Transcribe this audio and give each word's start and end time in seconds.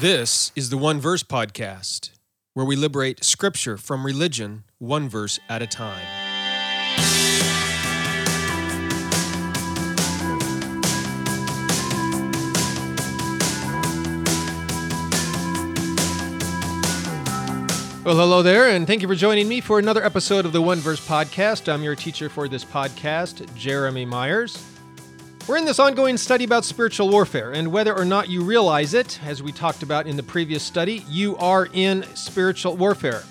This 0.00 0.50
is 0.56 0.70
the 0.70 0.78
One 0.78 0.98
Verse 0.98 1.22
Podcast, 1.22 2.12
where 2.54 2.64
we 2.64 2.74
liberate 2.74 3.22
scripture 3.22 3.76
from 3.76 4.06
religion 4.06 4.64
one 4.78 5.10
verse 5.10 5.38
at 5.46 5.60
a 5.60 5.66
time. 5.66 6.00
Well, 18.02 18.16
hello 18.16 18.42
there, 18.42 18.70
and 18.70 18.86
thank 18.86 19.02
you 19.02 19.08
for 19.08 19.14
joining 19.14 19.46
me 19.48 19.60
for 19.60 19.78
another 19.78 20.02
episode 20.02 20.46
of 20.46 20.52
the 20.52 20.62
One 20.62 20.78
Verse 20.78 21.06
Podcast. 21.06 21.70
I'm 21.70 21.82
your 21.82 21.94
teacher 21.94 22.30
for 22.30 22.48
this 22.48 22.64
podcast, 22.64 23.54
Jeremy 23.54 24.06
Myers. 24.06 24.64
We're 25.46 25.56
in 25.56 25.64
this 25.64 25.78
ongoing 25.80 26.16
study 26.16 26.44
about 26.44 26.64
spiritual 26.64 27.08
warfare, 27.08 27.52
and 27.52 27.72
whether 27.72 27.96
or 27.96 28.04
not 28.04 28.28
you 28.28 28.42
realize 28.42 28.94
it, 28.94 29.18
as 29.24 29.42
we 29.42 29.50
talked 29.50 29.82
about 29.82 30.06
in 30.06 30.16
the 30.16 30.22
previous 30.22 30.62
study, 30.62 31.04
you 31.08 31.36
are 31.38 31.68
in 31.72 32.04
spiritual 32.14 32.76
warfare. 32.76 33.24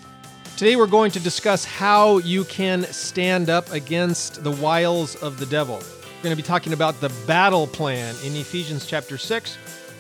Today, 0.58 0.76
we're 0.76 0.88
going 0.88 1.12
to 1.12 1.20
discuss 1.20 1.64
how 1.64 2.18
you 2.18 2.44
can 2.46 2.84
stand 2.84 3.50
up 3.50 3.72
against 3.72 4.44
the 4.44 4.52
wiles 4.52 5.16
of 5.18 5.40
the 5.40 5.46
devil. 5.46 5.76
We're 5.76 6.24
going 6.24 6.36
to 6.36 6.42
be 6.42 6.46
talking 6.46 6.74
about 6.74 7.00
the 7.00 7.10
battle 7.26 7.68
plan 7.68 8.16
in 8.26 8.36
Ephesians 8.36 8.86
chapter 8.86 9.18
6, 9.18 9.56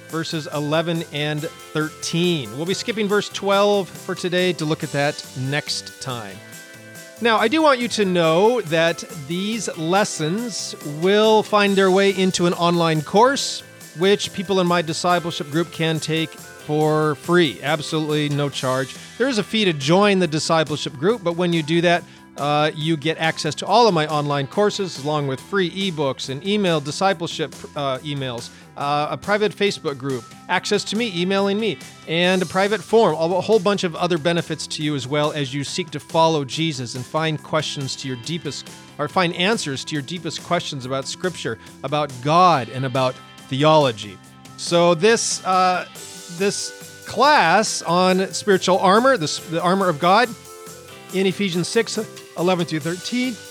verses 0.10 0.48
11 0.54 1.04
and 1.13 1.44
13. 1.44 2.57
We'll 2.57 2.66
be 2.66 2.73
skipping 2.73 3.07
verse 3.07 3.30
12 3.30 3.88
for 3.88 4.16
today 4.16 4.52
to 4.54 4.66
look 4.66 4.84
at 4.84 4.91
that 4.91 5.26
next 5.38 6.02
time. 6.02 6.35
Now, 7.22 7.38
I 7.38 7.50
do 7.50 7.62
want 7.62 7.82
you 7.82 7.90
to 7.90 8.05
know 8.05 8.62
that 8.62 9.04
these 9.27 9.68
lessons 9.77 10.73
will 11.02 11.44
find 11.44 11.76
their 11.76 11.91
way 11.91 12.12
into 12.12 12.46
an 12.46 12.54
online 12.54 13.02
course, 13.02 13.60
which 13.98 14.32
people 14.32 14.62
in 14.62 14.68
my 14.68 14.82
discipleship 14.82 15.52
group 15.52 15.70
can 15.74 16.00
take 16.00 16.30
for 16.30 17.16
free, 17.16 17.60
absolutely 17.62 18.30
no 18.30 18.48
charge. 18.48 18.96
There 19.18 19.27
is 19.27 19.38
a 19.38 19.43
fee 19.43 19.66
to 19.66 19.74
join 19.74 20.20
the 20.20 20.27
discipleship 20.27 20.93
group, 20.93 21.21
but 21.21 21.35
when 21.35 21.52
you 21.52 21.62
do 21.62 21.82
that, 21.82 22.05
uh, 22.38 22.71
you 22.74 22.96
get 22.96 23.18
access 23.18 23.54
to 23.55 23.65
all 23.65 23.86
of 23.86 23.93
my 23.93 24.08
online 24.08 24.48
courses 24.48 25.04
along 25.04 25.27
with 25.27 25.41
free 25.41 25.70
ebooks 25.71 26.30
and 26.30 26.46
email 26.48 26.80
discipleship 26.80 27.54
uh, 27.76 27.98
emails, 27.98 28.49
uh, 28.80 29.10
a 29.12 29.18
private 29.18 29.52
Facebook 29.52 29.98
group, 29.98 30.24
access 30.48 30.84
to 30.85 30.96
me, 30.96 31.12
emailing 31.13 31.60
me, 31.60 31.77
and 32.08 32.41
a 32.41 32.46
private 32.46 32.82
forum, 32.82 33.16
a 33.16 33.41
whole 33.41 33.60
bunch 33.60 33.84
of 33.84 33.94
other 33.96 34.18
benefits 34.18 34.66
to 34.66 34.82
you 34.82 34.96
as 34.96 35.05
well 35.05 35.34
as 35.34 35.54
you 35.54 35.66
seek 35.66 35.91
to 35.91 35.99
follow 35.99 36.46
Jesus 36.46 36.96
and 36.96 37.05
find 37.05 37.44
questions 37.44 37.96
to 37.98 38.08
your 38.08 38.18
deepest, 38.24 38.70
or 38.98 39.10
find 39.10 39.36
answers 39.36 39.84
to 39.84 39.94
your 39.94 40.02
deepest 40.02 40.44
questions 40.46 40.86
about 40.86 41.05
Scripture, 41.05 41.60
about 41.84 42.12
God, 42.24 42.70
and 42.70 42.86
about 42.86 43.16
theology. 43.49 44.18
So 44.55 44.96
this 44.96 45.46
uh, 45.46 45.86
this 46.38 47.04
class 47.05 47.82
on 47.82 48.32
spiritual 48.34 48.77
armor, 48.80 49.18
this, 49.18 49.40
the 49.49 49.62
armor 49.62 49.90
of 49.90 49.99
God, 49.99 50.30
in 51.14 51.26
Ephesians 51.26 51.68
6 51.68 51.99
11 52.38 52.66
through 52.66 52.80
13. 52.80 53.49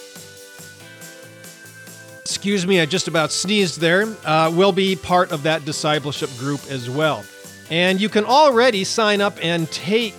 Excuse 2.28 2.66
me, 2.66 2.78
I 2.78 2.84
just 2.84 3.08
about 3.08 3.32
sneezed 3.32 3.80
there. 3.80 4.06
Uh, 4.22 4.52
will 4.54 4.70
be 4.70 4.94
part 4.94 5.32
of 5.32 5.44
that 5.44 5.64
discipleship 5.64 6.28
group 6.36 6.60
as 6.68 6.90
well. 6.90 7.24
And 7.70 7.98
you 7.98 8.10
can 8.10 8.26
already 8.26 8.84
sign 8.84 9.22
up 9.22 9.38
and 9.40 9.70
take 9.72 10.14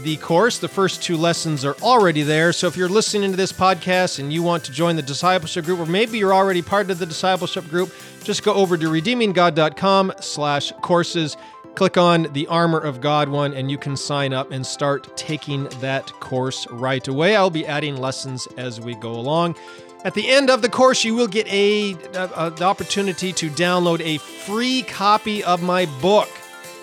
the 0.00 0.18
course. 0.18 0.58
The 0.58 0.68
first 0.68 1.02
two 1.02 1.16
lessons 1.16 1.64
are 1.64 1.74
already 1.76 2.20
there. 2.20 2.52
So 2.52 2.66
if 2.66 2.76
you're 2.76 2.90
listening 2.90 3.30
to 3.30 3.36
this 3.38 3.50
podcast 3.50 4.18
and 4.18 4.30
you 4.30 4.42
want 4.42 4.62
to 4.64 4.72
join 4.72 4.94
the 4.96 5.02
discipleship 5.02 5.64
group, 5.64 5.80
or 5.80 5.86
maybe 5.86 6.18
you're 6.18 6.34
already 6.34 6.60
part 6.60 6.90
of 6.90 6.98
the 6.98 7.06
discipleship 7.06 7.66
group, 7.70 7.94
just 8.24 8.42
go 8.42 8.52
over 8.52 8.76
to 8.76 8.86
redeeminggod.com 8.86 10.12
slash 10.20 10.72
courses 10.82 11.34
click 11.78 11.96
on 11.96 12.24
the 12.32 12.44
Armor 12.48 12.80
of 12.80 13.00
God 13.00 13.28
one 13.28 13.54
and 13.54 13.70
you 13.70 13.78
can 13.78 13.96
sign 13.96 14.32
up 14.32 14.50
and 14.50 14.66
start 14.66 15.16
taking 15.16 15.68
that 15.80 16.06
course 16.14 16.66
right 16.72 17.06
away. 17.06 17.36
I'll 17.36 17.50
be 17.50 17.64
adding 17.64 17.96
lessons 17.96 18.48
as 18.56 18.80
we 18.80 18.96
go 18.96 19.12
along. 19.12 19.54
At 20.04 20.14
the 20.14 20.28
end 20.28 20.48
of 20.48 20.62
the 20.62 20.68
course, 20.68 21.04
you 21.04 21.14
will 21.14 21.26
get 21.26 21.46
a, 21.48 21.92
a, 22.14 22.50
the 22.50 22.64
opportunity 22.64 23.32
to 23.32 23.50
download 23.50 24.00
a 24.00 24.18
free 24.18 24.82
copy 24.82 25.42
of 25.42 25.62
my 25.62 25.86
book 26.00 26.28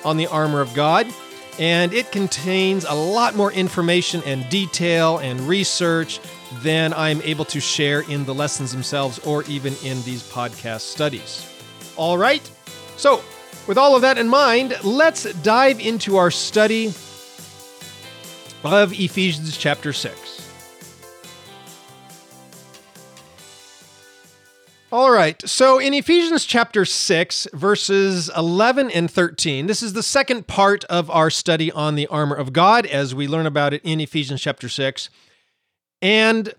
on 0.04 0.18
the 0.18 0.28
armor 0.28 0.60
of 0.60 0.74
God. 0.74 1.08
And 1.58 1.94
it 1.94 2.12
contains 2.12 2.84
a 2.84 2.94
lot 2.94 3.36
more 3.36 3.52
information 3.54 4.22
and 4.26 4.48
detail 4.50 5.20
and 5.20 5.40
research 5.42 6.20
than 6.56 6.94
I'm 6.94 7.22
able 7.22 7.46
to 7.46 7.62
share 7.62 8.02
in 8.02 8.26
the 8.26 8.34
lessons 8.34 8.74
themselves 8.74 9.20
or 9.20 9.44
even 9.44 9.74
in 9.84 10.02
these 10.04 10.22
podcast 10.30 10.82
studies. 10.82 11.50
All 11.96 12.18
right, 12.18 12.50
so 12.98 13.22
with 13.68 13.78
all 13.78 13.96
of 13.96 14.02
that 14.02 14.18
in 14.18 14.28
mind, 14.28 14.78
let's 14.84 15.32
dive 15.36 15.80
into 15.80 16.18
our 16.18 16.30
study 16.30 16.88
of 18.64 18.92
Ephesians 18.94 19.58
chapter 19.58 19.94
6. 19.94 20.25
All 24.96 25.12
right, 25.12 25.46
so 25.46 25.78
in 25.78 25.94
Ephesians 25.94 26.46
chapter 26.46 26.86
6, 26.86 27.50
verses 27.52 28.32
11 28.34 28.90
and 28.92 29.12
13, 29.12 29.68
this 29.68 29.84
is 29.84 29.92
the 29.92 30.02
second 30.02 30.48
part 30.48 30.86
of 30.86 31.12
our 31.12 31.30
study 31.30 31.70
on 31.70 31.96
the 31.96 32.08
armor 32.08 32.38
of 32.38 32.54
God 32.54 32.86
as 32.86 33.14
we 33.14 33.28
learn 33.28 33.46
about 33.46 33.74
it 33.74 33.82
in 33.84 34.00
Ephesians 34.00 34.42
chapter 34.42 34.70
6. 34.70 35.10
And 36.02 36.54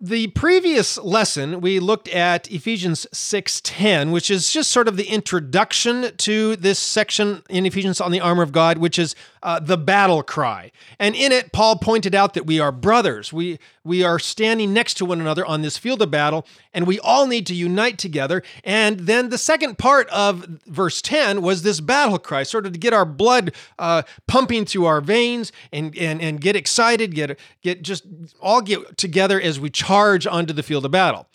the 0.00 0.28
previous 0.28 0.96
lesson 0.96 1.60
we 1.60 1.78
looked 1.78 2.08
at 2.08 2.50
Ephesians 2.50 3.06
6:10 3.12 4.12
which 4.12 4.30
is 4.30 4.50
just 4.50 4.70
sort 4.70 4.88
of 4.88 4.96
the 4.96 5.08
introduction 5.08 6.16
to 6.16 6.56
this 6.56 6.78
section 6.78 7.42
in 7.50 7.66
Ephesians 7.66 8.00
on 8.00 8.10
the 8.10 8.20
armor 8.20 8.42
of 8.42 8.50
God 8.50 8.78
which 8.78 8.98
is 8.98 9.14
uh, 9.42 9.58
the 9.58 9.76
battle 9.76 10.22
cry. 10.22 10.72
And 10.98 11.14
in 11.14 11.32
it 11.32 11.52
Paul 11.52 11.76
pointed 11.76 12.14
out 12.14 12.32
that 12.32 12.46
we 12.46 12.58
are 12.58 12.72
brothers. 12.72 13.30
We 13.30 13.58
we 13.84 14.02
are 14.02 14.18
standing 14.18 14.72
next 14.72 14.94
to 14.94 15.04
one 15.04 15.20
another 15.20 15.44
on 15.44 15.60
this 15.60 15.76
field 15.76 16.00
of 16.00 16.10
battle 16.10 16.46
and 16.72 16.86
we 16.86 16.98
all 17.00 17.26
need 17.26 17.46
to 17.46 17.54
unite 17.54 17.98
together. 17.98 18.42
And 18.64 19.00
then 19.00 19.28
the 19.28 19.38
second 19.38 19.76
part 19.76 20.08
of 20.08 20.46
verse 20.66 21.02
10 21.02 21.42
was 21.42 21.62
this 21.62 21.80
battle 21.80 22.18
cry 22.18 22.42
sort 22.44 22.64
of 22.64 22.72
to 22.72 22.78
get 22.78 22.94
our 22.94 23.04
blood 23.04 23.52
uh, 23.78 24.02
pumping 24.26 24.64
through 24.64 24.86
our 24.86 25.02
veins 25.02 25.52
and 25.72 25.96
and 25.98 26.22
and 26.22 26.40
get 26.40 26.56
excited, 26.56 27.14
get 27.14 27.38
get 27.60 27.82
just 27.82 28.04
all 28.40 28.62
get 28.62 28.96
together 28.96 29.38
as 29.38 29.60
we 29.60 29.68
charge 29.68 29.89
onto 29.90 30.52
the 30.52 30.62
field 30.62 30.84
of 30.84 30.90
battle. 30.90 31.26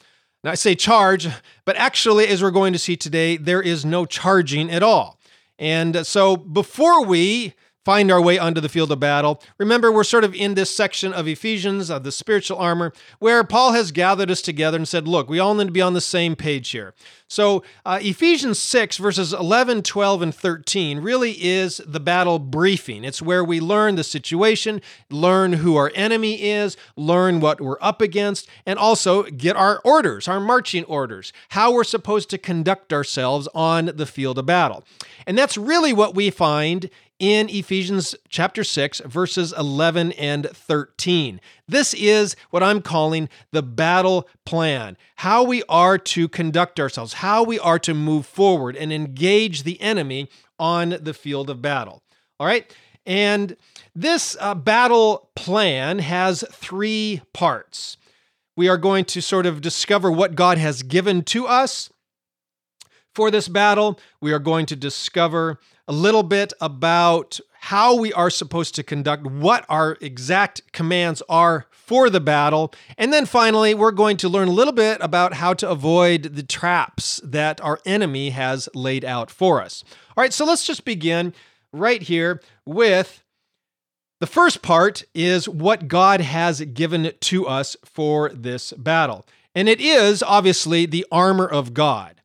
Now, 0.44 0.52
I 0.52 0.56
say 0.56 0.76
charge, 0.76 1.28
but 1.66 1.76
actually, 1.76 2.28
as 2.28 2.42
we're 2.42 2.52
going 2.52 2.74
to 2.74 2.80
see 2.80 2.96
today, 2.96 3.36
there 3.36 3.62
is 3.62 3.84
no 3.84 4.06
charging 4.06 4.72
at 4.72 4.84
all. 4.84 5.20
And 5.58 6.06
so, 6.06 6.38
before 6.38 7.04
we 7.04 7.54
find 7.86 8.12
our 8.12 8.22
way 8.22 8.38
onto 8.38 8.60
the 8.60 8.68
field 8.68 8.92
of 8.92 9.00
battle. 9.00 9.42
Remember, 9.60 9.92
we're 9.92 10.04
sort 10.04 10.24
of 10.24 10.34
in 10.34 10.56
this 10.56 10.76
section 10.76 11.14
of 11.14 11.28
Ephesians, 11.28 11.90
of 11.92 12.04
the 12.04 12.12
spiritual 12.12 12.58
armor, 12.58 12.92
where 13.20 13.44
Paul 13.44 13.74
has 13.74 13.92
gathered 13.92 14.32
us 14.32 14.42
together 14.42 14.78
and 14.78 14.88
said, 14.88 15.08
look, 15.08 15.30
we 15.30 15.40
all 15.40 15.54
need 15.54 15.68
to 15.68 15.72
be 15.72 15.82
on 15.82 15.94
the 15.94 16.02
same 16.02 16.36
page 16.36 16.72
here. 16.72 16.96
So, 17.28 17.64
uh, 17.86 18.00
Ephesians 18.02 18.60
6, 18.60 18.98
verses 18.98 19.34
11, 19.34 19.82
12, 19.82 20.22
and 20.22 20.36
13 20.36 21.00
really 21.00 21.32
is 21.44 21.82
the 21.86 22.00
battle 22.00 22.38
briefing. 22.38 23.04
It's 23.04 23.22
where 23.22 23.44
we 23.44 23.60
learn 23.60 23.96
the 23.96 24.04
situation, 24.04 24.80
learn 25.10 25.54
who 25.54 25.76
our 25.76 25.92
enemy 25.96 26.44
is, 26.44 26.78
learn 26.96 27.40
what 27.40 27.60
we're 27.60 27.82
up 27.82 28.00
against, 28.00 28.48
and 28.66 28.78
also 28.78 29.24
get 29.24 29.56
our 29.56 29.82
orders, 29.84 30.28
our 30.28 30.40
marching 30.40 30.84
orders, 30.86 31.34
how 31.50 31.74
we're 31.74 31.84
supposed 31.84 32.30
to 32.30 32.38
conduct 32.38 32.94
ourselves 32.94 33.48
on 33.56 33.88
the 33.96 34.06
field 34.06 34.38
of 34.38 34.46
battle. 34.46 34.84
And 35.26 35.36
that's 35.36 35.58
really 35.58 35.94
what 35.94 36.14
we 36.14 36.30
find 36.30 36.92
in 37.20 37.50
Ephesians 37.50 38.16
chapter 38.28 38.64
6, 38.64 39.00
verses 39.02 39.54
11 39.58 40.12
and 40.14 40.50
13. 40.50 41.40
This 41.68 41.94
is 41.94 42.36
what 42.50 42.64
I'm 42.64 42.82
calling 42.82 43.30
the 43.52 43.64
battle 43.64 44.28
plan 44.46 44.98
how 45.20 45.44
we 45.44 45.64
are 45.70 45.98
to 45.98 46.28
conduct 46.28 46.80
ourselves, 46.80 47.14
how 47.14 47.44
we 47.44 47.58
are 47.60 47.80
to 47.80 47.94
move 47.94 48.26
forward 48.26 48.76
and 48.76 48.92
engage 48.92 49.64
the 49.64 49.80
enemy 49.82 50.30
on 50.60 50.98
the 51.02 51.14
field 51.14 51.50
of 51.50 51.62
battle. 51.62 52.04
All 52.40 52.48
right? 52.48 52.74
And 53.06 53.56
this 53.96 54.36
uh, 54.40 54.56
battle 54.56 55.30
plan 55.36 56.00
has 56.00 56.44
three 56.52 57.22
parts. 57.34 57.98
We 58.58 58.68
are 58.68 58.78
going 58.78 59.06
to 59.06 59.22
sort 59.22 59.46
of 59.46 59.62
discover 59.62 60.12
what 60.12 60.36
God 60.36 60.58
has 60.58 60.84
given 60.84 61.24
to 61.26 61.48
us 61.48 61.90
for 63.14 63.32
this 63.32 63.48
battle. 63.48 64.00
We 64.22 64.34
are 64.34 64.40
going 64.40 64.66
to 64.68 64.76
discover 64.76 65.60
a 65.88 65.94
little 65.94 66.24
bit 66.24 66.54
about 66.62 67.40
how 67.60 67.96
we 67.96 68.14
are 68.14 68.30
supposed 68.30 68.76
to 68.76 68.84
conduct, 68.84 69.26
what 69.26 69.66
our 69.70 69.98
exact 70.02 70.72
commands 70.72 71.22
are 71.28 71.66
for 71.72 72.10
the 72.10 72.20
battle. 72.20 72.74
And 72.98 73.12
then 73.12 73.26
finally, 73.26 73.74
we're 73.74 73.92
going 73.92 74.18
to 74.18 74.30
learn 74.30 74.48
a 74.48 74.52
little 74.52 74.74
bit 74.74 75.00
about 75.02 75.36
how 75.36 75.54
to 75.56 75.70
avoid 75.70 76.36
the 76.36 76.44
traps 76.44 77.22
that 77.24 77.62
our 77.62 77.80
enemy 77.86 78.32
has 78.32 78.70
laid 78.74 79.06
out 79.06 79.32
for 79.32 79.62
us. 79.62 79.84
All 80.16 80.22
right, 80.22 80.34
so 80.34 80.46
let's 80.46 80.66
just 80.66 80.86
begin 80.86 81.34
right 81.72 82.02
here 82.02 82.42
with 82.66 83.24
the 84.20 84.28
first 84.28 84.62
part 84.62 85.04
is 85.14 85.50
what 85.50 85.88
God 85.88 86.22
has 86.22 86.62
given 86.62 87.12
to 87.20 87.48
us 87.48 87.76
for 87.84 88.30
this 88.30 88.72
battle. 88.74 89.26
And 89.54 89.68
it 89.68 89.82
is 89.82 90.24
obviously 90.24 90.86
the 90.86 91.06
armor 91.12 91.48
of 91.48 91.74
God. 91.74 92.22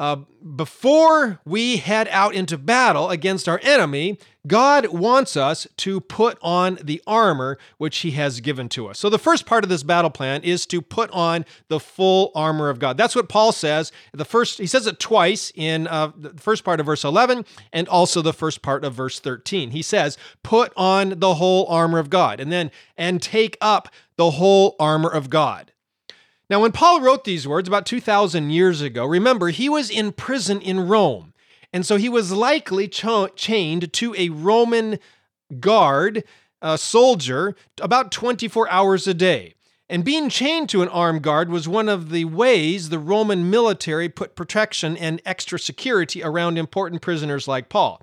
Uh, 0.00 0.16
before 0.56 1.40
we 1.44 1.76
head 1.76 2.08
out 2.10 2.32
into 2.34 2.56
battle 2.56 3.10
against 3.10 3.46
our 3.46 3.60
enemy, 3.62 4.18
God 4.46 4.86
wants 4.86 5.36
us 5.36 5.66
to 5.76 6.00
put 6.00 6.38
on 6.40 6.78
the 6.82 7.02
armor 7.06 7.58
which 7.76 7.98
He 7.98 8.12
has 8.12 8.40
given 8.40 8.70
to 8.70 8.88
us. 8.88 8.98
So, 8.98 9.10
the 9.10 9.18
first 9.18 9.44
part 9.44 9.62
of 9.62 9.68
this 9.68 9.82
battle 9.82 10.08
plan 10.08 10.42
is 10.42 10.64
to 10.68 10.80
put 10.80 11.10
on 11.10 11.44
the 11.68 11.78
full 11.78 12.32
armor 12.34 12.70
of 12.70 12.78
God. 12.78 12.96
That's 12.96 13.14
what 13.14 13.28
Paul 13.28 13.52
says. 13.52 13.92
The 14.14 14.24
first, 14.24 14.56
he 14.56 14.66
says 14.66 14.86
it 14.86 14.98
twice 14.98 15.52
in 15.54 15.86
uh, 15.86 16.12
the 16.16 16.30
first 16.30 16.64
part 16.64 16.80
of 16.80 16.86
verse 16.86 17.04
11 17.04 17.44
and 17.70 17.86
also 17.86 18.22
the 18.22 18.32
first 18.32 18.62
part 18.62 18.86
of 18.86 18.94
verse 18.94 19.20
13. 19.20 19.72
He 19.72 19.82
says, 19.82 20.16
Put 20.42 20.72
on 20.78 21.18
the 21.18 21.34
whole 21.34 21.66
armor 21.66 21.98
of 21.98 22.08
God, 22.08 22.40
and 22.40 22.50
then, 22.50 22.70
and 22.96 23.20
take 23.20 23.58
up 23.60 23.90
the 24.16 24.30
whole 24.30 24.76
armor 24.80 25.10
of 25.10 25.28
God. 25.28 25.72
Now, 26.50 26.60
when 26.60 26.72
Paul 26.72 27.00
wrote 27.00 27.22
these 27.22 27.46
words 27.46 27.68
about 27.68 27.86
2,000 27.86 28.50
years 28.50 28.80
ago, 28.80 29.06
remember, 29.06 29.50
he 29.50 29.68
was 29.68 29.88
in 29.88 30.10
prison 30.10 30.60
in 30.60 30.88
Rome. 30.88 31.32
And 31.72 31.86
so 31.86 31.96
he 31.96 32.08
was 32.08 32.32
likely 32.32 32.88
ch- 32.88 33.04
chained 33.36 33.92
to 33.92 34.14
a 34.16 34.30
Roman 34.30 34.98
guard, 35.60 36.24
a 36.60 36.76
soldier, 36.76 37.54
about 37.80 38.10
24 38.10 38.68
hours 38.68 39.06
a 39.06 39.14
day. 39.14 39.54
And 39.88 40.04
being 40.04 40.28
chained 40.28 40.68
to 40.70 40.82
an 40.82 40.88
armed 40.88 41.22
guard 41.22 41.50
was 41.50 41.68
one 41.68 41.88
of 41.88 42.10
the 42.10 42.24
ways 42.24 42.88
the 42.88 42.98
Roman 42.98 43.48
military 43.48 44.08
put 44.08 44.34
protection 44.34 44.96
and 44.96 45.22
extra 45.24 45.58
security 45.58 46.20
around 46.22 46.58
important 46.58 47.00
prisoners 47.00 47.46
like 47.46 47.68
Paul. 47.68 48.02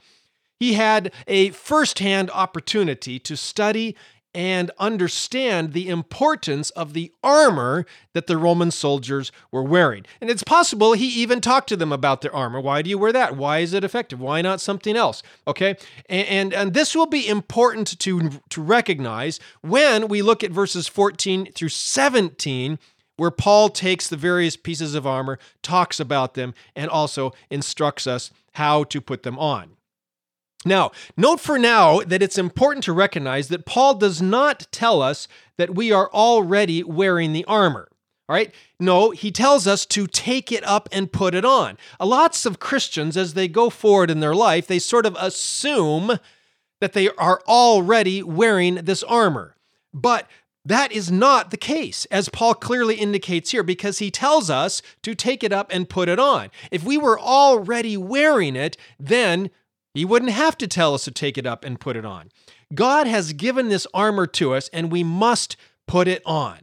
He 0.58 0.74
had 0.74 1.12
a 1.28 1.50
firsthand 1.52 2.32
opportunity 2.32 3.20
to 3.20 3.36
study 3.36 3.96
and 4.38 4.70
understand 4.78 5.74
the 5.74 5.90
importance 5.90 6.70
of 6.70 6.94
the 6.94 7.12
armor 7.24 7.88
that 8.14 8.28
the 8.28 8.38
Roman 8.38 8.70
soldiers 8.70 9.32
were 9.52 9.64
wearing. 9.64 10.06
And 10.22 10.30
it's 10.30 10.44
possible 10.44 10.94
he 10.94 11.08
even 11.08 11.42
talked 11.42 11.68
to 11.70 11.76
them 11.76 11.92
about 11.92 12.22
their 12.22 12.36
armor. 12.36 12.62
Why 12.62 12.84
do 12.84 12.90
you 12.92 13.00
wear 13.00 13.12
that? 13.14 13.36
Why 13.36 13.60
is 13.60 13.74
it 13.74 13.84
effective? 13.84 14.22
Why 14.22 14.44
not 14.44 14.62
something 14.62 14.96
else? 14.96 15.24
Okay? 15.48 15.76
And, 16.08 16.28
and, 16.28 16.54
and 16.54 16.74
this 16.76 16.96
will 16.96 17.08
be 17.08 17.28
important 17.28 18.00
to, 18.00 18.30
to 18.50 18.62
recognize 18.62 19.40
when 19.62 20.08
we 20.08 20.22
look 20.22 20.44
at 20.44 20.52
verses 20.52 20.88
14 20.88 21.52
through 21.54 21.70
17 21.70 22.78
where 23.16 23.32
Paul 23.32 23.70
takes 23.70 24.08
the 24.08 24.18
various 24.18 24.56
pieces 24.56 24.94
of 24.94 25.08
armor, 25.08 25.40
talks 25.64 26.00
about 26.00 26.36
them, 26.36 26.54
and 26.76 26.92
also 26.92 27.34
instructs 27.50 28.06
us 28.06 28.30
how 28.54 28.84
to 28.84 29.02
put 29.02 29.24
them 29.24 29.40
on. 29.40 29.77
Now, 30.68 30.92
note 31.16 31.40
for 31.40 31.58
now 31.58 32.00
that 32.02 32.22
it's 32.22 32.38
important 32.38 32.84
to 32.86 32.94
recognize 32.94 33.48
that 33.48 33.66
Paul 33.66 33.96
does 33.96 34.22
not 34.22 34.68
tell 34.72 35.02
us 35.02 35.28
that 35.58 35.76
we 35.76 35.92
are 35.92 36.10
already 36.12 36.84
wearing 36.84 37.34
the 37.34 37.46
armor. 37.46 37.90
All 38.30 38.36
right? 38.36 38.54
No, 38.80 39.12
he 39.12 39.32
tells 39.32 39.68
us 39.68 39.86
to 39.88 40.06
take 40.06 40.52
it 40.52 40.64
up 40.66 40.90
and 40.92 41.12
put 41.12 41.34
it 41.34 41.46
on. 41.46 41.78
Lots 42.00 42.46
of 42.46 42.60
Christians, 42.60 43.16
as 43.16 43.34
they 43.34 43.48
go 43.48 43.70
forward 43.70 44.12
in 44.12 44.20
their 44.20 44.36
life, 44.36 44.68
they 44.68 44.80
sort 44.80 45.06
of 45.06 45.16
assume 45.18 46.20
that 46.82 46.94
they 46.94 47.10
are 47.12 47.42
already 47.48 48.22
wearing 48.22 48.76
this 48.76 49.02
armor. 49.04 49.56
But 49.94 50.28
that 50.66 50.92
is 50.92 51.10
not 51.10 51.50
the 51.50 51.58
case, 51.58 52.06
as 52.12 52.28
Paul 52.28 52.54
clearly 52.54 52.96
indicates 52.96 53.52
here, 53.52 53.64
because 53.64 54.00
he 54.00 54.12
tells 54.12 54.50
us 54.50 54.82
to 55.04 55.16
take 55.16 55.42
it 55.42 55.54
up 55.54 55.72
and 55.74 55.90
put 55.90 56.10
it 56.10 56.20
on. 56.20 56.52
If 56.70 56.84
we 56.84 56.98
were 56.98 57.18
already 57.18 57.96
wearing 57.96 58.58
it, 58.58 58.76
then 59.00 59.50
he 59.98 60.06
wouldn't 60.06 60.32
have 60.32 60.58
to 60.60 60.68
tell 60.68 60.94
us 60.94 61.06
to 61.06 61.12
take 61.12 61.38
it 61.38 61.46
up 61.46 61.66
and 61.66 61.80
put 61.80 61.98
it 61.98 62.06
on. 62.06 62.30
God 62.74 63.08
has 63.08 63.34
given 63.34 63.70
this 63.70 63.88
armor 63.94 64.28
to 64.28 64.54
us, 64.54 64.70
and 64.70 64.92
we 64.92 65.04
must 65.04 65.58
put 65.88 66.08
it 66.08 66.22
on. 66.26 66.60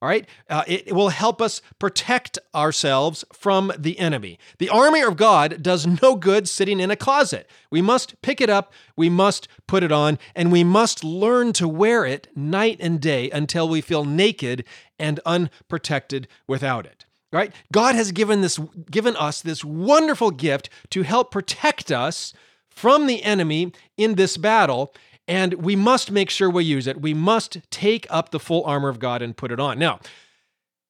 All 0.00 0.08
right? 0.08 0.26
Uh, 0.50 0.64
it, 0.66 0.88
it 0.88 0.92
will 0.94 1.10
help 1.10 1.40
us 1.40 1.62
protect 1.78 2.36
ourselves 2.52 3.24
from 3.32 3.70
the 3.78 4.00
enemy. 4.00 4.36
The 4.58 4.68
armor 4.68 5.06
of 5.06 5.16
God 5.16 5.62
does 5.62 5.86
no 6.02 6.16
good 6.16 6.48
sitting 6.48 6.80
in 6.80 6.90
a 6.90 6.96
closet. 6.96 7.48
We 7.70 7.80
must 7.80 8.20
pick 8.20 8.40
it 8.40 8.50
up, 8.50 8.72
we 8.96 9.08
must 9.08 9.46
put 9.68 9.84
it 9.84 9.92
on, 9.92 10.18
and 10.34 10.50
we 10.50 10.64
must 10.64 11.04
learn 11.04 11.52
to 11.52 11.68
wear 11.68 12.04
it 12.04 12.26
night 12.36 12.78
and 12.80 13.00
day 13.00 13.30
until 13.30 13.68
we 13.68 13.80
feel 13.80 14.04
naked 14.04 14.64
and 14.98 15.20
unprotected 15.24 16.26
without 16.48 16.84
it. 16.84 17.06
Right? 17.32 17.54
God 17.70 17.94
has 17.94 18.10
given 18.10 18.40
this 18.40 18.58
given 18.90 19.16
us 19.16 19.40
this 19.40 19.64
wonderful 19.64 20.32
gift 20.32 20.68
to 20.90 21.02
help 21.02 21.30
protect 21.30 21.90
us 21.90 22.34
from 22.74 23.06
the 23.06 23.22
enemy 23.22 23.72
in 23.96 24.14
this 24.14 24.36
battle, 24.36 24.94
and 25.28 25.54
we 25.54 25.76
must 25.76 26.10
make 26.10 26.30
sure 26.30 26.50
we 26.50 26.64
use 26.64 26.86
it. 26.86 27.00
We 27.00 27.14
must 27.14 27.58
take 27.70 28.06
up 28.10 28.30
the 28.30 28.40
full 28.40 28.64
armor 28.64 28.88
of 28.88 28.98
God 28.98 29.22
and 29.22 29.36
put 29.36 29.52
it 29.52 29.60
on. 29.60 29.78
Now, 29.78 30.00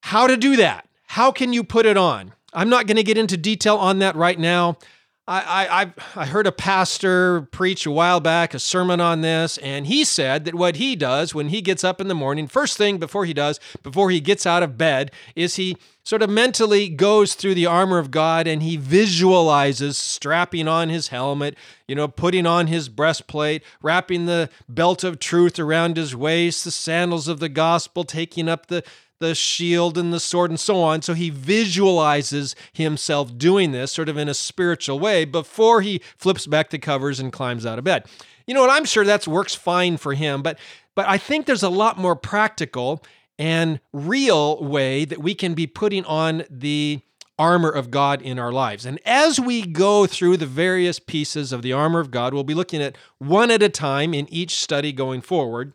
how 0.03 0.27
to 0.27 0.37
do 0.37 0.57
that? 0.57 0.89
How 1.09 1.31
can 1.31 1.53
you 1.53 1.63
put 1.63 1.87
it 1.87 1.97
on? 1.97 2.33
I'm 2.55 2.69
not 2.69 2.87
going 2.87 2.97
to 2.97 3.03
get 3.03 3.19
into 3.19 3.37
detail 3.37 3.77
on 3.77 3.99
that 4.01 4.17
right 4.17 4.39
now. 4.39 4.79
I, 5.29 5.93
I, 6.17 6.21
I 6.23 6.27
heard 6.27 6.49
a 6.49 6.53
pastor 6.53 7.43
preach 7.43 7.87
a 7.87 7.93
while 7.93 8.19
back 8.19 8.55
a 8.55 8.59
sermon 8.59 9.01
on 9.01 9.21
this, 9.21 9.57
and 9.59 9.87
he 9.87 10.05
said 10.05 10.45
that 10.47 10.55
what 10.57 10.77
he 10.77 10.97
does 10.97 11.33
when 11.33 11.51
he 11.51 11.63
gets 11.63 11.85
up 11.85 12.01
in 12.01 12.09
the 12.09 12.15
morning, 12.15 12.49
first 12.49 12.77
thing 12.77 12.99
before 12.99 13.25
he 13.25 13.33
does, 13.33 13.61
before 13.85 14.11
he 14.11 14.19
gets 14.19 14.47
out 14.47 14.65
of 14.65 14.77
bed, 14.77 15.13
is 15.37 15.55
he 15.55 15.77
sort 16.03 16.23
of 16.23 16.31
mentally 16.31 16.89
goes 16.89 17.35
through 17.35 17.55
the 17.55 17.67
armor 17.67 17.99
of 17.99 18.11
God 18.11 18.49
and 18.49 18.65
he 18.65 18.77
visualizes 18.77 19.97
strapping 19.97 20.67
on 20.67 20.89
his 20.89 21.09
helmet, 21.09 21.57
you 21.87 21.95
know, 21.95 22.09
putting 22.09 22.45
on 22.45 22.67
his 22.67 22.89
breastplate, 22.89 23.63
wrapping 23.81 24.27
the 24.27 24.51
belt 24.69 25.05
of 25.05 25.21
truth 25.21 25.61
around 25.61 25.97
his 25.97 26.17
waist, 26.17 26.65
the 26.65 26.73
sandals 26.73 27.29
of 27.29 27.39
the 27.39 27.49
gospel, 27.49 28.03
taking 28.03 28.49
up 28.49 28.67
the 28.67 28.83
the 29.23 29.35
shield 29.35 29.97
and 29.97 30.13
the 30.13 30.21
sword 30.21 30.51
and 30.51 30.61
so 30.61 30.83
on. 30.83 31.01
So 31.01 31.15
he 31.15 31.31
visualizes 31.31 32.55
himself 32.73 33.39
doing 33.39 33.71
this 33.71 33.93
sort 33.93 34.09
of 34.09 34.19
in 34.19 34.29
a 34.29 34.35
spiritual 34.35 34.99
way 34.99 35.25
before 35.25 35.81
he 35.81 36.03
flips 36.19 36.47
back 36.47 36.71
the 36.71 36.79
covers 36.79 37.21
and 37.21 37.33
climbs 37.33 37.65
out 37.65 37.79
of 37.79 37.85
bed. 37.85 38.05
You 38.47 38.55
know 38.55 38.61
what? 38.63 38.71
I'm 38.71 38.85
sure 38.85 39.05
that 39.05 39.27
works 39.27 39.55
fine 39.55 39.97
for 39.97 40.15
him, 40.15 40.43
but 40.43 40.59
but 40.95 41.09
I 41.09 41.17
think 41.17 41.47
there's 41.47 41.63
a 41.63 41.71
lot 41.71 41.97
more 41.97 42.17
practical 42.17 43.03
and 43.39 43.81
real 43.93 44.63
way 44.63 45.07
that 45.07 45.23
we 45.23 45.35
can 45.35 45.55
be 45.55 45.67
putting 45.67 46.05
on 46.05 46.45
the 46.51 47.01
armor 47.39 47.71
of 47.71 47.91
God 47.91 48.21
in 48.21 48.39
our 48.39 48.53
lives. 48.53 48.85
And 48.85 49.01
as 49.07 49.41
we 49.41 49.63
go 49.63 50.07
through 50.07 50.37
the 50.37 50.47
various 50.47 50.99
pieces 50.99 51.53
of 51.53 51.63
the 51.63 51.73
armor 51.73 52.01
of 52.01 52.11
God, 52.11 52.35
we'll 52.35 52.45
be 52.45 52.55
looking 52.55 52.83
at 52.83 52.99
one 53.19 53.51
at 53.51 53.63
a 53.63 53.71
time 53.71 54.13
in 54.13 54.31
each 54.33 54.57
study 54.57 54.93
going 54.93 55.23
forward. 55.23 55.73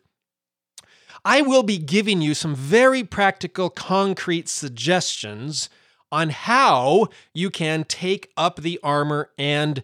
I 1.24 1.42
will 1.42 1.62
be 1.62 1.78
giving 1.78 2.22
you 2.22 2.34
some 2.34 2.54
very 2.54 3.04
practical, 3.04 3.70
concrete 3.70 4.48
suggestions 4.48 5.68
on 6.10 6.30
how 6.30 7.08
you 7.34 7.50
can 7.50 7.84
take 7.84 8.30
up 8.36 8.60
the 8.60 8.80
armor 8.82 9.30
and 9.36 9.82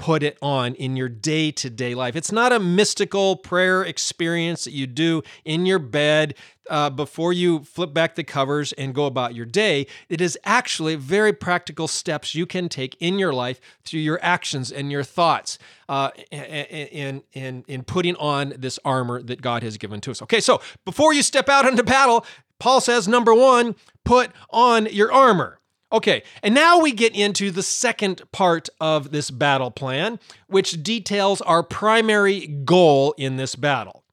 put 0.00 0.22
it 0.22 0.38
on 0.40 0.74
in 0.76 0.96
your 0.96 1.10
day 1.10 1.50
to 1.50 1.68
day 1.68 1.94
life. 1.94 2.16
It's 2.16 2.32
not 2.32 2.52
a 2.52 2.58
mystical 2.58 3.36
prayer 3.36 3.82
experience 3.82 4.64
that 4.64 4.72
you 4.72 4.86
do 4.86 5.22
in 5.44 5.66
your 5.66 5.78
bed 5.78 6.34
uh, 6.70 6.88
before 6.88 7.34
you 7.34 7.64
flip 7.64 7.92
back 7.92 8.14
the 8.14 8.24
covers 8.24 8.72
and 8.72 8.94
go 8.94 9.04
about 9.04 9.34
your 9.34 9.44
day. 9.44 9.86
It 10.08 10.22
is 10.22 10.38
actually 10.42 10.96
very 10.96 11.34
practical 11.34 11.86
steps 11.86 12.34
you 12.34 12.46
can 12.46 12.70
take 12.70 12.96
in 12.98 13.18
your 13.18 13.34
life 13.34 13.60
through 13.84 14.00
your 14.00 14.18
actions 14.22 14.72
and 14.72 14.90
your 14.90 15.04
thoughts 15.04 15.58
uh, 15.86 16.12
in, 16.30 17.22
in, 17.34 17.64
in 17.68 17.82
putting 17.82 18.16
on 18.16 18.54
this 18.56 18.78
armor 18.86 19.22
that 19.22 19.42
God 19.42 19.62
has 19.62 19.76
given 19.76 20.00
to 20.00 20.12
us. 20.12 20.22
Okay, 20.22 20.40
so 20.40 20.62
before 20.86 21.12
you 21.12 21.22
step 21.22 21.50
out 21.50 21.66
into 21.66 21.82
battle, 21.82 22.24
Paul 22.58 22.80
says, 22.80 23.06
number 23.06 23.34
one, 23.34 23.76
put 24.04 24.30
on 24.48 24.86
your 24.86 25.12
armor. 25.12 25.59
Okay, 25.92 26.22
and 26.42 26.54
now 26.54 26.78
we 26.78 26.92
get 26.92 27.16
into 27.16 27.50
the 27.50 27.64
second 27.64 28.22
part 28.30 28.68
of 28.80 29.10
this 29.10 29.30
battle 29.30 29.72
plan, 29.72 30.20
which 30.46 30.82
details 30.82 31.40
our 31.40 31.64
primary 31.64 32.46
goal 32.46 33.12
in 33.18 33.36
this 33.36 33.56
battle. 33.56 34.04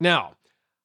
Now, 0.00 0.32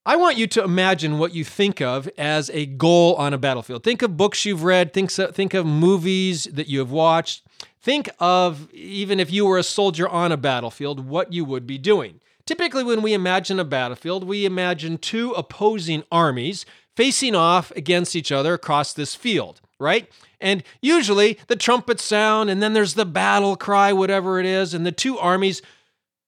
I 0.06 0.16
want 0.16 0.38
you 0.38 0.46
to 0.48 0.64
imagine 0.64 1.18
what 1.18 1.34
you 1.34 1.44
think 1.44 1.82
of 1.82 2.08
as 2.18 2.52
a 2.52 2.68
goal 2.68 3.16
on 3.16 3.34
a 3.34 3.38
battlefield. 3.40 3.84
Think 3.84 4.04
of 4.04 4.18
books 4.18 4.46
you've 4.46 4.64
read, 4.64 4.94
think, 4.94 5.12
think 5.12 5.54
of 5.56 5.66
movies 5.66 6.46
that 6.46 6.68
you 6.68 6.80
have 6.80 6.92
watched. 6.92 7.44
Think 7.82 8.10
of 8.20 8.72
even 8.74 9.20
if 9.20 9.32
you 9.32 9.46
were 9.48 9.58
a 9.58 9.64
soldier 9.64 10.08
on 10.08 10.32
a 10.32 10.38
battlefield, 10.38 11.08
what 11.08 11.34
you 11.34 11.44
would 11.46 11.66
be 11.66 11.80
doing. 11.80 12.20
Typically, 12.46 12.84
when 12.84 13.02
we 13.02 13.14
imagine 13.14 13.60
a 13.60 13.64
battlefield, 13.64 14.24
we 14.24 14.46
imagine 14.46 14.98
two 14.98 15.32
opposing 15.32 16.04
armies 16.12 16.66
facing 16.96 17.36
off 17.36 17.72
against 17.72 18.16
each 18.16 18.32
other 18.32 18.54
across 18.54 18.94
this 18.94 19.16
field 19.16 19.61
right? 19.82 20.10
And 20.40 20.64
usually 20.82 21.38
the 21.48 21.56
trumpets 21.56 22.04
sound, 22.04 22.50
and 22.50 22.62
then 22.62 22.74
there's 22.74 22.94
the 22.94 23.06
battle 23.06 23.56
cry, 23.56 23.92
whatever 23.92 24.40
it 24.40 24.46
is, 24.46 24.74
and 24.74 24.86
the 24.86 24.92
two 24.92 25.18
armies 25.18 25.62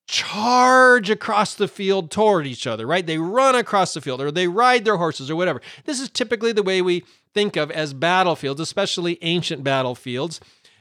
charge 0.07 1.10
across 1.10 1.55
the 1.55 1.67
field 1.67 2.12
toward 2.12 2.45
each 2.45 2.67
other, 2.67 2.86
right? 2.86 3.05
They 3.05 3.17
run 3.17 3.55
across 3.55 3.93
the 3.93 4.01
field 4.01 4.22
or 4.22 4.31
they 4.31 4.48
ride 4.48 4.86
their 4.86 4.98
horses 4.98 5.29
or 5.31 5.36
whatever. 5.36 5.62
This 5.86 6.00
is 6.00 6.10
typically 6.10 6.51
the 6.51 6.63
way 6.63 6.81
we 6.81 7.05
think 7.33 7.55
of 7.55 7.72
as 7.72 7.93
battlefields, 7.93 8.60
especially 8.60 9.17
ancient 9.22 9.63
battlefields. 9.63 10.39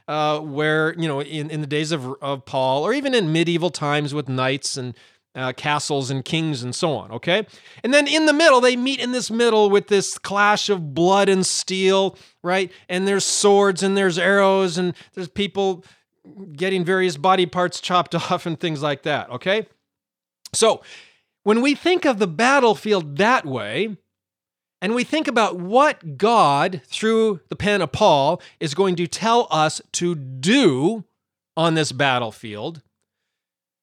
Uh, 0.09 0.41
where 0.41 0.99
you 0.99 1.07
know 1.07 1.23
in, 1.23 1.49
in 1.49 1.61
the 1.61 1.67
days 1.67 1.93
of, 1.93 2.05
of 2.21 2.45
Paul 2.45 2.85
or 2.85 2.93
even 2.93 3.15
in 3.15 3.33
medieval 3.33 3.71
times 3.71 4.13
with 4.13 4.29
knights 4.29 4.77
and 4.77 4.97
uh, 5.35 5.53
castles 5.55 6.11
and 6.11 6.25
kings 6.25 6.63
and 6.63 6.75
so 6.75 6.95
on, 6.95 7.11
okay? 7.13 7.47
And 7.83 7.93
then 7.93 8.07
in 8.07 8.27
the 8.27 8.33
middle, 8.33 8.61
they 8.61 8.77
meet 8.77 9.01
in 9.01 9.13
this 9.13 9.31
middle 9.31 9.71
with 9.71 9.89
this 9.89 10.19
clash 10.19 10.69
of 10.69 10.95
blood 10.95 11.29
and 11.29 11.47
steel, 11.47 12.17
right? 12.43 12.71
And 12.89 13.09
there's 13.09 13.25
swords 13.25 13.83
and 13.83 13.97
there's 13.97 14.19
arrows 14.19 14.77
and 14.77 14.95
there's 15.15 15.29
people 15.29 15.85
getting 16.53 16.85
various 16.85 17.17
body 17.17 17.47
parts 17.47 17.81
chopped 17.81 18.15
off 18.31 18.47
and 18.47 18.59
things 18.59 18.83
like 18.83 19.03
that, 19.05 19.31
okay? 19.31 19.67
So 20.55 20.83
when 21.45 21.63
we 21.63 21.75
think 21.75 22.05
of 22.05 22.19
the 22.19 22.27
battlefield 22.27 23.17
that 23.17 23.47
way, 23.47 23.97
and 24.81 24.97
we 24.97 25.05
think 25.05 25.29
about 25.29 25.59
what 25.59 26.19
God, 26.19 26.83
through 26.87 27.41
the 27.49 27.57
pen 27.57 27.83
of 27.83 27.93
Paul, 27.93 28.43
is 28.59 28.75
going 28.75 28.97
to 28.97 29.07
tell 29.07 29.47
us 29.51 29.81
to 29.93 30.17
do 30.17 31.05
on 31.57 31.75
this 31.75 31.93
battlefield, 31.93 32.83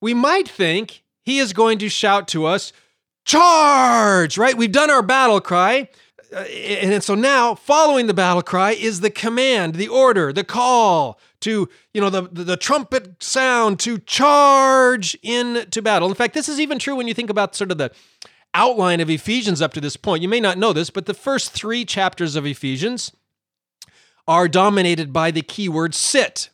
we 0.01 0.13
might 0.13 0.47
think 0.47 1.03
he 1.29 1.39
is 1.39 1.53
going 1.53 1.77
to 1.79 1.89
shout 1.89 2.27
to 2.29 2.45
us, 2.45 2.73
Charge! 3.25 4.37
Right? 4.37 4.57
We've 4.57 4.71
done 4.71 4.89
our 4.89 5.03
battle 5.03 5.39
cry. 5.39 5.89
Uh, 6.33 6.39
and 6.39 7.03
so 7.03 7.15
now, 7.15 7.55
following 7.55 8.07
the 8.07 8.13
battle 8.13 8.41
cry 8.41 8.71
is 8.71 9.01
the 9.01 9.09
command, 9.09 9.75
the 9.75 9.87
order, 9.87 10.31
the 10.31 10.43
call 10.43 11.19
to, 11.41 11.69
you 11.93 12.01
know, 12.01 12.09
the, 12.09 12.21
the 12.23 12.57
trumpet 12.57 13.21
sound 13.21 13.79
to 13.79 13.97
charge 13.99 15.15
into 15.23 15.81
battle. 15.81 16.07
In 16.07 16.15
fact, 16.15 16.33
this 16.33 16.49
is 16.49 16.59
even 16.59 16.77
true 16.77 16.95
when 16.95 17.07
you 17.07 17.13
think 17.13 17.29
about 17.29 17.55
sort 17.55 17.71
of 17.71 17.77
the 17.77 17.91
outline 18.53 18.99
of 18.99 19.09
Ephesians 19.09 19.61
up 19.61 19.73
to 19.73 19.81
this 19.81 19.95
point. 19.95 20.21
You 20.21 20.29
may 20.29 20.39
not 20.39 20.57
know 20.57 20.73
this, 20.73 20.89
but 20.89 21.05
the 21.05 21.13
first 21.13 21.51
three 21.51 21.85
chapters 21.85 22.35
of 22.35 22.45
Ephesians 22.45 23.11
are 24.27 24.47
dominated 24.47 25.11
by 25.13 25.31
the 25.31 25.41
keyword 25.41 25.95
sit. 25.95 26.49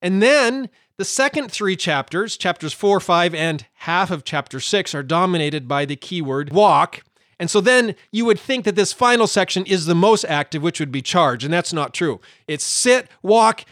And 0.00 0.22
then 0.22 0.70
the 0.98 1.04
second 1.04 1.50
three 1.50 1.76
chapters, 1.76 2.36
chapters 2.36 2.72
four, 2.72 3.00
five, 3.00 3.34
and 3.34 3.66
half 3.74 4.10
of 4.10 4.24
chapter 4.24 4.60
six, 4.60 4.94
are 4.94 5.02
dominated 5.02 5.66
by 5.66 5.84
the 5.84 5.96
keyword 5.96 6.52
walk. 6.52 7.02
And 7.38 7.50
so 7.50 7.60
then 7.60 7.96
you 8.12 8.24
would 8.24 8.38
think 8.38 8.64
that 8.64 8.76
this 8.76 8.92
final 8.92 9.26
section 9.26 9.66
is 9.66 9.86
the 9.86 9.94
most 9.94 10.24
active, 10.24 10.62
which 10.62 10.78
would 10.78 10.92
be 10.92 11.02
charge. 11.02 11.44
And 11.44 11.52
that's 11.52 11.72
not 11.72 11.92
true. 11.92 12.20
It's 12.46 12.64
sit, 12.64 13.08
walk, 13.22 13.64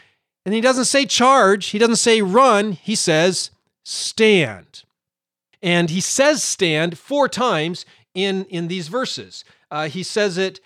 and 0.44 0.54
he 0.54 0.60
doesn't 0.60 0.86
say 0.86 1.04
charge, 1.06 1.66
he 1.66 1.78
doesn't 1.78 1.96
say 1.96 2.22
run, 2.22 2.72
he 2.72 2.94
says 2.94 3.50
stand. 3.84 4.84
And 5.62 5.90
he 5.90 6.00
says 6.00 6.42
stand 6.42 6.98
four 6.98 7.28
times 7.28 7.84
in, 8.14 8.44
in 8.46 8.68
these 8.68 8.88
verses. 8.88 9.44
Uh, 9.70 9.88
he 9.88 10.02
says 10.02 10.38
it 10.38 10.60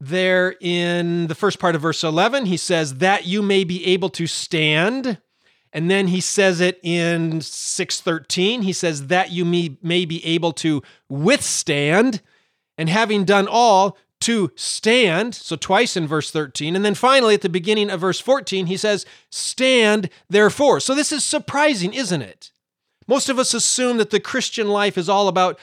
there 0.00 0.56
in 0.60 1.26
the 1.26 1.34
first 1.34 1.58
part 1.58 1.74
of 1.74 1.82
verse 1.82 2.02
11. 2.02 2.46
He 2.46 2.56
says, 2.56 2.96
That 2.96 3.26
you 3.26 3.42
may 3.42 3.64
be 3.64 3.86
able 3.86 4.10
to 4.10 4.26
stand. 4.26 5.18
And 5.72 5.90
then 5.90 6.08
he 6.08 6.20
says 6.20 6.60
it 6.60 6.80
in 6.82 7.40
613. 7.40 8.62
He 8.62 8.72
says, 8.72 9.08
That 9.08 9.30
you 9.30 9.44
may, 9.44 10.04
be 10.04 10.24
able 10.24 10.52
to 10.54 10.82
withstand. 11.08 12.22
And 12.76 12.88
having 12.88 13.24
done 13.24 13.48
all, 13.48 13.98
to 14.20 14.50
stand. 14.56 15.34
So, 15.34 15.56
twice 15.56 15.96
in 15.96 16.06
verse 16.06 16.30
13. 16.30 16.74
And 16.74 16.84
then 16.84 16.94
finally, 16.94 17.34
at 17.34 17.42
the 17.42 17.48
beginning 17.48 17.90
of 17.90 18.00
verse 18.00 18.20
14, 18.20 18.66
he 18.66 18.76
says, 18.76 19.06
Stand 19.30 20.10
therefore. 20.28 20.80
So, 20.80 20.94
this 20.94 21.12
is 21.12 21.24
surprising, 21.24 21.94
isn't 21.94 22.22
it? 22.22 22.50
Most 23.06 23.28
of 23.28 23.38
us 23.38 23.54
assume 23.54 23.96
that 23.98 24.10
the 24.10 24.20
Christian 24.20 24.68
life 24.68 24.98
is 24.98 25.08
all 25.08 25.28
about 25.28 25.58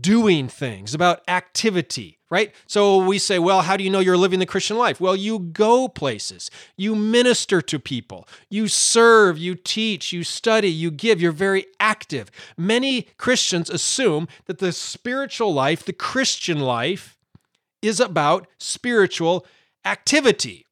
doing 0.00 0.48
things, 0.48 0.94
about 0.94 1.22
activity, 1.28 2.15
right? 2.30 2.52
So 2.66 3.04
we 3.04 3.18
say, 3.18 3.38
well, 3.38 3.62
how 3.62 3.76
do 3.76 3.84
you 3.84 3.90
know 3.90 4.00
you're 4.00 4.16
living 4.16 4.40
the 4.40 4.46
Christian 4.46 4.76
life? 4.76 5.00
Well, 5.00 5.14
you 5.14 5.38
go 5.38 5.88
places, 5.88 6.50
you 6.76 6.94
minister 6.96 7.62
to 7.62 7.78
people, 7.78 8.26
you 8.50 8.68
serve, 8.68 9.38
you 9.38 9.54
teach, 9.54 10.12
you 10.12 10.24
study, 10.24 10.68
you 10.68 10.90
give, 10.90 11.20
you're 11.20 11.32
very 11.32 11.66
active. 11.78 12.30
Many 12.56 13.02
Christians 13.16 13.70
assume 13.70 14.26
that 14.46 14.58
the 14.58 14.72
spiritual 14.72 15.54
life, 15.54 15.84
the 15.84 15.92
Christian 15.92 16.60
life, 16.60 17.16
is 17.80 18.00
about 18.00 18.48
spiritual 18.58 19.46
activity. 19.84 20.65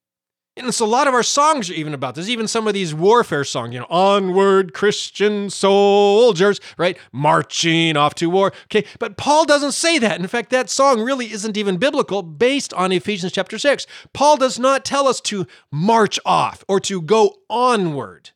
And 0.56 0.72
so 0.72 0.84
a 0.84 0.86
lot 0.86 1.08
of 1.08 1.14
our 1.14 1.24
songs 1.24 1.68
are 1.68 1.74
even 1.74 1.94
about 1.94 2.14
this. 2.14 2.28
Even 2.28 2.46
some 2.46 2.68
of 2.68 2.74
these 2.74 2.94
warfare 2.94 3.42
songs, 3.42 3.74
you 3.74 3.80
know, 3.80 3.86
onward 3.90 4.72
Christian 4.72 5.50
soldiers, 5.50 6.60
right? 6.78 6.96
Marching 7.10 7.96
off 7.96 8.14
to 8.16 8.30
war. 8.30 8.52
Okay. 8.66 8.86
But 9.00 9.16
Paul 9.16 9.46
doesn't 9.46 9.72
say 9.72 9.98
that. 9.98 10.20
In 10.20 10.26
fact, 10.28 10.50
that 10.50 10.70
song 10.70 11.00
really 11.00 11.32
isn't 11.32 11.56
even 11.56 11.78
biblical 11.78 12.22
based 12.22 12.72
on 12.74 12.92
Ephesians 12.92 13.32
chapter 13.32 13.58
6. 13.58 13.84
Paul 14.12 14.36
does 14.36 14.56
not 14.56 14.84
tell 14.84 15.08
us 15.08 15.20
to 15.22 15.46
march 15.72 16.20
off 16.24 16.64
or 16.68 16.78
to 16.80 17.02
go 17.02 17.34
onward. 17.50 18.30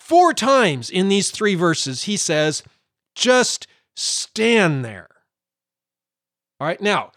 Four 0.00 0.32
times 0.32 0.88
in 0.88 1.10
these 1.10 1.30
three 1.30 1.56
verses, 1.56 2.04
he 2.04 2.16
says, 2.16 2.62
just 3.14 3.66
stand 3.96 4.82
there. 4.82 5.08
All 6.58 6.66
right. 6.66 6.80
Now, 6.80 7.12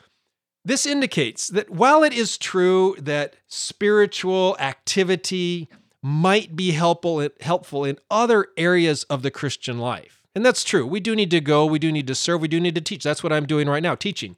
this 0.69 0.85
indicates 0.85 1.47
that 1.47 1.69
while 1.69 2.03
it 2.03 2.13
is 2.13 2.37
true 2.37 2.95
that 2.99 3.35
spiritual 3.47 4.55
activity 4.59 5.67
might 6.01 6.55
be 6.55 6.71
helpful, 6.71 7.27
helpful 7.41 7.83
in 7.83 7.97
other 8.09 8.47
areas 8.55 9.03
of 9.05 9.21
the 9.21 9.31
Christian 9.31 9.79
life, 9.79 10.21
and 10.35 10.45
that's 10.45 10.63
true, 10.63 10.85
we 10.85 10.99
do 10.99 11.15
need 11.15 11.31
to 11.31 11.41
go, 11.41 11.65
we 11.65 11.79
do 11.79 11.91
need 11.91 12.07
to 12.07 12.15
serve, 12.15 12.41
we 12.41 12.47
do 12.47 12.59
need 12.59 12.75
to 12.75 12.81
teach. 12.81 13.03
That's 13.03 13.23
what 13.23 13.33
I'm 13.33 13.45
doing 13.45 13.67
right 13.67 13.83
now, 13.83 13.95
teaching. 13.95 14.35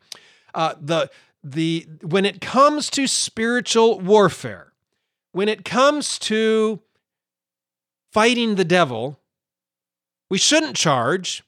Uh, 0.54 0.76
the 0.80 1.10
the 1.44 1.88
when 2.02 2.26
it 2.26 2.40
comes 2.40 2.90
to 2.92 3.08
spiritual 3.08 4.00
warfare, 4.00 4.74
when 5.32 5.50
it 5.50 5.66
comes 5.66 6.18
to 6.20 6.80
fighting 8.12 8.56
the 8.56 8.66
devil, 8.66 9.20
we 10.30 10.38
shouldn't 10.38 10.76
charge, 10.76 11.44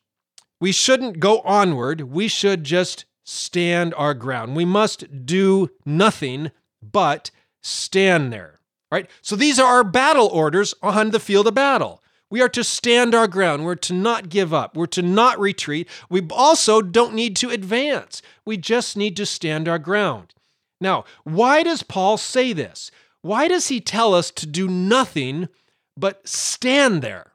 we 0.60 0.72
shouldn't 0.72 1.20
go 1.20 1.40
onward, 1.40 2.02
we 2.02 2.28
should 2.28 2.64
just 2.64 3.06
stand 3.24 3.94
our 3.96 4.14
ground. 4.14 4.56
We 4.56 4.66
must 4.66 5.26
do 5.26 5.70
nothing 5.86 6.52
but 6.82 7.32
stand 7.62 8.32
there. 8.32 8.60
Right? 8.92 9.10
So 9.22 9.36
these 9.36 9.60
are 9.60 9.78
our 9.78 9.84
battle 9.84 10.28
orders 10.28 10.76
on 10.84 11.12
the 11.12 11.20
field 11.20 11.48
of 11.48 11.56
battle. 11.56 12.02
We 12.30 12.42
are 12.42 12.50
to 12.50 12.64
stand 12.64 13.14
our 13.14 13.28
ground. 13.28 13.64
We're 13.64 13.76
to 13.76 13.94
not 13.94 14.30
give 14.30 14.54
up. 14.54 14.76
We're 14.76 14.88
to 14.88 15.02
not 15.02 15.40
retreat. 15.40 15.88
We 16.10 16.22
also 16.32 16.82
don't 16.82 17.14
need 17.14 17.36
to 17.38 17.50
advance. 17.50 18.22
We 18.46 18.58
just 18.58 18.98
need 18.98 19.16
to 19.18 19.26
stand 19.26 19.68
our 19.68 19.80
ground. 19.80 20.34
Now, 20.82 21.06
why 21.24 21.64
does 21.64 21.84
Paul 21.84 22.18
say 22.18 22.52
this? 22.52 22.92
Why 23.22 23.48
does 23.48 23.68
he 23.68 23.80
tell 23.80 24.14
us 24.14 24.32
to 24.32 24.46
do 24.46 24.68
nothing 24.68 25.48
but 25.96 26.28
stand 26.28 27.02
there 27.02 27.34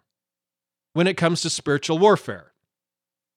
when 0.92 1.06
it 1.06 1.16
comes 1.16 1.42
to 1.42 1.50
spiritual 1.50 1.98
warfare? 1.98 2.52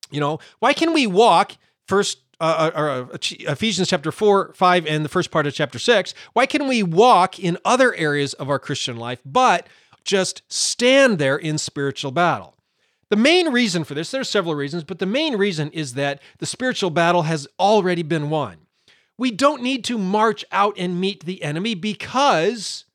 You 0.10 0.20
know, 0.20 0.40
why 0.60 0.74
can 0.74 0.94
we 0.94 1.08
walk 1.08 1.58
first 1.88 2.20
uh, 2.42 2.72
or 2.76 2.90
uh, 2.90 3.06
Ephesians 3.14 3.88
chapter 3.88 4.12
4, 4.12 4.54
5, 4.54 4.86
and 4.88 5.06
the 5.06 5.10
first 5.10 5.32
part 5.32 5.48
of 5.48 5.54
chapter 5.54 5.80
6, 5.80 6.14
why 6.34 6.46
can 6.46 6.68
we 6.68 6.84
walk 6.84 7.40
in 7.40 7.58
other 7.64 7.94
areas 7.96 8.34
of 8.34 8.50
our 8.50 8.60
Christian 8.60 8.98
life 8.98 9.22
but 9.24 9.68
just 10.04 10.42
stand 10.48 11.20
there 11.20 11.38
in 11.38 11.58
spiritual 11.58 12.12
battle? 12.12 12.56
The 13.10 13.16
main 13.16 13.52
reason 13.52 13.84
for 13.84 13.94
this, 13.94 14.10
there's 14.10 14.30
several 14.30 14.56
reasons, 14.56 14.84
but 14.84 15.00
the 15.00 15.06
main 15.06 15.36
reason 15.36 15.70
is 15.72 15.94
that 15.94 16.22
the 16.40 16.46
spiritual 16.46 16.90
battle 16.90 17.24
has 17.24 17.48
already 17.60 18.04
been 18.04 18.30
won. 18.30 18.58
We 19.18 19.32
don't 19.32 19.62
need 19.62 19.84
to 19.86 19.98
march 19.98 20.44
out 20.52 20.74
and 20.78 21.00
meet 21.00 21.26
the 21.26 21.44
enemy 21.44 21.76
because 21.76 22.86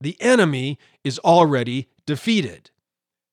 the 0.00 0.20
enemy 0.20 0.78
is 1.02 1.18
already 1.20 1.88
defeated. 2.04 2.70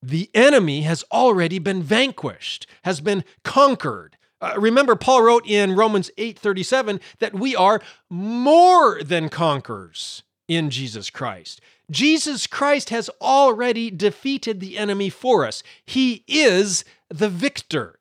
The 0.01 0.29
enemy 0.33 0.81
has 0.81 1.03
already 1.11 1.59
been 1.59 1.81
vanquished, 1.81 2.67
has 2.83 3.01
been 3.01 3.23
conquered. 3.43 4.15
Uh, 4.43 4.55
remember, 4.57 4.93
Paul 4.95 5.23
wrote 5.23 5.47
in 5.47 5.73
Romans 5.73 6.11
8:37 6.17 6.99
that 7.19 7.33
we 7.33 7.55
are 7.55 7.81
more 8.09 9.01
than 9.01 9.29
conquerors 9.29 10.23
in 10.49 10.69
Jesus 10.69 11.09
Christ. 11.09 11.61
Jesus 11.89 12.45
Christ 12.45 12.89
has 12.89 13.09
already 13.21 13.89
defeated 13.89 14.59
the 14.59 14.77
enemy 14.77 15.09
for 15.09 15.45
us. 15.45 15.63
He 15.85 16.25
is 16.27 16.83
the 17.07 17.29
victor. 17.29 17.99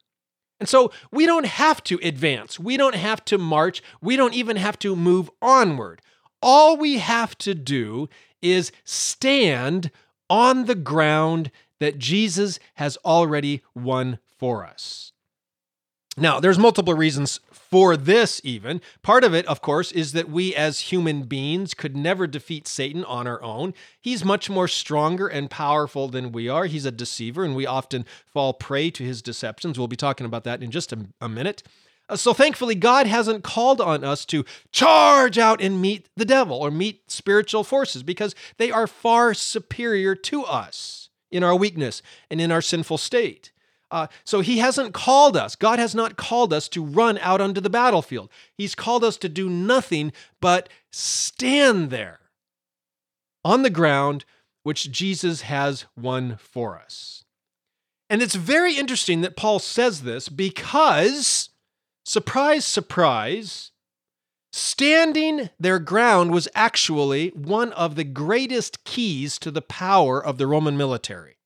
And 0.59 0.69
so 0.69 0.91
we 1.13 1.27
don't 1.27 1.47
have 1.47 1.83
to 1.85 2.01
advance. 2.03 2.59
We 2.59 2.77
don't 2.77 2.97
have 2.97 3.25
to 3.27 3.39
march. 3.39 3.81
We 4.01 4.17
don't 4.17 4.35
even 4.35 4.57
have 4.57 4.79
to 4.81 4.97
move 4.97 5.31
onward. 5.41 6.01
All 6.41 6.77
we 6.77 6.99
have 6.99 7.39
to 7.39 7.55
do 7.55 8.09
is 8.41 8.73
stand 8.85 9.93
on 10.29 10.65
the 10.65 10.75
ground 10.75 11.53
that 11.79 11.99
Jesus 11.99 12.59
has 12.75 12.97
already 13.05 13.63
won 13.75 14.19
for 14.39 14.67
us. 14.67 15.12
Now, 16.19 16.41
there's 16.41 16.59
multiple 16.59 16.93
reasons 16.93 17.41
for 17.51 17.97
this, 17.97 18.39
even. 18.45 18.83
Part 19.03 19.25
of 19.25 19.35
it, 19.35 19.47
of 19.47 19.63
course, 19.63 19.91
is 19.93 20.13
that 20.13 20.29
we 20.29 20.55
as 20.55 20.81
human 20.81 21.23
beings 21.23 21.73
could 21.73 21.97
never 21.97 22.27
defeat 22.27 22.69
Satan 22.69 23.03
on 23.05 23.27
our 23.27 23.43
own. 23.43 23.73
He's 23.99 24.23
much 24.23 24.51
more 24.51 24.69
stronger 24.69 25.27
and 25.27 25.49
powerful 25.49 26.09
than 26.09 26.31
we 26.31 26.51
are. 26.51 26.67
He's 26.67 26.85
a 26.85 26.91
deceiver, 26.91 27.45
and 27.45 27.57
we 27.57 27.65
often 27.65 28.05
fall 28.27 28.53
prey 28.53 28.91
to 28.91 29.03
his 29.03 29.23
deceptions. 29.23 29.79
We'll 29.79 29.89
be 29.89 29.97
talking 29.97 30.27
about 30.27 30.45
that 30.45 30.63
in 30.63 30.71
just 30.71 30.93
a, 30.93 31.07
a 31.19 31.31
minute. 31.31 31.63
Uh, 32.11 32.17
so, 32.17 32.35
thankfully, 32.35 32.75
God 32.75 33.07
hasn't 33.07 33.43
called 33.43 33.81
on 33.81 34.05
us 34.05 34.27
to 34.27 34.45
charge 34.71 35.39
out 35.39 35.63
and 35.63 35.81
meet 35.81 36.11
the 36.15 36.27
devil 36.27 36.59
or 36.59 36.71
meet 36.71 37.11
spiritual 37.11 37.65
forces 37.65 38.03
because 38.03 38.35
they 38.59 38.71
are 38.71 38.87
far 38.87 39.33
superior 39.33 40.15
to 40.17 40.45
us 40.45 41.09
in 41.31 41.43
our 41.43 41.57
weakness 41.57 42.03
and 42.31 42.39
in 42.39 42.53
our 42.53 42.61
sinful 42.61 42.99
state. 42.99 43.51
Uh, 43.93 44.07
so 44.25 44.41
he 44.41 44.59
hasn't 44.59 44.95
called 44.95 45.37
us. 45.37 45.55
God 45.55 45.79
has 45.79 45.95
not 45.95 46.17
called 46.17 46.53
us 46.53 46.67
to 46.71 46.83
run 46.83 47.19
out 47.19 47.43
onto 47.43 47.61
the 47.61 47.71
battlefield. 47.71 48.31
He's 48.57 48.75
called 48.75 49.05
us 49.05 49.19
to 49.19 49.29
do 49.29 49.51
nothing 49.51 50.13
but 50.41 50.71
stand 50.91 51.91
there 51.91 52.21
on 53.45 53.63
the 53.63 53.71
ground 53.71 54.25
which 54.63 54.91
Jesus 54.91 55.43
has 55.43 55.85
won 55.95 56.39
for 56.39 56.79
us. 56.79 57.25
And 58.09 58.23
it's 58.23 58.35
very 58.35 58.77
interesting 58.77 59.21
that 59.21 59.37
Paul 59.37 59.59
says 59.59 60.03
this 60.03 60.29
because, 60.31 61.51
surprise, 62.07 62.65
surprise, 62.65 63.73
standing 64.53 65.51
their 65.61 65.79
ground 65.79 66.31
was 66.31 66.49
actually 66.55 67.29
one 67.31 67.73
of 67.73 67.97
the 67.97 68.05
greatest 68.05 68.85
keys 68.85 69.39
to 69.41 69.51
the 69.51 69.63
power 69.63 70.25
of 70.25 70.39
the 70.39 70.47
Roman 70.47 70.79
military. 70.79 71.37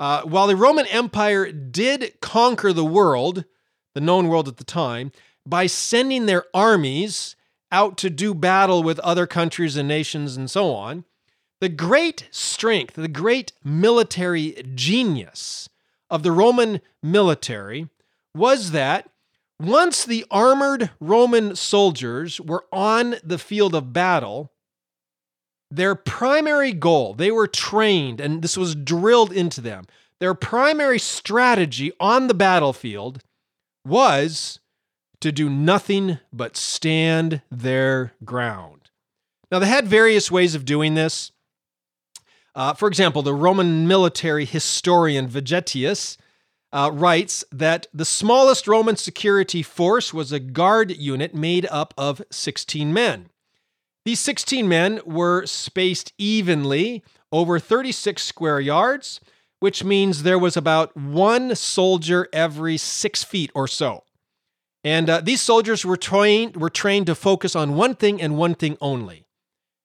Uh, 0.00 0.22
while 0.22 0.46
the 0.46 0.56
Roman 0.56 0.86
Empire 0.86 1.52
did 1.52 2.14
conquer 2.22 2.72
the 2.72 2.84
world, 2.84 3.44
the 3.94 4.00
known 4.00 4.28
world 4.28 4.48
at 4.48 4.56
the 4.56 4.64
time, 4.64 5.12
by 5.46 5.66
sending 5.66 6.24
their 6.24 6.46
armies 6.54 7.36
out 7.70 7.98
to 7.98 8.08
do 8.08 8.32
battle 8.32 8.82
with 8.82 8.98
other 9.00 9.26
countries 9.26 9.76
and 9.76 9.86
nations 9.86 10.38
and 10.38 10.50
so 10.50 10.72
on, 10.72 11.04
the 11.60 11.68
great 11.68 12.26
strength, 12.30 12.94
the 12.94 13.08
great 13.08 13.52
military 13.62 14.62
genius 14.74 15.68
of 16.08 16.22
the 16.22 16.32
Roman 16.32 16.80
military 17.02 17.90
was 18.34 18.70
that 18.70 19.10
once 19.60 20.06
the 20.06 20.24
armored 20.30 20.88
Roman 20.98 21.54
soldiers 21.54 22.40
were 22.40 22.64
on 22.72 23.16
the 23.22 23.38
field 23.38 23.74
of 23.74 23.92
battle, 23.92 24.50
their 25.70 25.94
primary 25.94 26.72
goal, 26.72 27.14
they 27.14 27.30
were 27.30 27.46
trained, 27.46 28.20
and 28.20 28.42
this 28.42 28.56
was 28.56 28.74
drilled 28.74 29.32
into 29.32 29.60
them. 29.60 29.86
Their 30.18 30.34
primary 30.34 30.98
strategy 30.98 31.92
on 32.00 32.26
the 32.26 32.34
battlefield 32.34 33.22
was 33.84 34.60
to 35.20 35.32
do 35.32 35.48
nothing 35.48 36.18
but 36.32 36.56
stand 36.56 37.42
their 37.50 38.12
ground. 38.24 38.90
Now, 39.50 39.58
they 39.58 39.66
had 39.66 39.86
various 39.86 40.30
ways 40.30 40.54
of 40.54 40.64
doing 40.64 40.94
this. 40.94 41.32
Uh, 42.54 42.74
for 42.74 42.88
example, 42.88 43.22
the 43.22 43.34
Roman 43.34 43.86
military 43.86 44.44
historian 44.44 45.28
Vegetius 45.28 46.16
uh, 46.72 46.90
writes 46.92 47.44
that 47.50 47.86
the 47.92 48.04
smallest 48.04 48.66
Roman 48.68 48.96
security 48.96 49.62
force 49.62 50.14
was 50.14 50.32
a 50.32 50.40
guard 50.40 50.90
unit 50.96 51.34
made 51.34 51.66
up 51.70 51.94
of 51.96 52.22
16 52.30 52.92
men. 52.92 53.28
These 54.04 54.20
16 54.20 54.68
men 54.68 55.00
were 55.04 55.46
spaced 55.46 56.12
evenly 56.18 57.02
over 57.30 57.58
36 57.58 58.22
square 58.22 58.60
yards, 58.60 59.20
which 59.60 59.84
means 59.84 60.22
there 60.22 60.38
was 60.38 60.56
about 60.56 60.96
one 60.96 61.54
soldier 61.54 62.28
every 62.32 62.76
six 62.76 63.22
feet 63.22 63.50
or 63.54 63.68
so. 63.68 64.04
And 64.82 65.10
uh, 65.10 65.20
these 65.20 65.42
soldiers 65.42 65.84
were 65.84 65.98
trained, 65.98 66.56
were 66.56 66.70
trained 66.70 67.06
to 67.06 67.14
focus 67.14 67.54
on 67.54 67.76
one 67.76 67.94
thing 67.94 68.20
and 68.22 68.38
one 68.38 68.54
thing 68.54 68.78
only 68.80 69.26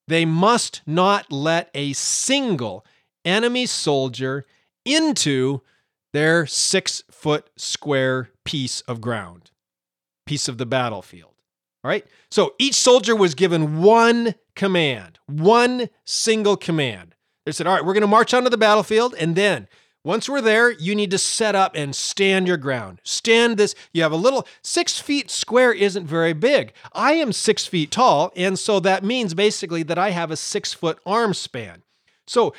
they 0.07 0.25
must 0.25 0.81
not 0.86 1.31
let 1.31 1.69
a 1.74 1.93
single 1.93 2.86
enemy 3.24 3.65
soldier 3.65 4.45
into 4.86 5.62
their 6.13 6.45
six 6.45 7.03
foot 7.10 7.50
square 7.57 8.29
piece 8.43 8.81
of 8.81 9.01
ground, 9.01 9.51
piece 10.25 10.48
of 10.48 10.57
the 10.57 10.65
battlefield. 10.65 11.34
All 11.85 11.89
right. 11.89 12.03
So 12.31 12.55
each 12.57 12.73
soldier 12.73 13.15
was 13.15 13.35
given 13.35 13.79
one 13.79 14.33
command, 14.55 15.19
one 15.27 15.89
single 16.03 16.57
command. 16.57 17.13
They 17.45 17.51
said, 17.51 17.67
All 17.67 17.75
right, 17.75 17.85
we're 17.85 17.93
going 17.93 18.01
to 18.01 18.07
march 18.07 18.33
onto 18.33 18.49
the 18.49 18.57
battlefield, 18.57 19.13
and 19.19 19.35
then 19.35 19.67
once 20.03 20.27
we're 20.27 20.41
there, 20.41 20.71
you 20.71 20.95
need 20.95 21.11
to 21.11 21.19
set 21.19 21.53
up 21.53 21.75
and 21.75 21.95
stand 21.95 22.47
your 22.47 22.57
ground. 22.57 23.01
Stand 23.03 23.57
this. 23.57 23.75
You 23.93 24.01
have 24.01 24.11
a 24.11 24.15
little 24.15 24.47
six 24.63 24.99
feet 24.99 25.29
square 25.29 25.71
isn't 25.71 26.07
very 26.07 26.33
big. 26.33 26.73
I 26.91 27.13
am 27.13 27.31
six 27.31 27.67
feet 27.67 27.91
tall, 27.91 28.33
and 28.35 28.57
so 28.57 28.79
that 28.79 29.03
means 29.03 29.35
basically 29.35 29.83
that 29.83 29.99
I 29.99 30.09
have 30.09 30.31
a 30.31 30.37
six 30.37 30.73
foot 30.73 30.97
arm 31.05 31.35
span. 31.35 31.83
So 32.25 32.55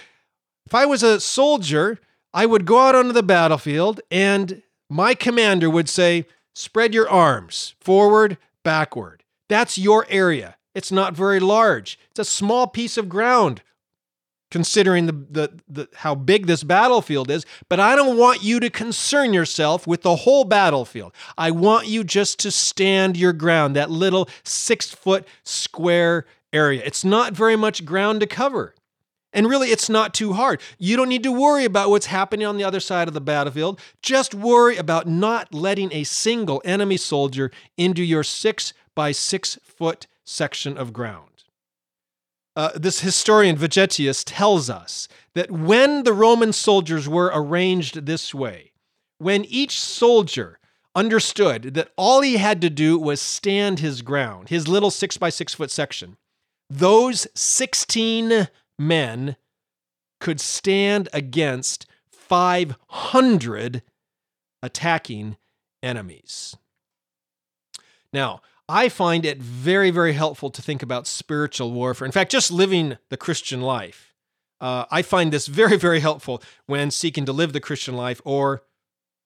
if 0.67 0.73
I 0.73 0.87
was 0.87 1.03
a 1.03 1.19
soldier, 1.19 1.99
I 2.33 2.47
would 2.47 2.65
go 2.65 2.79
out 2.79 2.95
onto 2.95 3.11
the 3.11 3.25
battlefield, 3.25 4.01
and 4.09 4.63
my 4.89 5.17
commander 5.17 5.69
would 5.69 5.89
say, 5.89 6.27
Spread 6.55 6.95
your 6.95 7.11
arms 7.11 7.75
forward, 7.81 8.39
backward. 8.67 9.23
That's 9.49 9.79
your 9.79 10.07
area. 10.09 10.57
It's 10.75 10.91
not 10.91 11.15
very 11.15 11.39
large. 11.39 12.01
It's 12.11 12.19
a 12.19 12.25
small 12.25 12.67
piece 12.67 12.99
of 12.99 13.09
ground 13.09 13.63
considering 14.51 15.07
the, 15.07 15.13
the, 15.13 15.61
the, 15.69 15.89
how 15.95 16.17
big 16.17 16.47
this 16.47 16.63
battlefield 16.63 17.33
is 17.33 17.45
but 17.69 17.81
i 17.81 17.97
don't 17.97 18.17
want 18.17 18.45
you 18.45 18.61
to 18.61 18.71
concern 18.71 19.35
yourself 19.35 19.89
with 19.89 20.03
the 20.03 20.15
whole 20.15 20.45
battlefield 20.45 21.13
i 21.37 21.51
want 21.51 21.89
you 21.89 22.05
just 22.05 22.39
to 22.39 22.49
stand 22.49 23.17
your 23.17 23.33
ground 23.33 23.75
that 23.75 23.91
little 23.91 24.29
six 24.45 24.89
foot 24.89 25.27
square 25.43 26.27
area 26.53 26.81
it's 26.85 27.05
not 27.05 27.33
very 27.33 27.57
much 27.57 27.85
ground 27.85 28.21
to 28.21 28.27
cover 28.27 28.73
and 29.37 29.49
really 29.49 29.69
it's 29.69 29.91
not 29.91 30.15
too 30.15 30.33
hard. 30.33 30.61
You 30.79 30.97
don't 30.97 31.11
need 31.11 31.23
to 31.23 31.31
worry 31.31 31.67
about 31.67 31.91
what's 31.91 32.07
happening 32.07 32.47
on 32.47 32.57
the 32.57 32.65
other 32.65 32.81
side 32.81 33.07
of 33.07 33.15
the 33.15 33.21
battlefield. 33.21 33.79
Just 34.03 34.35
worry 34.35 34.79
about 34.79 35.07
not 35.07 35.53
letting 35.53 35.93
a 35.93 36.05
single 36.05 36.63
enemy 36.65 36.97
soldier 36.97 37.53
into 37.77 38.03
your 38.03 38.25
six 38.25 38.73
by 38.95 39.13
six 39.13 39.59
foot 39.63 40.07
section 40.25 40.79
of 40.79 40.95
ground. 40.95 41.45
Uh, 42.57 42.71
this 42.75 43.01
historian 43.01 43.57
Vegetius 43.57 44.25
tells 44.25 44.71
us 44.71 45.07
that 45.35 45.51
when 45.51 46.05
the 46.05 46.15
Roman 46.15 46.55
soldiers 46.55 47.07
were 47.07 47.31
arranged 47.35 48.07
this 48.07 48.35
way, 48.35 48.73
when 49.19 49.45
each 49.45 49.79
soldier 49.79 50.59
understood 50.95 51.75
that 51.75 51.91
all 51.97 52.23
he 52.23 52.39
had 52.39 52.63
to 52.63 52.71
do 52.71 52.99
was 52.99 53.21
stand 53.21 53.81
his 53.81 54.01
ground, 54.01 54.49
his 54.49 54.67
little 54.67 54.91
six 54.91 55.19
by 55.19 55.29
six 55.29 55.53
foot 55.53 55.71
section, 55.71 56.17
those 56.71 57.27
16 57.35 58.49
men 58.79 59.37
could 60.21 60.41
stand 60.41 61.09
against 61.13 61.87
500 62.11 63.83
attacking 64.63 65.37
enemies. 65.83 66.57
Now, 68.13 68.41
I 68.69 68.89
find 68.89 69.25
it 69.25 69.39
very, 69.39 69.91
very 69.91 70.15
helpful 70.15 70.51
to 70.51 70.63
think 70.63 70.83
about 70.83 71.07
spiritual 71.07 71.73
warfare. 71.73 72.07
In 72.07 72.13
fact, 72.13 72.33
just 72.33 72.51
living 72.51 72.99
the 73.11 73.17
Christian 73.17 73.61
life. 73.61 74.13
Uh, 74.61 74.87
I 74.91 75.03
find 75.03 75.33
this 75.33 75.47
very, 75.47 75.77
very 75.77 76.01
helpful 76.01 76.43
when 76.67 76.91
seeking 76.91 77.25
to 77.27 77.33
live 77.33 77.53
the 77.53 77.61
Christian 77.61 77.95
life 77.95 78.21
or 78.25 78.63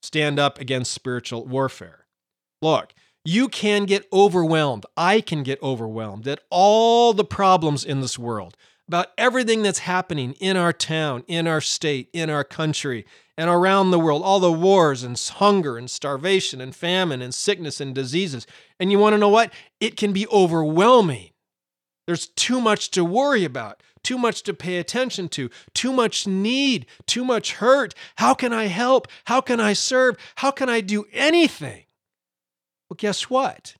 stand 0.02 0.38
up 0.38 0.58
against 0.60 0.92
spiritual 0.92 1.46
warfare. 1.46 2.06
Look, 2.60 2.92
you 3.24 3.48
can 3.48 3.84
get 3.84 4.06
overwhelmed. 4.12 4.86
I 4.96 5.20
can 5.20 5.42
get 5.42 5.62
overwhelmed 5.62 6.26
at 6.26 6.40
all 6.50 7.12
the 7.12 7.24
problems 7.24 7.84
in 7.84 8.00
this 8.00 8.18
world, 8.18 8.56
about 8.90 9.12
everything 9.16 9.62
that's 9.62 9.78
happening 9.78 10.32
in 10.40 10.56
our 10.56 10.72
town, 10.72 11.22
in 11.28 11.46
our 11.46 11.60
state, 11.60 12.08
in 12.12 12.28
our 12.28 12.42
country, 12.42 13.06
and 13.38 13.48
around 13.48 13.92
the 13.92 14.00
world, 14.00 14.20
all 14.20 14.40
the 14.40 14.50
wars 14.50 15.04
and 15.04 15.16
hunger 15.36 15.78
and 15.78 15.88
starvation 15.88 16.60
and 16.60 16.74
famine 16.74 17.22
and 17.22 17.32
sickness 17.32 17.80
and 17.80 17.94
diseases. 17.94 18.48
And 18.80 18.90
you 18.90 18.98
want 18.98 19.14
to 19.14 19.18
know 19.18 19.28
what? 19.28 19.52
It 19.78 19.96
can 19.96 20.12
be 20.12 20.26
overwhelming. 20.26 21.30
There's 22.08 22.26
too 22.26 22.60
much 22.60 22.90
to 22.90 23.04
worry 23.04 23.44
about, 23.44 23.80
too 24.02 24.18
much 24.18 24.42
to 24.42 24.52
pay 24.52 24.78
attention 24.78 25.28
to, 25.28 25.50
too 25.72 25.92
much 25.92 26.26
need, 26.26 26.84
too 27.06 27.24
much 27.24 27.52
hurt. 27.52 27.94
How 28.16 28.34
can 28.34 28.52
I 28.52 28.64
help? 28.64 29.06
How 29.26 29.40
can 29.40 29.60
I 29.60 29.72
serve? 29.72 30.16
How 30.34 30.50
can 30.50 30.68
I 30.68 30.80
do 30.80 31.06
anything? 31.12 31.84
Well, 32.88 32.96
guess 32.98 33.30
what? 33.30 33.76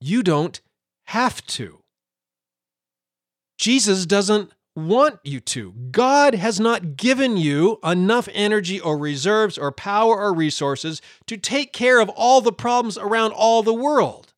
You 0.00 0.24
don't 0.24 0.60
have 1.04 1.46
to. 1.46 1.83
Jesus 3.64 4.04
doesn't 4.04 4.52
want 4.76 5.20
you 5.24 5.40
to. 5.40 5.72
God 5.90 6.34
has 6.34 6.60
not 6.60 6.98
given 6.98 7.38
you 7.38 7.78
enough 7.82 8.28
energy 8.34 8.78
or 8.78 8.98
reserves 8.98 9.56
or 9.56 9.72
power 9.72 10.18
or 10.18 10.34
resources 10.34 11.00
to 11.28 11.38
take 11.38 11.72
care 11.72 11.98
of 11.98 12.10
all 12.10 12.42
the 12.42 12.52
problems 12.52 12.98
around 12.98 13.32
all 13.32 13.62
the 13.62 13.72
world. 13.72 14.34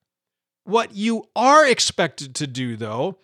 What 0.62 0.94
you 0.94 1.24
are 1.34 1.66
expected 1.66 2.36
to 2.36 2.46
do, 2.46 2.76
though, 2.76 3.18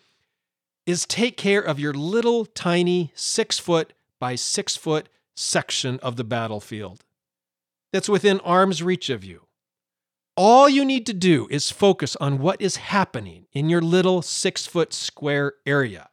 is 0.87 1.07
take 1.07 1.37
care 1.37 1.61
of 1.61 1.79
your 1.79 1.95
little 1.95 2.47
tiny 2.47 3.12
six 3.15 3.61
foot 3.61 3.93
by 4.19 4.35
six 4.35 4.75
foot 4.75 5.09
section 5.37 6.01
of 6.01 6.17
the 6.17 6.25
battlefield 6.25 7.05
that's 7.93 8.09
within 8.09 8.41
arm's 8.41 8.83
reach 8.83 9.09
of 9.09 9.23
you. 9.23 9.43
All 10.37 10.66
you 10.66 10.85
need 10.85 11.05
to 11.07 11.12
do 11.12 11.47
is 11.51 11.71
focus 11.71 12.16
on 12.16 12.38
what 12.38 12.61
is 12.61 12.77
happening 12.77 13.47
in 13.53 13.68
your 13.68 13.83
little 13.83 14.23
six 14.23 14.66
foot 14.66 14.95
square 14.95 15.55
area. 15.66 16.09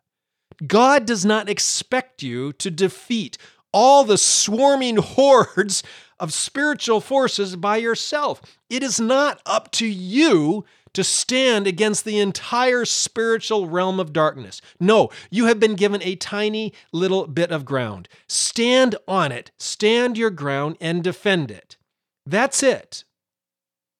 God 0.68 1.06
does 1.06 1.24
not 1.24 1.48
expect 1.48 2.22
you 2.22 2.52
to 2.54 2.70
defeat 2.70 3.38
all 3.72 4.04
the 4.04 4.18
swarming 4.18 4.98
hordes 5.02 5.84
of 6.20 6.34
spiritual 6.34 7.00
forces 7.00 7.56
by 7.56 7.78
yourself. 7.78 8.42
It 8.70 8.84
is 8.84 9.00
not 9.00 9.42
up 9.46 9.72
to 9.74 9.88
you 9.88 10.66
to 10.92 11.04
stand 11.04 11.66
against 11.66 12.04
the 12.04 12.20
entire 12.20 12.84
spiritual 12.84 13.68
realm 13.68 14.02
of 14.02 14.12
darkness. 14.12 14.60
No, 14.82 15.12
you 15.30 15.46
have 15.46 15.62
been 15.62 15.76
given 15.76 16.02
a 16.04 16.18
tiny 16.18 16.74
little 16.92 17.26
bit 17.26 17.52
of 17.52 17.64
ground. 17.64 18.10
Stand 18.28 18.96
on 19.08 19.32
it, 19.32 19.52
stand 19.58 20.18
your 20.18 20.32
ground, 20.32 20.76
and 20.82 21.02
defend 21.04 21.52
it. 21.52 21.78
That's 22.26 22.62
it. 22.64 23.06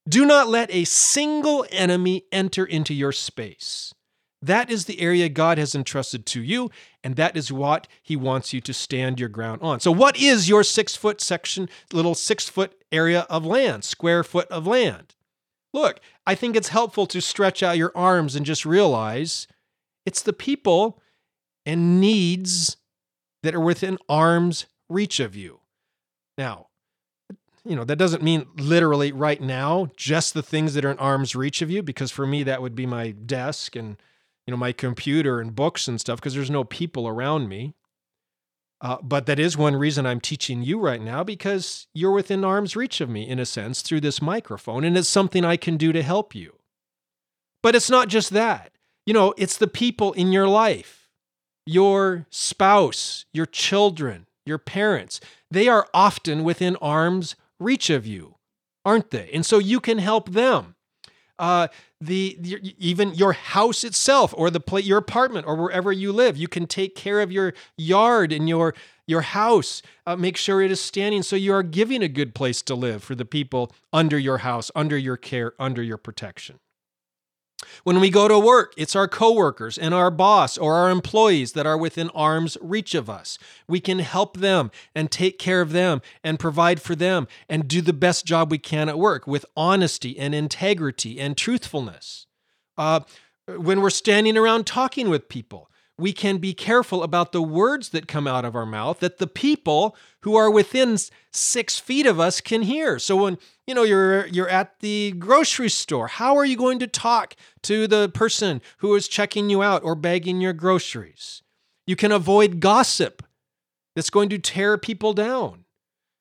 Do 0.10 0.26
not 0.26 0.48
let 0.48 0.74
a 0.74 0.86
single 0.86 1.68
enemy 1.70 2.24
enter 2.32 2.66
into 2.66 2.96
your 2.96 3.12
space. 3.12 3.94
That 4.42 4.72
is 4.72 4.86
the 4.86 5.02
area 5.02 5.30
God 5.30 5.58
has 5.58 5.76
entrusted 5.76 6.26
to 6.28 6.42
you, 6.42 6.72
and 7.04 7.16
that 7.16 7.38
is 7.38 7.52
what 7.52 7.88
He 8.02 8.16
wants 8.16 8.52
you 8.52 8.60
to 8.62 8.74
stand 8.74 9.20
your 9.20 9.30
ground 9.30 9.62
on. 9.62 9.80
So, 9.82 9.92
what 9.92 10.18
is 10.18 10.50
your 10.50 10.64
six 10.64 10.96
foot 10.96 11.22
section, 11.22 11.70
little 11.94 12.16
six 12.16 12.50
foot 12.50 12.74
area 12.92 13.28
of 13.30 13.46
land, 13.46 13.84
square 13.84 14.24
foot 14.24 14.48
of 14.48 14.66
land? 14.66 15.16
Look, 15.74 16.00
I 16.26 16.34
think 16.34 16.56
it's 16.56 16.70
helpful 16.70 17.06
to 17.08 17.22
stretch 17.22 17.62
out 17.62 17.78
your 17.78 17.92
arms 17.94 18.36
and 18.36 18.46
just 18.46 18.66
realize 18.66 19.46
it's 20.06 20.24
the 20.24 20.34
people 20.34 21.02
and 21.66 22.00
needs 22.02 22.78
that 23.44 23.54
are 23.54 23.60
within 23.60 24.00
arm's 24.08 24.66
reach 24.90 25.20
of 25.20 25.36
you. 25.36 25.60
Now, 26.38 26.69
you 27.66 27.76
know, 27.76 27.84
that 27.84 27.98
doesn't 27.98 28.24
mean 28.24 28.46
literally 28.58 29.12
right 29.12 29.42
now, 29.42 29.90
just 29.96 30.34
the 30.34 30.44
things 30.44 30.74
that 30.74 30.86
are 30.86 30.92
in 30.92 31.00
arm's 31.00 31.36
reach 31.36 31.62
of 31.62 31.70
you, 31.70 31.84
because 31.84 32.12
for 32.12 32.26
me, 32.26 32.44
that 32.44 32.62
would 32.62 32.76
be 32.76 32.86
my 32.86 33.12
desk 33.12 33.76
and 33.76 33.98
you 34.50 34.52
know, 34.52 34.58
my 34.58 34.72
computer 34.72 35.40
and 35.40 35.56
books 35.56 35.88
and 35.88 36.02
stuff 36.02 36.20
because 36.20 36.34
there's 36.34 36.50
no 36.50 36.64
people 36.64 37.08
around 37.08 37.48
me. 37.48 37.76
Uh, 38.82 38.98
but 39.04 39.28
that 39.28 39.38
is 39.38 39.56
one 39.56 39.76
reason 39.76 40.08
I'm 40.08 40.20
teaching 40.20 40.64
you 40.64 40.80
right 40.80 41.02
now 41.02 41.24
because 41.24 41.86
you're 41.94 42.14
within 42.14 42.44
arm's 42.44 42.76
reach 42.76 43.00
of 43.00 43.12
me, 43.12 43.28
in 43.28 43.38
a 43.38 43.46
sense, 43.46 43.84
through 43.84 44.02
this 44.02 44.24
microphone, 44.24 44.84
and 44.84 44.98
it's 44.98 45.08
something 45.08 45.46
I 45.46 45.56
can 45.56 45.78
do 45.78 45.92
to 45.92 46.02
help 46.02 46.34
you. 46.34 46.56
But 47.62 47.76
it's 47.76 47.92
not 47.92 48.08
just 48.08 48.32
that. 48.32 48.72
You 49.06 49.14
know, 49.14 49.36
it's 49.38 49.58
the 49.58 49.68
people 49.68 50.14
in 50.14 50.32
your 50.32 50.48
life, 50.48 51.10
your 51.66 52.26
spouse, 52.32 53.26
your 53.32 53.46
children, 53.46 54.26
your 54.48 54.58
parents. 54.58 55.20
They 55.52 55.68
are 55.68 55.88
often 55.94 56.44
within 56.44 56.76
arm's 56.78 57.36
reach 57.60 57.90
of 57.90 58.06
you, 58.06 58.36
aren't 58.86 59.12
they? 59.12 59.30
And 59.34 59.46
so 59.46 59.58
you 59.60 59.80
can 59.80 59.98
help 59.98 60.32
them 60.32 60.76
uh, 61.40 61.70
the, 62.02 62.38
the, 62.40 62.76
even 62.78 63.14
your 63.16 63.34
house 63.34 63.84
itself 63.84 64.34
or 64.38 64.50
the 64.52 64.62
your 64.84 64.98
apartment 64.98 65.48
or 65.48 65.56
wherever 65.56 65.92
you 65.92 66.12
live. 66.12 66.38
You 66.38 66.48
can 66.48 66.68
take 66.68 66.96
care 66.96 67.22
of 67.22 67.32
your 67.32 67.54
yard 67.78 68.32
and 68.32 68.48
your 68.48 68.76
your 69.08 69.22
house. 69.22 69.82
Uh, 70.06 70.16
make 70.16 70.38
sure 70.38 70.62
it 70.62 70.70
is 70.70 70.82
standing 70.82 71.24
so 71.24 71.36
you 71.36 71.54
are 71.54 71.64
giving 71.64 72.04
a 72.04 72.08
good 72.08 72.36
place 72.36 72.62
to 72.64 72.76
live 72.76 73.04
for 73.04 73.16
the 73.16 73.26
people 73.26 73.72
under 73.92 74.20
your 74.20 74.40
house, 74.40 74.70
under 74.76 74.98
your 74.98 75.18
care, 75.18 75.54
under 75.58 75.82
your 75.82 75.98
protection. 75.98 76.60
When 77.84 78.00
we 78.00 78.10
go 78.10 78.28
to 78.28 78.40
work, 78.40 78.74
it's 78.78 78.96
our 78.96 79.08
coworkers 79.08 79.78
and 79.78 79.94
our 79.94 80.12
boss 80.12 80.58
or 80.58 80.76
our 80.76 80.90
employees 80.90 81.54
that 81.54 81.66
are 81.66 81.78
within 81.78 82.10
arm's 82.12 82.58
reach 82.62 82.96
of 82.96 83.10
us. 83.10 83.38
We 83.68 83.80
can 83.80 84.00
help 84.00 84.38
them 84.38 84.72
and 84.94 85.12
take 85.12 85.40
care 85.40 85.62
of 85.62 85.72
them 85.72 86.02
and 86.24 86.40
provide 86.40 86.82
for 86.82 86.96
them 86.96 87.28
and 87.48 87.68
do 87.68 87.82
the 87.82 87.94
best 87.94 88.26
job 88.26 88.52
we 88.52 88.58
can 88.58 88.90
at 88.90 89.00
work 89.00 89.28
with 89.28 89.46
honesty 89.56 90.18
and 90.20 90.36
integrity 90.36 91.20
and 91.20 91.38
truthfulness. 91.38 92.28
Uh, 92.78 93.02
when 93.48 93.82
we're 93.82 93.90
standing 93.90 94.38
around 94.38 94.66
talking 94.68 95.10
with 95.10 95.30
people, 95.30 95.69
we 96.00 96.14
can 96.14 96.38
be 96.38 96.54
careful 96.54 97.04
about 97.04 97.32
the 97.32 97.42
words 97.42 97.90
that 97.90 98.08
come 98.08 98.26
out 98.26 98.46
of 98.46 98.56
our 98.56 98.66
mouth 98.66 99.00
that 99.00 99.18
the 99.18 99.28
people 99.28 99.96
who 100.22 100.36
are 100.36 100.50
within 100.50 100.98
six 101.32 101.78
feet 101.78 102.06
of 102.06 102.20
us 102.20 102.42
can 102.42 102.62
hear. 102.62 102.98
So 103.00 103.16
when 103.18 103.38
you 103.68 103.76
know 103.76 103.84
you're 103.84 104.26
you're 104.28 104.50
at 104.50 104.80
the 104.80 105.12
grocery 105.12 105.70
store, 105.70 106.08
how 106.08 106.38
are 106.38 106.46
you 106.46 106.58
going 106.58 106.80
to 106.80 106.88
talk 106.88 107.36
to 107.64 107.88
the 107.88 108.10
person 108.10 108.62
who 108.78 108.96
is 108.96 109.08
checking 109.08 109.50
you 109.50 109.62
out 109.62 109.84
or 109.84 109.96
bagging 109.96 110.42
your 110.42 110.54
groceries? 110.54 111.42
You 111.86 111.96
can 111.96 112.12
avoid 112.12 112.60
gossip 112.60 113.24
that's 113.96 114.10
going 114.10 114.30
to 114.30 114.40
tear 114.40 114.78
people 114.78 115.14
down. 115.14 115.66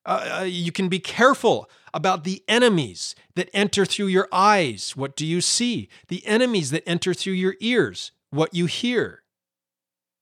Uh, 0.05 0.41
uh 0.41 0.45
you 0.45 0.73
can 0.73 0.89
be 0.89 0.99
careful 0.99 1.71
about 1.95 2.25
the 2.25 2.43
enemies 2.49 3.15
that 3.35 3.49
enter 3.53 3.85
through 3.85 4.07
your 4.07 4.29
eyes. 4.33 4.97
What 4.97 5.17
do 5.17 5.25
you 5.27 5.41
see? 5.41 5.89
The 6.09 6.27
enemies 6.27 6.71
that 6.71 6.89
enter 6.89 7.15
through 7.15 7.35
your 7.35 7.57
ears. 7.61 8.13
What 8.31 8.55
you 8.55 8.67
hear. 8.67 9.23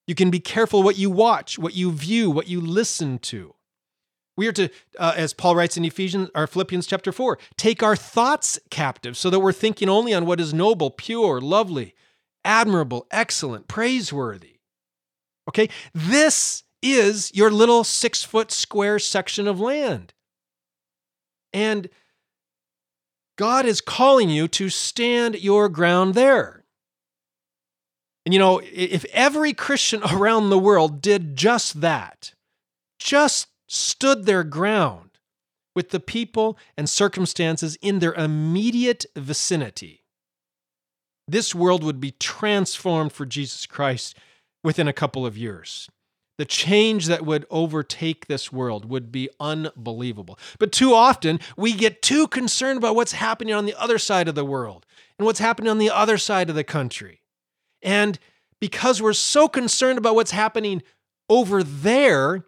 You 0.07 0.15
can 0.15 0.31
be 0.31 0.41
careful 0.41 0.83
what 0.83 0.99
you 0.99 1.11
watch, 1.11 1.59
what 1.59 1.75
you 1.75 1.91
view, 1.91 2.31
what 2.31 2.49
you 2.49 2.61
listen 2.61 3.19
to. 3.21 3.55
We 4.37 4.47
are 4.47 4.53
to, 4.53 4.69
uh, 4.99 5.15
as 5.17 5.33
Paul 5.33 5.57
writes 5.57 5.77
in 5.77 5.85
Ephesians 5.85 6.29
or 6.35 6.47
Philippians 6.47 6.87
chapter 6.87 7.11
4, 7.11 7.39
take 7.57 7.83
our 7.83 7.97
thoughts 7.97 8.59
captive 8.71 9.17
so 9.17 9.31
that 9.31 9.41
we're 9.41 9.53
thinking 9.53 9.89
only 9.89 10.13
on 10.13 10.27
what 10.27 10.41
is 10.41 10.53
noble, 10.53 10.91
pure, 10.91 11.41
lovely, 11.41 11.95
admirable, 12.45 13.07
excellent, 13.11 13.67
praiseworthy. 13.67 14.61
Okay? 15.49 15.69
This 15.95 16.65
is 16.83 17.35
your 17.35 17.51
little 17.51 17.83
six 17.83 18.23
foot 18.23 18.53
square 18.53 18.99
section 18.99 19.49
of 19.49 19.59
land. 19.59 20.13
And 21.53 21.89
God 23.37 23.67
is 23.67 23.81
calling 23.81 24.29
you 24.29 24.49
to 24.49 24.69
stand 24.69 25.37
your 25.37 25.69
ground 25.69 26.15
there. 26.15 26.56
And 28.27 28.35
you 28.35 28.41
know, 28.41 28.61
if 28.65 29.05
every 29.13 29.55
Christian 29.55 30.03
around 30.13 30.51
the 30.51 30.59
world 30.59 31.01
did 31.01 31.37
just 31.37 31.81
that, 31.81 32.35
just 32.99 33.47
stood 33.69 34.27
their 34.27 34.43
ground 34.43 35.11
with 35.75 35.91
the 35.91 36.01
people 36.01 36.59
and 36.77 36.91
circumstances 36.91 37.79
in 37.81 38.01
their 38.01 38.15
immediate 38.15 39.07
vicinity, 39.15 40.03
this 41.29 41.55
world 41.55 41.85
would 41.85 42.01
be 42.01 42.13
transformed 42.13 43.13
for 43.13 43.27
Jesus 43.27 43.65
Christ 43.65 44.17
within 44.65 44.89
a 44.89 44.93
couple 44.93 45.25
of 45.25 45.39
years. 45.39 45.89
The 46.39 46.45
change 46.45 47.07
that 47.07 47.25
would 47.25 47.47
overtake 47.51 48.27
this 48.27 48.53
world 48.53 48.91
would 48.91 49.11
be 49.11 49.31
unbelievable. 49.41 50.39
But 50.59 50.73
too 50.73 50.93
often, 50.93 51.41
we 51.57 51.73
get 51.73 52.03
too 52.03 52.27
concerned 52.29 52.77
about 52.77 52.95
what's 52.95 53.13
happening 53.13 53.55
on 53.55 53.67
the 53.67 53.81
other 53.81 53.99
side 53.99 54.29
of 54.29 54.35
the 54.35 54.45
world 54.45 54.85
and 55.19 55.25
what's 55.25 55.39
happening 55.39 55.71
on 55.71 55.79
the 55.79 55.91
other 55.91 56.19
side 56.19 56.51
of 56.51 56.57
the 56.57 56.65
country. 56.65 57.23
And 57.87 58.19
because 58.61 59.01
we're 59.01 59.13
so 59.13 59.49
concerned 59.49 59.97
about 59.97 60.17
what's 60.17 60.33
happening 60.33 60.83
over 61.31 61.63
there, 61.63 62.45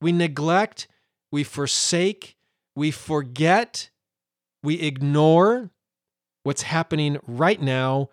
we 0.00 0.12
neglect, 0.12 0.86
we 1.32 1.42
forsake, 1.42 2.36
we 2.76 2.90
forget, 2.90 3.90
we 4.62 4.80
ignore 4.80 5.70
what's 6.42 6.62
happening 6.62 7.18
right 7.26 7.60
now 7.60 8.10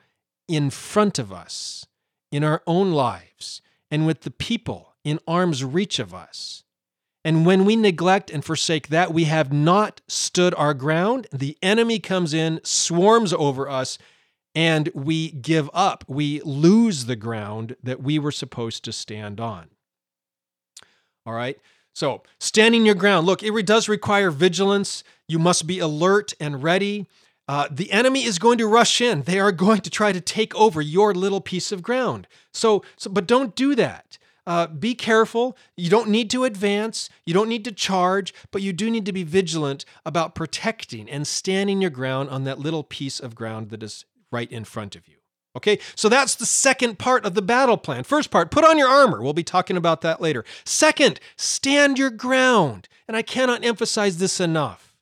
in 0.48 0.70
front 0.70 1.20
of 1.20 1.34
us, 1.34 1.86
in 2.32 2.44
our 2.44 2.63
own 2.65 2.94
lives, 2.94 3.62
and 3.89 4.08
with 4.08 4.22
the 4.22 4.32
people 4.32 4.96
in 5.04 5.20
arm's 5.28 5.63
reach 5.65 6.00
of 6.00 6.13
us. 6.13 6.63
And 7.26 7.46
when 7.46 7.65
we 7.65 7.76
neglect 7.76 8.32
and 8.32 8.44
forsake 8.44 8.88
that, 8.88 9.13
we 9.13 9.26
have 9.26 9.52
not 9.52 10.02
stood 10.08 10.56
our 10.56 10.74
ground. 10.74 11.28
The 11.32 11.58
enemy 11.62 12.00
comes 12.00 12.34
in, 12.34 12.62
swarms 12.63 13.34
over 13.34 13.70
us, 13.70 13.98
and 14.54 14.90
we 14.94 15.32
give 15.32 15.70
up. 15.74 16.04
We 16.08 16.42
lose 16.42 17.06
the 17.06 17.16
ground 17.16 17.76
that 17.84 18.02
we 18.02 18.20
were 18.20 18.32
supposed 18.32 18.84
to 18.86 18.92
stand 18.92 19.40
on. 19.40 19.70
All 21.26 21.34
right. 21.34 21.58
So, 21.94 22.24
standing 22.40 22.86
your 22.86 22.96
ground. 22.96 23.28
Look, 23.28 23.44
it 23.44 23.66
does 23.66 23.90
require 23.90 24.32
vigilance. 24.32 25.04
You 25.28 25.40
must 25.40 25.68
be 25.68 25.80
alert 25.80 26.34
and 26.40 26.64
ready. 26.64 27.08
Uh, 27.48 27.68
the 27.70 27.92
enemy 27.92 28.24
is 28.24 28.40
going 28.40 28.58
to 28.60 28.68
rush 28.68 29.02
in. 29.02 29.24
They 29.24 29.40
are 29.40 29.52
going 29.52 29.82
to 29.82 29.90
try 29.90 30.14
to 30.14 30.22
take 30.22 30.56
over 30.56 30.82
your 30.82 31.14
little 31.14 31.42
piece 31.42 31.72
of 31.72 31.84
ground. 31.84 32.28
So, 32.54 32.84
so 32.96 33.10
but 33.10 33.28
don't 33.28 33.56
do 33.56 33.76
that. 33.76 34.18
Uh, 34.48 34.68
be 34.68 34.96
careful. 34.96 35.56
You 35.76 35.90
don't 35.90 36.10
need 36.10 36.30
to 36.32 36.46
advance. 36.46 37.10
You 37.26 37.34
don't 37.34 37.50
need 37.50 37.66
to 37.66 37.72
charge, 37.72 38.34
but 38.52 38.62
you 38.62 38.74
do 38.74 38.90
need 38.90 39.06
to 39.06 39.14
be 39.14 39.24
vigilant 39.24 39.86
about 40.06 40.34
protecting 40.34 41.10
and 41.10 41.28
standing 41.28 41.82
your 41.82 41.92
ground 41.92 42.30
on 42.30 42.46
that 42.46 42.58
little 42.58 42.84
piece 42.84 43.20
of 43.20 43.36
ground 43.36 43.70
that 43.70 43.84
is 43.84 44.06
right 44.32 44.52
in 44.52 44.63
front 44.63 44.96
of 44.96 45.08
you. 45.08 45.15
Okay, 45.56 45.80
so 45.96 46.08
that's 46.08 46.36
the 46.36 46.46
second 46.46 46.98
part 46.98 47.26
of 47.26 47.34
the 47.34 47.41
battle 47.41 47.78
plan. 47.78 48.04
First 48.04 48.32
part, 48.32 48.52
put 48.52 48.63
on 48.63 48.78
your 48.78 48.88
armor. 48.88 49.22
We'll 49.22 49.34
be 49.34 49.44
talking 49.44 49.76
about 49.76 50.02
that 50.02 50.22
later. 50.22 50.46
Second, 50.63 51.20
stand 51.36 52.00
your 52.00 52.10
ground. 52.10 52.88
And 53.08 53.17
I 53.17 53.22
cannot 53.22 53.65
emphasize 53.65 54.17
this 54.17 54.39
enough. 54.39 54.96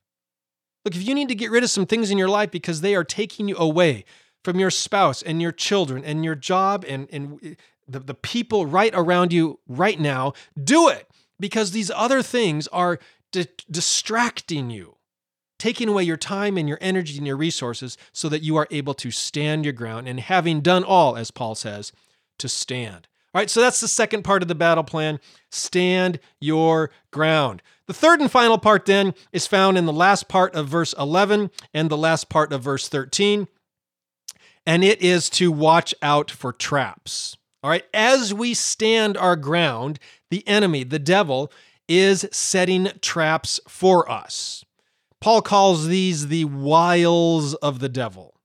Look, 0.83 0.95
if 0.95 1.07
you 1.07 1.13
need 1.13 1.29
to 1.29 1.35
get 1.35 1.51
rid 1.51 1.63
of 1.63 1.69
some 1.69 1.85
things 1.85 2.09
in 2.09 2.17
your 2.17 2.29
life 2.29 2.49
because 2.49 2.81
they 2.81 2.95
are 2.95 3.03
taking 3.03 3.47
you 3.47 3.55
away 3.57 4.05
from 4.43 4.59
your 4.59 4.71
spouse 4.71 5.21
and 5.21 5.39
your 5.39 5.51
children 5.51 6.03
and 6.03 6.25
your 6.25 6.33
job 6.33 6.83
and, 6.87 7.07
and 7.11 7.57
the, 7.87 7.99
the 7.99 8.13
people 8.15 8.65
right 8.65 8.93
around 8.95 9.31
you 9.31 9.59
right 9.67 9.99
now, 9.99 10.33
do 10.61 10.87
it 10.87 11.07
because 11.39 11.71
these 11.71 11.91
other 11.91 12.23
things 12.23 12.67
are 12.69 12.97
di- 13.31 13.45
distracting 13.69 14.71
you 14.71 14.95
taking 15.59 15.87
away 15.89 16.03
your 16.03 16.17
time 16.17 16.57
and 16.57 16.67
your 16.67 16.79
energy 16.81 17.17
and 17.17 17.27
your 17.27 17.37
resources 17.37 17.97
so 18.11 18.27
that 18.29 18.41
you 18.41 18.55
are 18.55 18.67
able 18.71 18.95
to 18.95 19.11
stand 19.11 19.65
your 19.65 19.73
ground 19.73 20.07
and 20.07 20.19
having 20.19 20.61
done 20.61 20.83
all, 20.83 21.15
as 21.15 21.29
Paul 21.29 21.53
says, 21.53 21.91
to 22.39 22.49
stand. 22.49 23.07
All 23.33 23.39
right, 23.39 23.49
so 23.49 23.61
that's 23.61 23.79
the 23.79 23.87
second 23.87 24.23
part 24.23 24.41
of 24.41 24.47
the 24.47 24.55
battle 24.55 24.83
plan 24.83 25.19
stand 25.51 26.19
your 26.39 26.89
ground. 27.11 27.61
The 27.85 27.93
third 27.93 28.21
and 28.21 28.31
final 28.31 28.57
part 28.57 28.85
then 28.85 29.13
is 29.31 29.45
found 29.45 29.77
in 29.77 29.85
the 29.85 29.93
last 29.93 30.27
part 30.27 30.55
of 30.55 30.67
verse 30.67 30.93
11 30.97 31.51
and 31.73 31.89
the 31.91 31.97
last 31.97 32.29
part 32.29 32.51
of 32.51 32.63
verse 32.63 32.87
13. 32.87 33.47
and 34.65 34.83
it 34.83 35.01
is 35.01 35.29
to 35.31 35.51
watch 35.51 35.93
out 36.01 36.29
for 36.31 36.51
traps. 36.53 37.37
All 37.63 37.69
right, 37.69 37.85
as 37.93 38.33
we 38.33 38.53
stand 38.53 39.17
our 39.17 39.35
ground, 39.35 39.99
the 40.29 40.47
enemy, 40.47 40.83
the 40.83 40.99
devil, 40.99 41.51
is 41.87 42.27
setting 42.31 42.89
traps 43.01 43.59
for 43.67 44.09
us. 44.09 44.63
Paul 45.21 45.41
calls 45.41 45.87
these 45.87 46.27
the 46.27 46.45
wiles 46.45 47.53
of 47.55 47.79
the 47.79 47.89
devil. 47.89 48.35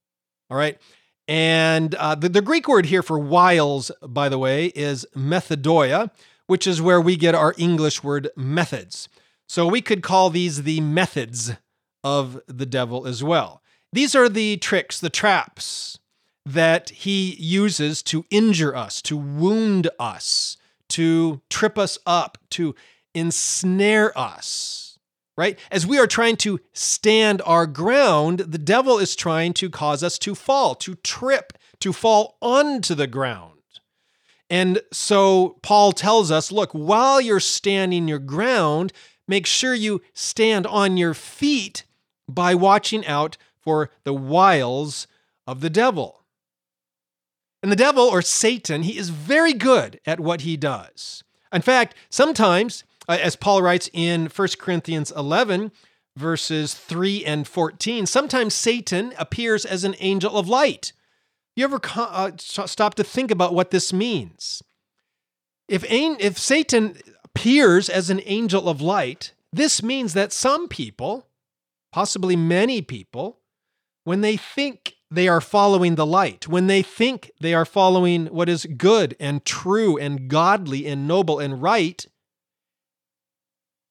All 0.51 0.57
right. 0.57 0.79
And 1.27 1.95
uh, 1.95 2.15
the, 2.15 2.29
the 2.29 2.43
Greek 2.43 2.69
word 2.69 2.87
here 2.87 3.03
for 3.03 3.19
wiles, 3.19 3.91
by 4.03 4.29
the 4.29 4.39
way, 4.39 4.67
is 4.67 5.07
methodeia, 5.17 6.11
which 6.47 6.67
is 6.67 6.83
where 6.83 7.01
we 7.01 7.17
get 7.17 7.35
our 7.35 7.55
English 7.57 8.03
word 8.03 8.29
methods. 8.37 9.09
So 9.49 9.67
we 9.67 9.81
could 9.81 10.03
call 10.03 10.31
these 10.31 10.65
the 10.65 10.81
methods 10.81 11.53
of 12.03 12.41
the 12.47 12.67
devil 12.67 13.07
as 13.07 13.23
well. 13.23 13.63
These 13.93 14.15
are 14.15 14.29
the 14.29 14.57
tricks, 14.59 15.01
the 15.01 15.11
traps 15.11 15.99
that 16.45 16.91
he 16.91 17.37
uses 17.39 18.03
to 18.03 18.27
injure 18.31 18.77
us, 18.77 19.01
to 19.03 19.17
wound 19.17 19.89
us, 19.99 20.57
to 20.91 21.41
trip 21.49 21.79
us 21.79 21.99
up, 22.05 22.37
to 22.51 22.75
ensnare 23.15 24.17
us, 24.19 24.84
right? 25.37 25.59
As 25.70 25.87
we 25.87 25.99
are 25.99 26.07
trying 26.07 26.37
to 26.38 26.61
stand 26.73 27.42
our 27.44 27.66
ground, 27.66 28.40
the 28.40 28.59
devil 28.59 28.99
is 28.99 29.16
trying 29.16 29.53
to 29.55 29.70
cause 29.70 30.03
us 30.03 30.18
to 30.20 30.35
fall, 30.35 30.75
to 30.77 30.94
trip, 30.97 31.53
to 31.81 31.92
fall 31.92 32.37
onto 32.40 32.94
the 32.94 33.07
ground. 33.07 33.51
And 34.51 34.81
so 34.92 35.59
Paul 35.62 35.92
tells 35.92 36.31
us 36.31 36.53
look, 36.53 36.73
while 36.73 37.20
you're 37.20 37.40
standing 37.40 38.07
your 38.07 38.18
ground, 38.18 38.92
make 39.27 39.47
sure 39.47 39.75
you 39.75 40.03
stand 40.12 40.66
on 40.66 40.97
your 40.97 41.14
feet 41.14 41.85
by 42.29 42.55
watching 42.55 43.05
out 43.07 43.37
for 43.61 43.90
the 44.05 44.14
wiles 44.14 45.07
of 45.47 45.61
the 45.61 45.70
devil. 45.70 46.25
And 47.62 47.73
the 47.73 47.77
devil, 47.77 48.05
or 48.05 48.20
Satan, 48.20 48.83
he 48.83 48.99
is 48.99 49.09
very 49.09 49.55
good 49.55 49.99
at 50.07 50.20
what 50.20 50.42
he 50.42 50.57
does. 50.57 51.25
In 51.51 51.62
fact, 51.62 51.94
sometimes, 52.11 52.85
as 53.09 53.37
Paul 53.37 53.62
writes 53.62 53.90
in 53.93 54.27
1 54.27 54.49
Corinthians 54.59 55.12
11, 55.17 55.73
verses 56.17 56.75
3 56.75 57.25
and 57.25 57.47
14, 57.47 58.07
sometimes 58.07 58.55
Satan 58.55 59.12
appears 59.19 59.64
as 59.64 59.85
an 59.85 59.95
angel 59.99 60.37
of 60.37 60.49
light. 60.49 60.93
You 61.57 61.64
ever 61.64 61.81
uh, 61.95 62.33
stop 62.37 62.95
to 62.95 63.05
think 63.05 63.31
about 63.31 63.55
what 63.55 63.71
this 63.71 63.93
means? 63.93 64.62
If, 65.69 65.85
if 65.88 66.38
Satan 66.38 66.99
appears 67.25 67.88
as 67.88 68.11
an 68.11 68.21
angel 68.25 68.69
of 68.69 68.81
light, 68.81 69.33
this 69.53 69.83
means 69.83 70.14
that 70.14 70.33
some 70.33 70.69
people, 70.69 71.29
possibly 71.93 72.37
many 72.37 72.83
people, 72.83 73.40
when 74.05 74.21
they 74.21 74.37
think 74.37 74.95
they 75.11 75.29
are 75.29 75.40
following 75.40 75.95
the 75.95 76.07
light, 76.07 76.49
when 76.49 76.67
they 76.67 76.83
think 76.83 77.31
they 77.40 77.55
are 77.55 77.64
following 77.64 78.27
what 78.27 78.49
is 78.49 78.67
good 78.77 79.17
and 79.21 79.45
true 79.45 79.97
and 79.97 80.29
godly 80.29 80.87
and 80.87 81.07
noble 81.07 81.38
and 81.38 81.62
right, 81.62 82.07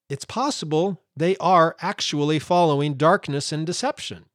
it's 0.09 0.25
possible 0.25 1.01
they 1.15 1.37
are 1.37 1.75
actually 1.81 2.39
following 2.39 2.95
darkness 2.95 3.51
and 3.51 3.65
deception. 3.65 4.25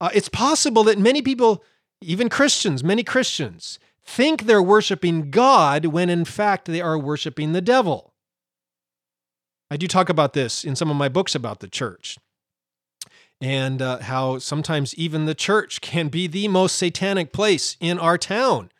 Uh, 0.00 0.10
it's 0.14 0.28
possible 0.28 0.84
that 0.84 0.98
many 0.98 1.22
people, 1.22 1.64
even 2.00 2.28
Christians, 2.28 2.84
many 2.84 3.02
Christians, 3.02 3.78
think 4.04 4.42
they're 4.42 4.62
worshiping 4.62 5.30
God 5.30 5.86
when 5.86 6.08
in 6.08 6.24
fact 6.24 6.66
they 6.66 6.80
are 6.80 6.98
worshiping 6.98 7.52
the 7.52 7.60
devil. 7.60 8.14
I 9.70 9.76
do 9.76 9.86
talk 9.86 10.08
about 10.08 10.32
this 10.32 10.64
in 10.64 10.76
some 10.76 10.90
of 10.90 10.96
my 10.96 11.08
books 11.08 11.34
about 11.34 11.60
the 11.60 11.68
church 11.68 12.18
and 13.40 13.80
uh, 13.80 13.98
how 13.98 14.38
sometimes 14.38 14.94
even 14.94 15.26
the 15.26 15.34
church 15.34 15.80
can 15.80 16.08
be 16.08 16.26
the 16.26 16.48
most 16.48 16.76
satanic 16.76 17.32
place 17.32 17.76
in 17.80 17.98
our 17.98 18.18
town 18.18 18.70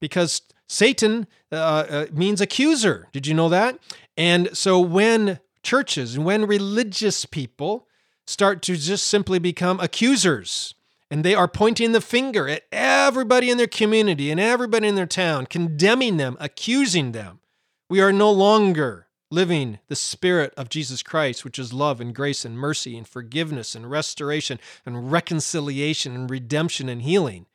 because 0.00 0.42
Satan 0.70 1.26
uh, 1.50 1.56
uh, 1.56 2.06
means 2.12 2.40
accuser. 2.40 3.08
Did 3.10 3.26
you 3.26 3.34
know 3.34 3.48
that? 3.48 3.76
And 4.16 4.56
so 4.56 4.78
when 4.78 5.40
churches 5.64 6.14
and 6.14 6.24
when 6.24 6.46
religious 6.46 7.26
people 7.26 7.88
start 8.24 8.62
to 8.62 8.76
just 8.76 9.08
simply 9.08 9.40
become 9.40 9.80
accusers, 9.80 10.74
and 11.10 11.24
they 11.24 11.34
are 11.34 11.48
pointing 11.48 11.90
the 11.90 12.00
finger 12.00 12.48
at 12.48 12.62
everybody 12.70 13.50
in 13.50 13.58
their 13.58 13.66
community 13.66 14.30
and 14.30 14.38
everybody 14.38 14.86
in 14.86 14.94
their 14.94 15.06
town, 15.06 15.46
condemning 15.46 16.18
them, 16.18 16.36
accusing 16.38 17.10
them. 17.10 17.40
We 17.88 18.00
are 18.00 18.12
no 18.12 18.30
longer 18.30 19.08
living 19.28 19.80
the 19.88 19.96
Spirit 19.96 20.54
of 20.56 20.68
Jesus 20.68 21.02
Christ, 21.02 21.44
which 21.44 21.58
is 21.58 21.72
love 21.72 22.00
and 22.00 22.14
grace 22.14 22.44
and 22.44 22.56
mercy 22.56 22.96
and 22.96 23.08
forgiveness 23.08 23.74
and 23.74 23.90
restoration 23.90 24.60
and 24.86 25.10
reconciliation 25.10 26.14
and 26.14 26.30
redemption 26.30 26.88
and 26.88 27.02
healing. 27.02 27.46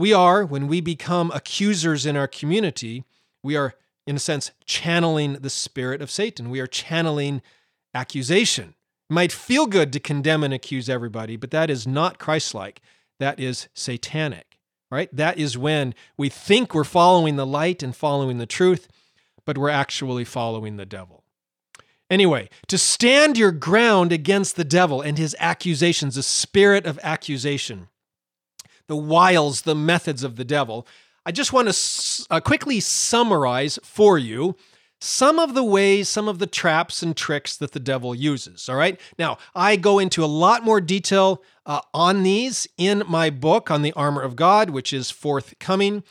We 0.00 0.14
are, 0.14 0.46
when 0.46 0.66
we 0.66 0.80
become 0.80 1.30
accusers 1.34 2.06
in 2.06 2.16
our 2.16 2.26
community, 2.26 3.04
we 3.42 3.54
are, 3.54 3.74
in 4.06 4.16
a 4.16 4.18
sense, 4.18 4.50
channeling 4.64 5.34
the 5.34 5.50
spirit 5.50 6.00
of 6.00 6.10
Satan. 6.10 6.48
We 6.48 6.58
are 6.60 6.66
channeling 6.66 7.42
accusation. 7.92 8.74
It 9.10 9.12
might 9.12 9.30
feel 9.30 9.66
good 9.66 9.92
to 9.92 10.00
condemn 10.00 10.42
and 10.42 10.54
accuse 10.54 10.88
everybody, 10.88 11.36
but 11.36 11.50
that 11.50 11.68
is 11.68 11.86
not 11.86 12.18
Christ 12.18 12.54
like. 12.54 12.80
That 13.18 13.38
is 13.38 13.68
satanic, 13.74 14.56
right? 14.90 15.14
That 15.14 15.36
is 15.36 15.58
when 15.58 15.94
we 16.16 16.30
think 16.30 16.74
we're 16.74 16.84
following 16.84 17.36
the 17.36 17.44
light 17.44 17.82
and 17.82 17.94
following 17.94 18.38
the 18.38 18.46
truth, 18.46 18.88
but 19.44 19.58
we're 19.58 19.68
actually 19.68 20.24
following 20.24 20.78
the 20.78 20.86
devil. 20.86 21.24
Anyway, 22.08 22.48
to 22.68 22.78
stand 22.78 23.36
your 23.36 23.52
ground 23.52 24.12
against 24.12 24.56
the 24.56 24.64
devil 24.64 25.02
and 25.02 25.18
his 25.18 25.36
accusations, 25.38 26.14
the 26.14 26.22
spirit 26.22 26.86
of 26.86 26.98
accusation, 27.02 27.88
the 28.90 28.96
wiles, 28.96 29.62
the 29.62 29.74
methods 29.74 30.24
of 30.24 30.34
the 30.34 30.44
devil, 30.44 30.86
I 31.24 31.32
just 31.32 31.52
want 31.52 31.72
to 31.72 32.26
uh, 32.28 32.40
quickly 32.40 32.80
summarize 32.80 33.78
for 33.84 34.18
you 34.18 34.56
some 35.00 35.38
of 35.38 35.54
the 35.54 35.64
ways, 35.64 36.08
some 36.08 36.28
of 36.28 36.40
the 36.40 36.46
traps 36.46 37.02
and 37.02 37.16
tricks 37.16 37.56
that 37.56 37.72
the 37.72 37.80
devil 37.80 38.14
uses. 38.14 38.68
All 38.68 38.76
right. 38.76 39.00
Now, 39.18 39.38
I 39.54 39.76
go 39.76 39.98
into 39.98 40.24
a 40.24 40.26
lot 40.26 40.64
more 40.64 40.80
detail 40.80 41.42
uh, 41.64 41.80
on 41.94 42.24
these 42.24 42.66
in 42.76 43.04
my 43.06 43.30
book 43.30 43.70
on 43.70 43.82
the 43.82 43.92
armor 43.92 44.22
of 44.22 44.34
God, 44.36 44.70
which 44.70 44.92
is 44.92 45.10
forthcoming 45.10 46.02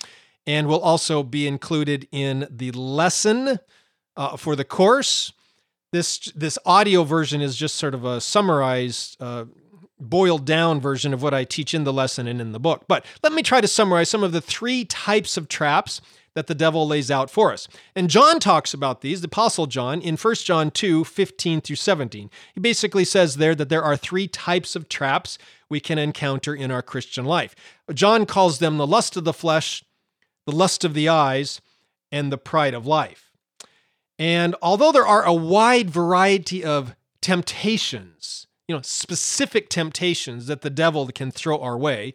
and 0.48 0.68
will 0.68 0.80
also 0.80 1.22
be 1.22 1.48
included 1.48 2.08
in 2.12 2.48
the 2.50 2.72
lesson 2.72 3.60
uh, 4.16 4.38
for 4.38 4.56
the 4.56 4.66
course. 4.66 5.34
This 5.92 6.32
this 6.36 6.58
audio 6.66 7.04
version 7.04 7.42
is 7.42 7.56
just 7.56 7.76
sort 7.76 7.94
of 7.94 8.06
a 8.06 8.22
summarized, 8.22 9.18
uh, 9.20 9.46
boiled 10.00 10.46
down 10.46 10.80
version 10.80 11.14
of 11.14 11.22
what 11.22 11.34
I 11.34 11.44
teach 11.44 11.74
in 11.74 11.84
the 11.84 11.94
lesson 11.94 12.28
and 12.28 12.40
in 12.40 12.52
the 12.52 12.60
book. 12.60 12.86
But 12.88 13.06
let 13.22 13.34
me 13.34 13.44
try 13.44 13.62
to 13.62 13.68
summarize 13.68 14.10
some 14.10 14.24
of 14.24 14.32
the 14.32 14.42
three 14.42 14.86
types 14.86 15.38
of 15.38 15.48
traps 15.48 16.02
that 16.36 16.48
the 16.48 16.56
devil 16.56 16.88
lays 16.88 17.12
out 17.12 17.30
for 17.30 17.52
us. 17.52 17.68
And 17.96 18.10
John 18.10 18.40
talks 18.40 18.74
about 18.74 19.02
these, 19.02 19.22
the 19.22 19.28
Apostle 19.28 19.66
John, 19.66 20.02
in 20.02 20.16
1 20.16 20.36
John 20.36 20.72
2 20.72 21.04
15 21.04 21.62
through 21.62 21.76
17. 21.76 22.30
He 22.54 22.60
basically 22.60 23.04
says 23.04 23.36
there 23.36 23.56
that 23.56 23.70
there 23.70 23.84
are 23.84 23.98
three 23.98 24.28
types 24.28 24.76
of 24.76 24.88
traps 24.88 25.38
we 25.70 25.80
can 25.80 25.98
encounter 25.98 26.56
in 26.56 26.72
our 26.72 26.82
Christian 26.82 27.26
life. 27.26 27.56
John 27.94 28.26
calls 28.26 28.60
them 28.60 28.78
the 28.78 28.88
lust 28.88 29.18
of 29.18 29.24
the 29.24 29.34
flesh, 29.34 29.84
the 30.46 30.56
lust 30.56 30.86
of 30.86 30.94
the 30.94 31.10
eyes, 31.10 31.62
and 32.12 32.32
the 32.32 32.38
pride 32.38 32.74
of 32.74 32.88
life. 32.88 33.32
And 34.18 34.56
although 34.62 34.92
there 34.92 35.08
are 35.08 35.24
a 35.24 35.34
wide 35.34 35.90
variety 35.90 36.64
of 36.64 36.96
temptations, 37.22 38.48
you 38.70 38.76
know, 38.76 38.82
specific 38.84 39.68
temptations 39.68 40.46
that 40.46 40.62
the 40.62 40.70
devil 40.70 41.08
can 41.08 41.32
throw 41.32 41.58
our 41.60 41.76
way, 41.76 42.14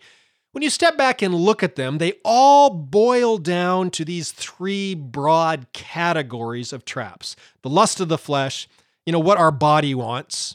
when 0.52 0.62
you 0.62 0.70
step 0.70 0.96
back 0.96 1.20
and 1.20 1.34
look 1.34 1.64
at 1.64 1.74
them, 1.74 1.98
they 1.98 2.12
all 2.24 2.70
boil 2.70 3.38
down 3.38 3.90
to 3.90 4.04
these 4.04 4.30
three 4.30 4.94
broad 4.94 5.66
categories 5.72 6.72
of 6.72 6.84
traps. 6.84 7.34
The 7.62 7.68
lust 7.68 7.98
of 7.98 8.08
the 8.08 8.16
flesh, 8.16 8.68
you 9.04 9.12
know, 9.12 9.18
what 9.18 9.36
our 9.36 9.50
body 9.50 9.96
wants, 9.96 10.54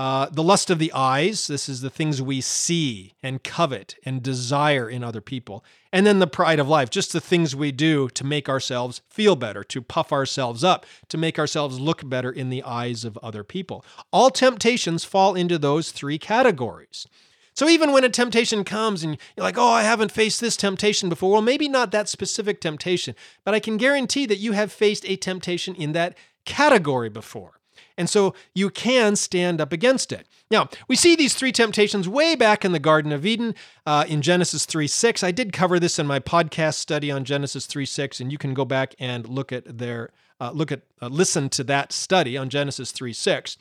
uh, 0.00 0.30
the 0.30 0.42
lust 0.42 0.70
of 0.70 0.78
the 0.78 0.90
eyes, 0.94 1.46
this 1.46 1.68
is 1.68 1.82
the 1.82 1.90
things 1.90 2.22
we 2.22 2.40
see 2.40 3.12
and 3.22 3.44
covet 3.44 3.96
and 4.02 4.22
desire 4.22 4.88
in 4.88 5.04
other 5.04 5.20
people. 5.20 5.62
And 5.92 6.06
then 6.06 6.20
the 6.20 6.26
pride 6.26 6.58
of 6.58 6.66
life, 6.66 6.88
just 6.88 7.12
the 7.12 7.20
things 7.20 7.54
we 7.54 7.70
do 7.70 8.08
to 8.08 8.24
make 8.24 8.48
ourselves 8.48 9.02
feel 9.10 9.36
better, 9.36 9.62
to 9.64 9.82
puff 9.82 10.10
ourselves 10.10 10.64
up, 10.64 10.86
to 11.10 11.18
make 11.18 11.38
ourselves 11.38 11.78
look 11.78 12.08
better 12.08 12.30
in 12.30 12.48
the 12.48 12.62
eyes 12.62 13.04
of 13.04 13.18
other 13.18 13.44
people. 13.44 13.84
All 14.10 14.30
temptations 14.30 15.04
fall 15.04 15.34
into 15.34 15.58
those 15.58 15.90
three 15.90 16.16
categories. 16.16 17.06
So 17.52 17.68
even 17.68 17.92
when 17.92 18.04
a 18.04 18.08
temptation 18.08 18.64
comes 18.64 19.04
and 19.04 19.18
you're 19.36 19.44
like, 19.44 19.58
oh, 19.58 19.68
I 19.68 19.82
haven't 19.82 20.12
faced 20.12 20.40
this 20.40 20.56
temptation 20.56 21.10
before, 21.10 21.30
well, 21.30 21.42
maybe 21.42 21.68
not 21.68 21.90
that 21.90 22.08
specific 22.08 22.62
temptation, 22.62 23.14
but 23.44 23.52
I 23.52 23.60
can 23.60 23.76
guarantee 23.76 24.24
that 24.24 24.38
you 24.38 24.52
have 24.52 24.72
faced 24.72 25.04
a 25.06 25.16
temptation 25.16 25.74
in 25.74 25.92
that 25.92 26.16
category 26.46 27.10
before. 27.10 27.59
And 28.00 28.08
so 28.08 28.34
you 28.54 28.70
can 28.70 29.14
stand 29.14 29.60
up 29.60 29.74
against 29.74 30.10
it. 30.10 30.26
Now, 30.50 30.70
we 30.88 30.96
see 30.96 31.14
these 31.14 31.34
three 31.34 31.52
temptations 31.52 32.08
way 32.08 32.34
back 32.34 32.64
in 32.64 32.72
the 32.72 32.78
Garden 32.78 33.12
of 33.12 33.26
Eden 33.26 33.54
uh, 33.84 34.06
in 34.08 34.22
Genesis 34.22 34.64
3 34.64 34.86
6. 34.86 35.22
I 35.22 35.30
did 35.30 35.52
cover 35.52 35.78
this 35.78 35.98
in 35.98 36.06
my 36.06 36.18
podcast 36.18 36.76
study 36.76 37.10
on 37.10 37.24
Genesis 37.24 37.66
3 37.66 37.84
6, 37.84 38.18
and 38.18 38.32
you 38.32 38.38
can 38.38 38.54
go 38.54 38.64
back 38.64 38.94
and 38.98 39.28
look 39.28 39.52
at 39.52 39.76
their, 39.76 40.08
uh, 40.40 40.50
look 40.50 40.72
at, 40.72 40.80
uh, 41.02 41.08
listen 41.08 41.50
to 41.50 41.64
that 41.64 41.92
study 41.92 42.38
on 42.38 42.48
Genesis 42.48 42.90
3 42.90 43.12
6. 43.12 43.58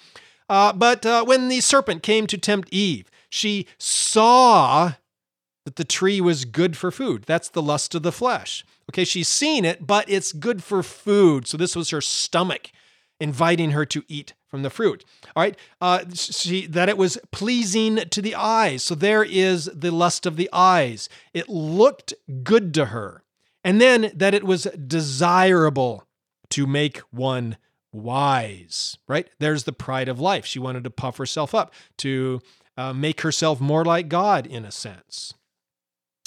Uh, 0.47 0.71
but 0.71 1.05
uh, 1.05 1.25
when 1.25 1.49
the 1.49 1.59
serpent 1.59 2.01
came 2.01 2.25
to 2.25 2.37
tempt 2.37 2.69
Eve, 2.71 3.11
she 3.29 3.67
saw 3.77 4.93
that 5.65 5.75
the 5.75 5.83
tree 5.83 6.21
was 6.21 6.45
good 6.45 6.77
for 6.77 6.91
food. 6.91 7.25
That's 7.27 7.49
the 7.49 7.61
lust 7.61 7.93
of 7.93 8.03
the 8.03 8.13
flesh. 8.13 8.65
Okay, 8.89 9.03
she's 9.03 9.27
seen 9.27 9.65
it, 9.65 9.85
but 9.85 10.09
it's 10.09 10.31
good 10.31 10.63
for 10.63 10.81
food. 10.81 11.45
So 11.45 11.57
this 11.57 11.75
was 11.75 11.89
her 11.89 11.99
stomach 11.99 12.71
inviting 13.19 13.71
her 13.71 13.85
to 13.85 14.03
eat 14.07 14.33
from 14.47 14.63
the 14.63 14.69
fruit. 14.69 15.05
All 15.35 15.43
right, 15.43 15.57
uh, 15.79 16.05
she, 16.13 16.65
that 16.67 16.89
it 16.89 16.97
was 16.97 17.17
pleasing 17.31 17.97
to 17.97 18.21
the 18.21 18.35
eyes. 18.35 18.83
So 18.83 18.95
there 18.95 19.23
is 19.23 19.65
the 19.73 19.91
lust 19.91 20.25
of 20.25 20.35
the 20.35 20.49
eyes. 20.51 21.09
It 21.33 21.49
looked 21.49 22.13
good 22.43 22.73
to 22.75 22.85
her. 22.85 23.23
And 23.63 23.81
then 23.81 24.11
that 24.15 24.33
it 24.33 24.43
was 24.43 24.63
desirable 24.63 26.05
to 26.51 26.65
make 26.65 26.99
one 27.11 27.57
wise, 27.91 28.97
right? 29.07 29.27
There's 29.39 29.65
the 29.65 29.73
pride 29.73 30.07
of 30.07 30.19
life. 30.19 30.45
She 30.45 30.59
wanted 30.59 30.83
to 30.85 30.89
puff 30.89 31.17
herself 31.17 31.53
up, 31.53 31.73
to 31.97 32.41
uh, 32.77 32.93
make 32.93 33.21
herself 33.21 33.59
more 33.59 33.83
like 33.83 34.09
God 34.09 34.47
in 34.47 34.65
a 34.65 34.71
sense. 34.71 35.33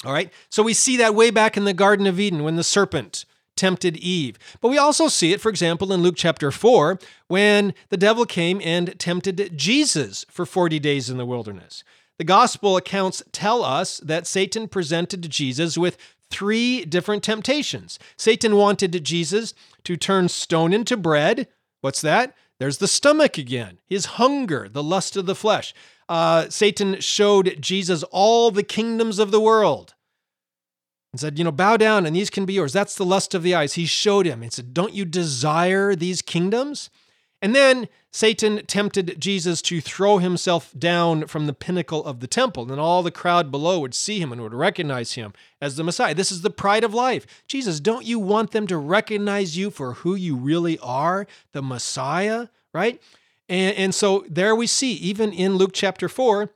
All 0.05 0.13
right, 0.13 0.31
so 0.49 0.63
we 0.63 0.73
see 0.73 0.97
that 0.97 1.15
way 1.15 1.31
back 1.31 1.55
in 1.55 1.63
the 1.63 1.73
Garden 1.73 2.07
of 2.07 2.19
Eden 2.19 2.43
when 2.43 2.57
the 2.57 2.63
serpent 2.63 3.25
tempted 3.55 3.97
Eve. 3.97 4.37
But 4.61 4.69
we 4.69 4.77
also 4.77 5.07
see 5.07 5.33
it, 5.33 5.41
for 5.41 5.49
example, 5.49 5.93
in 5.93 6.01
Luke 6.01 6.15
chapter 6.17 6.51
4, 6.51 6.99
when 7.27 7.73
the 7.89 7.97
devil 7.97 8.25
came 8.25 8.61
and 8.63 8.97
tempted 8.99 9.57
Jesus 9.57 10.25
for 10.29 10.45
40 10.45 10.79
days 10.79 11.09
in 11.09 11.17
the 11.17 11.25
wilderness. 11.25 11.83
The 12.17 12.23
gospel 12.23 12.77
accounts 12.77 13.23
tell 13.31 13.63
us 13.63 13.97
that 13.99 14.27
Satan 14.27 14.67
presented 14.67 15.29
Jesus 15.29 15.77
with 15.77 15.97
three 16.29 16.85
different 16.85 17.23
temptations. 17.23 17.99
Satan 18.17 18.55
wanted 18.55 19.03
Jesus 19.03 19.53
to 19.83 19.97
turn 19.97 20.29
stone 20.29 20.73
into 20.73 20.97
bread. 20.97 21.47
What's 21.81 22.01
that? 22.01 22.35
There's 22.59 22.77
the 22.77 22.87
stomach 22.87 23.37
again, 23.37 23.79
his 23.85 24.05
hunger, 24.05 24.69
the 24.69 24.83
lust 24.83 25.17
of 25.17 25.25
the 25.25 25.35
flesh. 25.35 25.73
Uh, 26.07 26.49
Satan 26.49 26.99
showed 27.01 27.57
Jesus 27.59 28.03
all 28.03 28.51
the 28.51 28.63
kingdoms 28.63 29.19
of 29.19 29.31
the 29.31 29.41
world 29.41 29.95
and 31.13 31.21
said, 31.21 31.37
You 31.37 31.45
know, 31.45 31.51
bow 31.51 31.77
down 31.77 32.05
and 32.05 32.15
these 32.15 32.29
can 32.29 32.45
be 32.45 32.53
yours. 32.53 32.73
That's 32.73 32.95
the 32.95 33.05
lust 33.05 33.33
of 33.33 33.43
the 33.43 33.55
eyes. 33.55 33.73
He 33.73 33.85
showed 33.85 34.25
him 34.25 34.43
and 34.43 34.51
said, 34.51 34.73
Don't 34.73 34.93
you 34.93 35.05
desire 35.05 35.95
these 35.95 36.21
kingdoms? 36.21 36.89
And 37.41 37.53
then 37.53 37.87
Satan 38.11 38.65
tempted 38.67 39.19
Jesus 39.19 39.61
to 39.63 39.81
throw 39.81 40.17
himself 40.17 40.73
down 40.77 41.27
from 41.27 41.45
the 41.45 41.53
pinnacle 41.53 42.05
of 42.05 42.19
the 42.21 42.27
temple, 42.27 42.71
and 42.71 42.79
all 42.79 43.03
the 43.03 43.11
crowd 43.11 43.51
below 43.51 43.79
would 43.79 43.93
see 43.93 44.19
him 44.19 44.31
and 44.31 44.41
would 44.41 44.53
recognize 44.53 45.13
him 45.13 45.33
as 45.59 45.75
the 45.75 45.83
Messiah. 45.83 46.15
This 46.15 46.31
is 46.31 46.41
the 46.41 46.49
pride 46.49 46.85
of 46.85 46.93
life. 46.93 47.25
Jesus, 47.47 47.81
don't 47.81 48.05
you 48.05 48.17
want 48.17 48.51
them 48.51 48.65
to 48.67 48.77
recognize 48.77 49.57
you 49.57 49.71
for 49.71 49.93
who 49.93 50.15
you 50.15 50.37
really 50.37 50.79
are, 50.79 51.27
the 51.51 51.61
Messiah, 51.61 52.47
right? 52.73 53.01
And, 53.49 53.75
and 53.75 53.95
so 53.95 54.25
there 54.29 54.55
we 54.55 54.67
see, 54.67 54.93
even 54.93 55.33
in 55.33 55.55
Luke 55.55 55.71
chapter 55.73 56.07
4, 56.07 56.49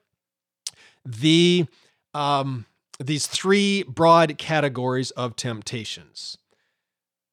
the 1.05 1.65
um, 2.13 2.65
these 2.99 3.27
three 3.27 3.83
broad 3.83 4.37
categories 4.37 5.11
of 5.11 5.35
temptations. 5.35 6.37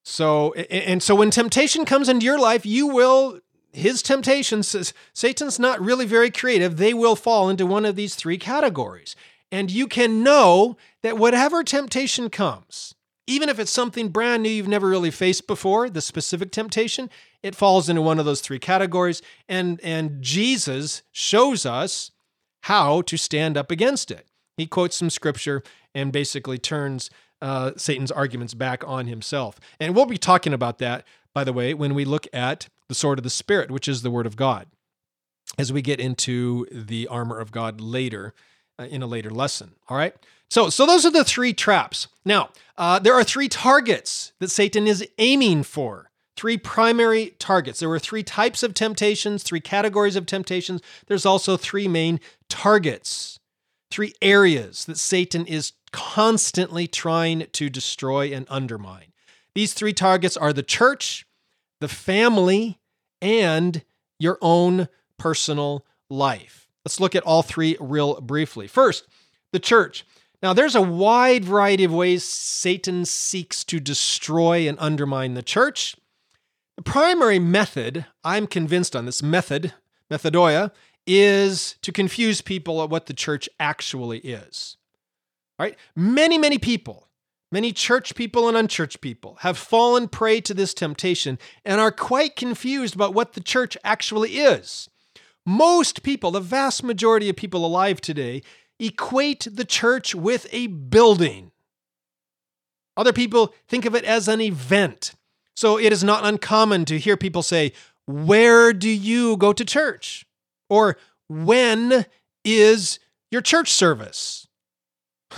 So, 0.03 0.53
and 0.53 1.01
so 1.01 1.15
when 1.15 1.31
temptation 1.31 1.83
comes 1.83 2.07
into 2.07 2.25
your 2.25 2.39
life, 2.39 2.65
you 2.65 2.87
will, 2.87 3.39
his 3.73 4.03
temptation 4.03 4.61
says, 4.61 4.93
Satan's 5.13 5.57
not 5.57 5.81
really 5.81 6.05
very 6.05 6.29
creative. 6.29 6.77
They 6.77 6.93
will 6.93 7.15
fall 7.15 7.49
into 7.49 7.65
one 7.65 7.85
of 7.85 7.95
these 7.95 8.13
three 8.13 8.37
categories. 8.37 9.15
And 9.51 9.71
you 9.71 9.87
can 9.87 10.21
know 10.21 10.77
that 11.01 11.17
whatever 11.17 11.63
temptation 11.63 12.29
comes, 12.29 12.93
even 13.25 13.49
if 13.49 13.57
it's 13.57 13.71
something 13.71 14.09
brand 14.09 14.43
new 14.43 14.49
you've 14.49 14.67
never 14.67 14.87
really 14.87 15.09
faced 15.09 15.47
before, 15.47 15.89
the 15.89 16.01
specific 16.01 16.51
temptation, 16.51 17.09
it 17.41 17.55
falls 17.55 17.89
into 17.89 18.03
one 18.03 18.19
of 18.19 18.25
those 18.25 18.41
three 18.41 18.59
categories. 18.59 19.23
And, 19.49 19.79
and 19.81 20.21
Jesus 20.21 21.01
shows 21.11 21.65
us 21.65 22.11
how 22.61 23.01
to 23.03 23.17
stand 23.17 23.57
up 23.57 23.71
against 23.71 24.11
it. 24.11 24.27
He 24.57 24.65
quotes 24.65 24.95
some 24.95 25.09
scripture 25.09 25.63
and 25.93 26.11
basically 26.11 26.57
turns 26.57 27.09
uh, 27.41 27.71
Satan's 27.77 28.11
arguments 28.11 28.53
back 28.53 28.83
on 28.85 29.07
himself. 29.07 29.59
And 29.79 29.95
we'll 29.95 30.05
be 30.05 30.17
talking 30.17 30.53
about 30.53 30.77
that, 30.79 31.05
by 31.33 31.43
the 31.43 31.53
way, 31.53 31.73
when 31.73 31.93
we 31.93 32.05
look 32.05 32.27
at 32.33 32.69
the 32.87 32.95
sword 32.95 33.19
of 33.19 33.23
the 33.23 33.29
Spirit, 33.29 33.71
which 33.71 33.87
is 33.87 34.01
the 34.01 34.11
Word 34.11 34.25
of 34.25 34.35
God, 34.35 34.67
as 35.57 35.71
we 35.71 35.81
get 35.81 35.99
into 35.99 36.65
the 36.71 37.07
armor 37.07 37.39
of 37.39 37.51
God 37.51 37.81
later 37.81 38.33
uh, 38.79 38.83
in 38.83 39.01
a 39.01 39.07
later 39.07 39.29
lesson. 39.29 39.73
All 39.89 39.97
right. 39.97 40.15
So, 40.49 40.69
so 40.69 40.85
those 40.85 41.05
are 41.05 41.11
the 41.11 41.23
three 41.23 41.53
traps. 41.53 42.07
Now, 42.23 42.49
uh, 42.77 42.99
there 42.99 43.13
are 43.13 43.23
three 43.23 43.49
targets 43.49 44.33
that 44.39 44.51
Satan 44.51 44.87
is 44.87 45.07
aiming 45.17 45.63
for. 45.63 46.11
Three 46.37 46.57
primary 46.57 47.33
targets. 47.39 47.79
There 47.79 47.89
were 47.89 47.99
three 47.99 48.23
types 48.23 48.61
of 48.61 48.73
temptations, 48.73 49.41
three 49.41 49.61
categories 49.61 50.17
of 50.17 50.25
temptations. 50.25 50.81
There's 51.07 51.25
also 51.25 51.55
three 51.55 51.87
main 51.87 52.19
targets 52.49 53.34
three 53.95 54.13
areas 54.21 54.83
that 54.83 54.97
Satan 54.97 55.45
is 55.45 55.71
constantly 55.93 56.85
trying 56.85 57.47
to 57.53 57.69
destroy 57.69 58.33
and 58.33 58.45
undermine. 58.49 59.13
These 59.53 59.73
three 59.73 59.93
targets 59.93 60.35
are 60.35 60.51
the 60.51 60.63
church, 60.63 61.25
the 61.79 61.87
family, 61.87 62.77
and 63.21 63.85
your 64.19 64.37
own 64.41 64.89
personal 65.17 65.85
life. 66.09 66.67
Let's 66.83 66.99
look 66.99 67.15
at 67.15 67.23
all 67.23 67.41
three 67.41 67.77
real 67.79 68.19
briefly. 68.19 68.67
First, 68.67 69.07
the 69.53 69.61
church. 69.61 70.05
Now, 70.43 70.51
there's 70.51 70.75
a 70.75 70.81
wide 70.81 71.45
variety 71.45 71.85
of 71.85 71.93
ways 71.93 72.25
Satan 72.25 73.05
seeks 73.05 73.63
to 73.63 73.79
destroy 73.79 74.67
and 74.67 74.77
undermine 74.81 75.35
the 75.35 75.41
church. 75.41 75.95
The 76.75 76.83
primary 76.83 77.39
method, 77.39 78.05
I'm 78.25 78.45
convinced 78.45 78.93
on 78.93 79.05
this 79.05 79.23
method, 79.23 79.73
methodeia, 80.11 80.71
is 81.07 81.75
to 81.81 81.91
confuse 81.91 82.41
people 82.41 82.81
at 82.81 82.89
what 82.89 83.05
the 83.05 83.13
church 83.13 83.47
actually 83.59 84.19
is. 84.19 84.77
Right? 85.59 85.77
Many, 85.95 86.37
many 86.37 86.57
people, 86.57 87.07
many 87.51 87.71
church 87.71 88.15
people 88.15 88.47
and 88.47 88.57
unchurched 88.57 89.01
people 89.01 89.37
have 89.41 89.57
fallen 89.57 90.07
prey 90.07 90.41
to 90.41 90.53
this 90.53 90.73
temptation 90.73 91.39
and 91.63 91.79
are 91.79 91.91
quite 91.91 92.35
confused 92.35 92.95
about 92.95 93.13
what 93.13 93.33
the 93.33 93.41
church 93.41 93.77
actually 93.83 94.37
is. 94.37 94.89
Most 95.45 96.03
people, 96.03 96.31
the 96.31 96.39
vast 96.39 96.83
majority 96.83 97.29
of 97.29 97.35
people 97.35 97.65
alive 97.65 98.01
today, 98.01 98.41
equate 98.79 99.47
the 99.51 99.65
church 99.65 100.15
with 100.15 100.47
a 100.51 100.67
building. 100.67 101.51
Other 102.97 103.13
people 103.13 103.53
think 103.67 103.85
of 103.85 103.95
it 103.95 104.03
as 104.05 104.27
an 104.27 104.41
event. 104.41 105.13
So 105.55 105.77
it 105.77 105.93
is 105.93 106.03
not 106.03 106.25
uncommon 106.25 106.85
to 106.85 106.99
hear 106.99 107.15
people 107.15 107.43
say, 107.43 107.73
Where 108.05 108.73
do 108.73 108.89
you 108.89 109.37
go 109.37 109.53
to 109.53 109.63
church? 109.63 110.25
Or 110.69 110.97
when 111.27 112.05
is 112.43 112.99
your 113.31 113.41
church 113.41 113.71
service? 113.71 114.47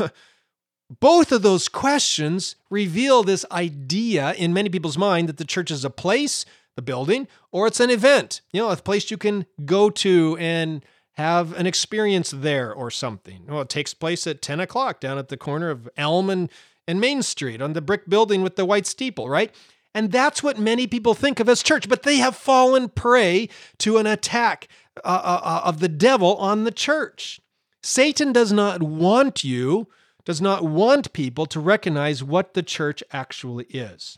Both 0.99 1.31
of 1.31 1.41
those 1.41 1.67
questions 1.67 2.55
reveal 2.69 3.23
this 3.23 3.45
idea 3.51 4.33
in 4.33 4.53
many 4.53 4.69
people's 4.69 4.97
mind 4.97 5.27
that 5.27 5.37
the 5.37 5.45
church 5.45 5.69
is 5.69 5.83
a 5.83 5.89
place, 5.89 6.45
the 6.75 6.81
building, 6.81 7.27
or 7.51 7.67
it's 7.67 7.81
an 7.81 7.89
event, 7.89 8.41
you 8.53 8.61
know, 8.61 8.69
a 8.69 8.77
place 8.77 9.11
you 9.11 9.17
can 9.17 9.45
go 9.65 9.89
to 9.89 10.37
and 10.39 10.85
have 11.13 11.51
an 11.57 11.65
experience 11.65 12.31
there 12.31 12.71
or 12.71 12.91
something. 12.91 13.43
Well, 13.47 13.61
it 13.61 13.69
takes 13.69 13.93
place 13.93 14.27
at 14.27 14.41
10 14.41 14.59
o'clock 14.59 14.99
down 14.99 15.17
at 15.17 15.29
the 15.29 15.35
corner 15.35 15.69
of 15.71 15.89
Elm 15.97 16.29
and, 16.29 16.49
and 16.87 17.01
Main 17.01 17.23
Street 17.23 17.61
on 17.61 17.73
the 17.73 17.81
brick 17.81 18.07
building 18.07 18.43
with 18.43 18.55
the 18.55 18.65
white 18.65 18.85
steeple, 18.85 19.27
right? 19.27 19.53
And 19.95 20.11
that's 20.11 20.43
what 20.43 20.59
many 20.59 20.85
people 20.85 21.15
think 21.15 21.39
of 21.39 21.49
as 21.49 21.63
church, 21.63 21.89
but 21.89 22.03
they 22.03 22.17
have 22.17 22.35
fallen 22.35 22.87
prey 22.87 23.49
to 23.79 23.97
an 23.97 24.05
attack 24.05 24.67
uh, 25.03 25.21
uh, 25.23 25.41
uh, 25.43 25.61
of 25.65 25.79
the 25.79 25.89
devil 25.89 26.35
on 26.37 26.63
the 26.63 26.71
church. 26.71 27.39
Satan 27.81 28.31
does 28.31 28.51
not 28.51 28.83
want 28.83 29.43
you, 29.43 29.87
does 30.25 30.41
not 30.41 30.63
want 30.63 31.13
people 31.13 31.45
to 31.47 31.59
recognize 31.59 32.23
what 32.23 32.53
the 32.53 32.63
church 32.63 33.03
actually 33.11 33.65
is. 33.65 34.17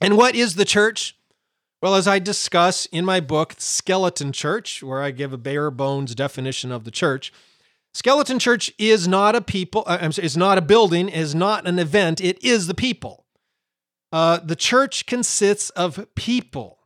And 0.00 0.16
what 0.16 0.34
is 0.34 0.56
the 0.56 0.64
church? 0.64 1.16
Well, 1.80 1.94
as 1.94 2.08
I 2.08 2.18
discuss 2.18 2.86
in 2.86 3.04
my 3.04 3.20
book, 3.20 3.54
Skeleton 3.58 4.32
Church, 4.32 4.82
where 4.82 5.02
I 5.02 5.10
give 5.10 5.32
a 5.32 5.38
bare 5.38 5.70
bones 5.70 6.14
definition 6.14 6.72
of 6.72 6.84
the 6.84 6.90
church, 6.90 7.32
Skeleton 7.92 8.38
Church 8.38 8.72
is 8.78 9.06
not 9.06 9.36
a 9.36 9.40
people, 9.40 9.84
uh, 9.86 10.10
is 10.18 10.36
not 10.36 10.58
a 10.58 10.62
building, 10.62 11.08
is 11.08 11.34
not 11.34 11.66
an 11.66 11.78
event. 11.78 12.20
It 12.20 12.42
is 12.42 12.66
the 12.66 12.74
people. 12.74 13.24
Uh, 14.10 14.38
the 14.42 14.56
church 14.56 15.06
consists 15.06 15.70
of 15.70 16.06
people 16.14 16.78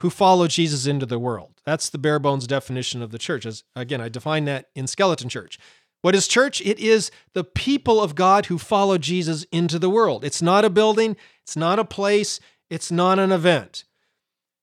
who 0.00 0.10
follow 0.10 0.46
Jesus 0.46 0.86
into 0.86 1.06
the 1.06 1.18
world. 1.18 1.60
That's 1.64 1.90
the 1.90 1.98
bare 1.98 2.18
bones 2.18 2.46
definition 2.46 3.02
of 3.02 3.10
the 3.10 3.18
church. 3.18 3.46
As 3.46 3.64
again, 3.76 4.00
I 4.00 4.08
define 4.08 4.44
that 4.46 4.68
in 4.74 4.86
Skeleton 4.86 5.28
Church. 5.28 5.58
What 6.02 6.14
is 6.14 6.26
church? 6.26 6.62
It 6.62 6.78
is 6.78 7.10
the 7.34 7.44
people 7.44 8.00
of 8.00 8.14
God 8.14 8.46
who 8.46 8.56
follow 8.56 8.96
Jesus 8.96 9.44
into 9.52 9.78
the 9.78 9.90
world. 9.90 10.24
It's 10.24 10.40
not 10.40 10.64
a 10.64 10.70
building, 10.70 11.16
it's 11.42 11.56
not 11.56 11.78
a 11.78 11.84
place, 11.84 12.40
it's 12.70 12.90
not 12.90 13.18
an 13.18 13.32
event. 13.32 13.84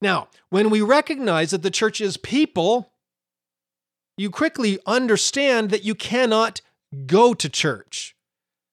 Now, 0.02 0.30
when 0.50 0.70
we 0.70 0.82
recognize 0.82 1.52
that 1.52 1.62
the 1.64 1.72
church 1.72 2.02
is 2.02 2.18
people, 2.18 2.92
you 4.18 4.32
quickly 4.32 4.80
understand 4.86 5.70
that 5.70 5.84
you 5.84 5.94
cannot 5.94 6.62
go 7.06 7.34
to 7.36 7.50
church 7.50 8.16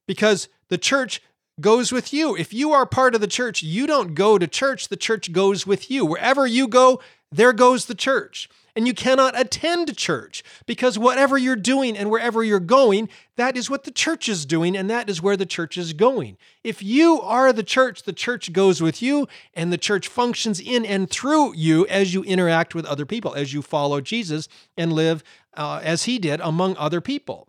because 0.06 0.48
the 0.68 0.78
church 0.78 1.20
goes 1.60 1.92
with 1.92 2.12
you. 2.12 2.36
If 2.36 2.52
you 2.52 2.72
are 2.72 2.86
part 2.86 3.14
of 3.14 3.20
the 3.20 3.26
church, 3.26 3.62
you 3.62 3.86
don't 3.86 4.14
go 4.14 4.38
to 4.38 4.46
church, 4.46 4.88
the 4.88 4.96
church 4.96 5.32
goes 5.32 5.66
with 5.66 5.90
you. 5.90 6.04
Wherever 6.04 6.46
you 6.46 6.68
go, 6.68 7.00
there 7.30 7.52
goes 7.52 7.86
the 7.86 7.94
church. 7.94 8.48
And 8.76 8.88
you 8.88 8.94
cannot 8.94 9.38
attend 9.38 9.96
church 9.96 10.42
because 10.66 10.98
whatever 10.98 11.38
you're 11.38 11.54
doing 11.54 11.96
and 11.96 12.10
wherever 12.10 12.42
you're 12.42 12.58
going, 12.58 13.08
that 13.36 13.56
is 13.56 13.70
what 13.70 13.84
the 13.84 13.92
church 13.92 14.28
is 14.28 14.44
doing 14.44 14.76
and 14.76 14.90
that 14.90 15.08
is 15.08 15.22
where 15.22 15.36
the 15.36 15.46
church 15.46 15.78
is 15.78 15.92
going. 15.92 16.36
If 16.64 16.82
you 16.82 17.20
are 17.20 17.52
the 17.52 17.62
church, 17.62 18.02
the 18.02 18.12
church 18.12 18.52
goes 18.52 18.82
with 18.82 19.00
you 19.00 19.28
and 19.54 19.72
the 19.72 19.78
church 19.78 20.08
functions 20.08 20.58
in 20.58 20.84
and 20.84 21.08
through 21.08 21.54
you 21.54 21.86
as 21.86 22.14
you 22.14 22.24
interact 22.24 22.74
with 22.74 22.84
other 22.84 23.06
people, 23.06 23.32
as 23.34 23.52
you 23.52 23.62
follow 23.62 24.00
Jesus 24.00 24.48
and 24.76 24.92
live 24.92 25.22
uh, 25.56 25.80
as 25.84 26.04
he 26.04 26.18
did 26.18 26.40
among 26.40 26.76
other 26.76 27.00
people. 27.00 27.46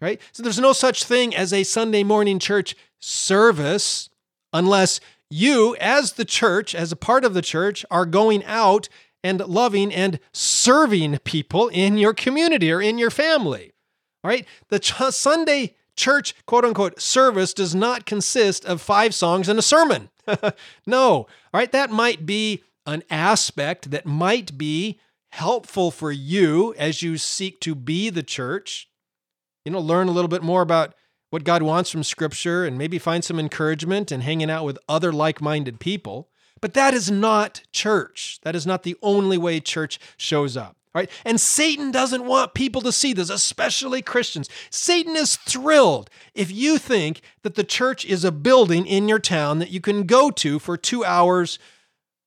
Right? 0.00 0.20
So 0.32 0.42
there's 0.42 0.60
no 0.60 0.72
such 0.72 1.04
thing 1.04 1.34
as 1.34 1.52
a 1.52 1.64
Sunday 1.64 2.02
morning 2.02 2.38
church 2.38 2.76
service 3.00 4.10
unless 4.52 5.00
you, 5.30 5.76
as 5.80 6.12
the 6.12 6.24
church, 6.24 6.74
as 6.74 6.92
a 6.92 6.96
part 6.96 7.24
of 7.24 7.34
the 7.34 7.42
church, 7.42 7.84
are 7.90 8.06
going 8.06 8.44
out 8.44 8.88
and 9.24 9.40
loving 9.40 9.92
and 9.92 10.20
serving 10.32 11.18
people 11.20 11.68
in 11.68 11.98
your 11.98 12.14
community 12.14 12.70
or 12.70 12.80
in 12.80 12.98
your 12.98 13.10
family. 13.10 13.72
All 14.22 14.28
right? 14.28 14.46
The 14.68 14.78
ch- 14.78 14.92
Sunday 15.10 15.74
church, 15.96 16.34
quote 16.46 16.64
unquote, 16.64 17.00
service 17.00 17.52
does 17.52 17.74
not 17.74 18.06
consist 18.06 18.64
of 18.64 18.80
five 18.80 19.14
songs 19.14 19.48
and 19.48 19.58
a 19.58 19.62
sermon. 19.62 20.10
no. 20.86 21.10
All 21.10 21.28
right? 21.52 21.72
That 21.72 21.90
might 21.90 22.24
be 22.24 22.62
an 22.86 23.02
aspect 23.10 23.90
that 23.90 24.06
might 24.06 24.56
be 24.56 25.00
helpful 25.30 25.90
for 25.90 26.12
you 26.12 26.72
as 26.78 27.02
you 27.02 27.18
seek 27.18 27.60
to 27.60 27.74
be 27.74 28.10
the 28.10 28.22
church. 28.22 28.88
You 29.66 29.72
know, 29.72 29.80
learn 29.80 30.06
a 30.06 30.12
little 30.12 30.28
bit 30.28 30.44
more 30.44 30.62
about 30.62 30.94
what 31.30 31.42
God 31.42 31.60
wants 31.60 31.90
from 31.90 32.04
Scripture 32.04 32.64
and 32.64 32.78
maybe 32.78 33.00
find 33.00 33.24
some 33.24 33.40
encouragement 33.40 34.12
and 34.12 34.22
hanging 34.22 34.48
out 34.48 34.64
with 34.64 34.78
other 34.88 35.12
like 35.12 35.40
minded 35.40 35.80
people. 35.80 36.28
But 36.60 36.72
that 36.74 36.94
is 36.94 37.10
not 37.10 37.62
church. 37.72 38.38
That 38.44 38.54
is 38.54 38.64
not 38.64 38.84
the 38.84 38.94
only 39.02 39.36
way 39.36 39.58
church 39.58 39.98
shows 40.16 40.56
up. 40.56 40.76
Right? 40.94 41.10
And 41.24 41.40
Satan 41.40 41.90
doesn't 41.90 42.24
want 42.24 42.54
people 42.54 42.80
to 42.82 42.92
see 42.92 43.12
this, 43.12 43.28
especially 43.28 44.02
Christians. 44.02 44.48
Satan 44.70 45.16
is 45.16 45.36
thrilled 45.36 46.08
if 46.32 46.50
you 46.50 46.78
think 46.78 47.20
that 47.42 47.56
the 47.56 47.64
church 47.64 48.04
is 48.04 48.24
a 48.24 48.32
building 48.32 48.86
in 48.86 49.08
your 49.08 49.18
town 49.18 49.58
that 49.58 49.70
you 49.70 49.80
can 49.80 50.04
go 50.04 50.30
to 50.30 50.60
for 50.60 50.76
two 50.76 51.04
hours 51.04 51.58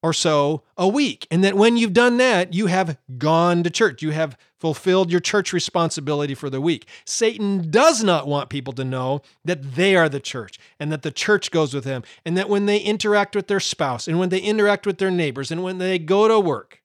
or 0.04 0.14
so 0.14 0.64
a 0.78 0.88
week. 0.88 1.26
And 1.32 1.44
that 1.44 1.56
when 1.56 1.78
you've 1.78 1.94
done 1.94 2.18
that, 2.18 2.54
you 2.54 2.68
have 2.68 2.98
gone 3.18 3.64
to 3.64 3.70
church. 3.70 4.02
You 4.02 4.12
have 4.12 4.38
fulfilled 4.60 5.12
your 5.12 5.20
church 5.20 5.54
responsibility 5.54 6.36
for 6.36 6.50
the 6.50 6.62
week. 6.62 6.88
Satan 7.06 7.70
does 7.72 8.04
not 8.04 8.28
want 8.28 8.50
people 8.50 8.74
to 8.74 8.84
know 8.84 9.22
that 9.46 9.76
they 9.76 9.96
are 9.96 10.10
the 10.10 10.20
church 10.20 10.60
and 10.80 10.92
that 10.92 11.02
the 11.02 11.12
church 11.12 11.52
goes 11.52 11.74
with 11.74 11.84
them 11.84 12.04
and 12.26 12.38
that 12.38 12.50
when 12.50 12.66
they 12.66 12.78
interact 12.78 13.36
with 13.36 13.48
their 13.48 13.60
spouse 13.60 14.08
and 14.08 14.20
when 14.20 14.30
they 14.30 14.40
interact 14.40 14.86
with 14.86 14.98
their 14.98 15.12
neighbors 15.12 15.52
and 15.52 15.64
when 15.64 15.78
they 15.78 15.98
go 15.98 16.28
to 16.28 16.40
work, 16.40 16.82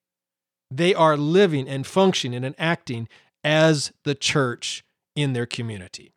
they 0.70 0.94
are 0.94 1.16
living 1.16 1.68
and 1.68 1.86
functioning 1.86 2.44
and 2.44 2.54
acting 2.58 3.08
as 3.42 3.92
the 4.04 4.14
church 4.14 4.84
in 5.14 5.32
their 5.32 5.46
community. 5.46 6.12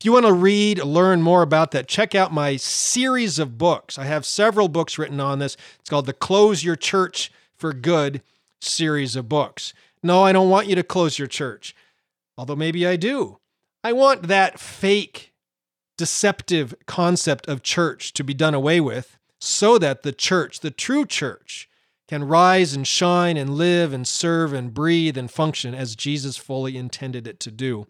If 0.00 0.06
you 0.06 0.12
want 0.12 0.26
to 0.26 0.32
read, 0.32 0.82
learn 0.82 1.20
more 1.20 1.42
about 1.42 1.72
that, 1.72 1.86
check 1.86 2.14
out 2.14 2.32
my 2.32 2.56
series 2.56 3.38
of 3.38 3.58
books. 3.58 3.98
I 3.98 4.04
have 4.04 4.24
several 4.24 4.68
books 4.68 4.96
written 4.96 5.20
on 5.20 5.40
this. 5.40 5.58
It's 5.78 5.90
called 5.90 6.06
the 6.06 6.14
Close 6.14 6.64
Your 6.64 6.76
Church 6.76 7.30
for 7.54 7.74
Good 7.74 8.22
series 8.62 9.14
of 9.14 9.28
books. 9.28 9.74
No, 10.02 10.22
I 10.22 10.32
don't 10.32 10.50
want 10.50 10.66
you 10.66 10.74
to 10.74 10.82
close 10.82 11.18
your 11.18 11.28
church, 11.28 11.74
although 12.36 12.56
maybe 12.56 12.86
I 12.86 12.96
do. 12.96 13.38
I 13.82 13.92
want 13.92 14.24
that 14.24 14.58
fake, 14.58 15.32
deceptive 15.98 16.74
concept 16.86 17.48
of 17.48 17.62
church 17.62 18.12
to 18.14 18.24
be 18.24 18.34
done 18.34 18.54
away 18.54 18.80
with 18.80 19.18
so 19.40 19.78
that 19.78 20.02
the 20.02 20.12
church, 20.12 20.60
the 20.60 20.70
true 20.70 21.06
church, 21.06 21.68
can 22.08 22.24
rise 22.24 22.74
and 22.74 22.86
shine 22.86 23.36
and 23.36 23.54
live 23.54 23.92
and 23.92 24.06
serve 24.06 24.52
and 24.52 24.74
breathe 24.74 25.16
and 25.16 25.30
function 25.30 25.74
as 25.74 25.94
Jesus 25.94 26.36
fully 26.36 26.76
intended 26.76 27.26
it 27.26 27.38
to 27.40 27.50
do 27.50 27.86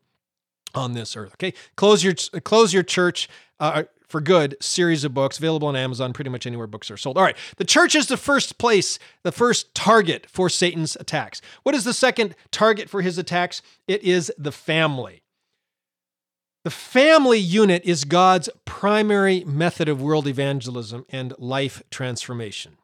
on 0.75 0.93
this 0.93 1.17
earth. 1.17 1.33
Okay, 1.35 1.55
close 1.77 2.05
your 2.05 2.15
close 2.43 2.75
your 2.75 2.83
church 2.83 3.29
uh, 3.59 3.85
for 4.11 4.21
good 4.21 4.57
series 4.61 5.05
of 5.05 5.15
books 5.15 5.39
available 5.39 5.69
on 5.69 5.77
Amazon, 5.77 6.13
pretty 6.13 6.31
much 6.31 6.47
anywhere 6.47 6.67
books 6.67 6.91
are 6.91 6.97
sold. 6.97 7.17
All 7.17 7.23
right, 7.23 7.37
the 7.57 7.65
church 7.65 7.95
is 7.95 8.09
the 8.09 8.17
first 8.17 8.59
place, 8.59 8.99
the 9.23 9.33
first 9.33 9.75
target 9.75 10.27
for 10.29 10.49
Satan's 10.49 10.97
attacks. 10.97 11.41
What 11.63 11.75
is 11.75 11.85
the 11.85 11.95
second 11.95 12.35
target 12.51 12.91
for 12.91 13.03
his 13.03 13.19
attacks? 13.19 13.63
It 13.87 14.03
is 14.03 14.33
the 14.37 14.53
family. 14.53 15.23
The 16.65 16.71
family 16.71 17.39
unit 17.39 17.83
is 17.85 18.05
God's 18.05 18.51
primary 18.67 19.45
method 19.45 19.89
of 19.89 20.03
world 20.03 20.27
evangelism 20.27 21.07
and 21.09 21.33
life 21.39 21.83
transformation. 21.91 22.77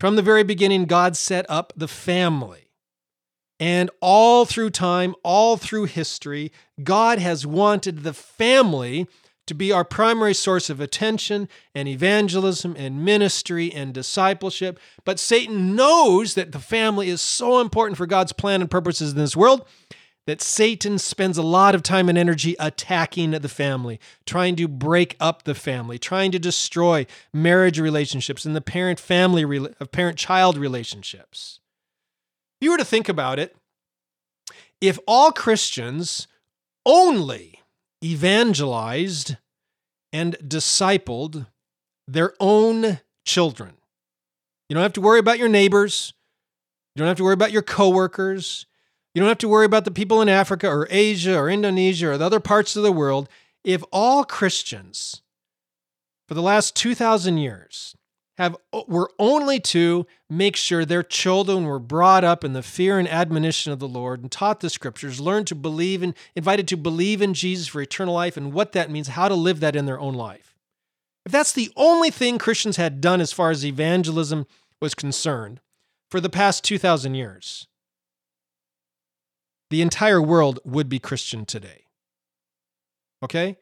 From 0.00 0.16
the 0.16 0.22
very 0.22 0.44
beginning, 0.44 0.86
God 0.86 1.16
set 1.16 1.44
up 1.50 1.72
the 1.76 1.88
family. 1.88 2.70
And 3.60 3.90
all 4.00 4.44
through 4.44 4.70
time, 4.70 5.14
all 5.24 5.56
through 5.56 5.86
history, 5.86 6.52
God 6.82 7.18
has 7.18 7.44
wanted 7.44 8.02
the 8.02 8.14
family 8.14 9.08
to 9.48 9.54
be 9.54 9.72
our 9.72 9.84
primary 9.84 10.34
source 10.34 10.70
of 10.70 10.80
attention 10.80 11.48
and 11.74 11.88
evangelism 11.88 12.74
and 12.78 13.04
ministry 13.04 13.72
and 13.72 13.92
discipleship. 13.92 14.78
But 15.04 15.18
Satan 15.18 15.74
knows 15.74 16.34
that 16.34 16.52
the 16.52 16.58
family 16.58 17.08
is 17.08 17.20
so 17.20 17.60
important 17.60 17.96
for 17.96 18.06
God's 18.06 18.32
plan 18.32 18.60
and 18.60 18.70
purposes 18.70 19.12
in 19.12 19.18
this 19.18 19.36
world 19.36 19.66
that 20.28 20.42
Satan 20.42 20.98
spends 20.98 21.38
a 21.38 21.42
lot 21.42 21.74
of 21.74 21.82
time 21.82 22.10
and 22.10 22.18
energy 22.18 22.54
attacking 22.60 23.30
the 23.30 23.48
family, 23.48 23.98
trying 24.26 24.56
to 24.56 24.68
break 24.68 25.16
up 25.18 25.44
the 25.44 25.54
family, 25.54 25.98
trying 25.98 26.30
to 26.32 26.38
destroy 26.38 27.06
marriage 27.32 27.80
relationships 27.80 28.44
and 28.44 28.54
the 28.54 28.60
parent 28.60 29.00
family 29.00 29.42
of 29.42 29.76
uh, 29.80 29.86
parent 29.86 30.18
child 30.18 30.58
relationships. 30.58 31.60
If 32.60 32.66
you 32.66 32.72
were 32.72 32.76
to 32.76 32.84
think 32.84 33.08
about 33.08 33.38
it, 33.38 33.56
if 34.82 34.98
all 35.06 35.32
Christians 35.32 36.28
only 36.84 37.57
evangelized 38.02 39.36
and 40.12 40.36
discipled 40.36 41.46
their 42.06 42.34
own 42.40 43.00
children, 43.24 43.74
you 44.68 44.74
don't 44.74 44.82
have 44.82 44.92
to 44.94 45.00
worry 45.00 45.18
about 45.18 45.38
your 45.38 45.48
neighbors. 45.48 46.12
You 46.94 47.00
don't 47.00 47.08
have 47.08 47.16
to 47.18 47.24
worry 47.24 47.34
about 47.34 47.52
your 47.52 47.62
coworkers. 47.62 48.66
You 49.14 49.20
don't 49.20 49.28
have 49.28 49.38
to 49.38 49.48
worry 49.48 49.66
about 49.66 49.84
the 49.84 49.90
people 49.90 50.20
in 50.20 50.28
Africa 50.28 50.68
or 50.68 50.86
Asia 50.90 51.36
or 51.36 51.48
Indonesia 51.48 52.10
or 52.10 52.18
the 52.18 52.26
other 52.26 52.40
parts 52.40 52.76
of 52.76 52.82
the 52.82 52.92
world. 52.92 53.28
If 53.64 53.82
all 53.92 54.24
Christians 54.24 55.22
for 56.26 56.34
the 56.34 56.42
last 56.42 56.76
2,000 56.76 57.38
years 57.38 57.96
have 58.38 58.56
were 58.86 59.10
only 59.18 59.58
to 59.58 60.06
make 60.30 60.54
sure 60.54 60.84
their 60.84 61.02
children 61.02 61.64
were 61.64 61.80
brought 61.80 62.22
up 62.22 62.44
in 62.44 62.52
the 62.52 62.62
fear 62.62 62.96
and 62.96 63.08
admonition 63.08 63.72
of 63.72 63.80
the 63.80 63.88
Lord 63.88 64.22
and 64.22 64.30
taught 64.30 64.60
the 64.60 64.70
scriptures, 64.70 65.20
learned 65.20 65.48
to 65.48 65.56
believe 65.56 66.04
and 66.04 66.14
invited 66.36 66.68
to 66.68 66.76
believe 66.76 67.20
in 67.20 67.34
Jesus 67.34 67.66
for 67.66 67.82
eternal 67.82 68.14
life 68.14 68.36
and 68.36 68.52
what 68.52 68.72
that 68.72 68.92
means, 68.92 69.08
how 69.08 69.28
to 69.28 69.34
live 69.34 69.58
that 69.58 69.74
in 69.74 69.86
their 69.86 69.98
own 69.98 70.14
life. 70.14 70.54
If 71.26 71.32
that's 71.32 71.52
the 71.52 71.72
only 71.76 72.10
thing 72.10 72.38
Christians 72.38 72.76
had 72.76 73.00
done 73.00 73.20
as 73.20 73.32
far 73.32 73.50
as 73.50 73.66
evangelism 73.66 74.46
was 74.80 74.94
concerned 74.94 75.60
for 76.08 76.20
the 76.20 76.30
past 76.30 76.62
2,000 76.62 77.14
years, 77.14 77.66
the 79.68 79.82
entire 79.82 80.22
world 80.22 80.60
would 80.64 80.88
be 80.88 81.00
Christian 81.00 81.44
today. 81.44 81.86
Okay? 83.22 83.56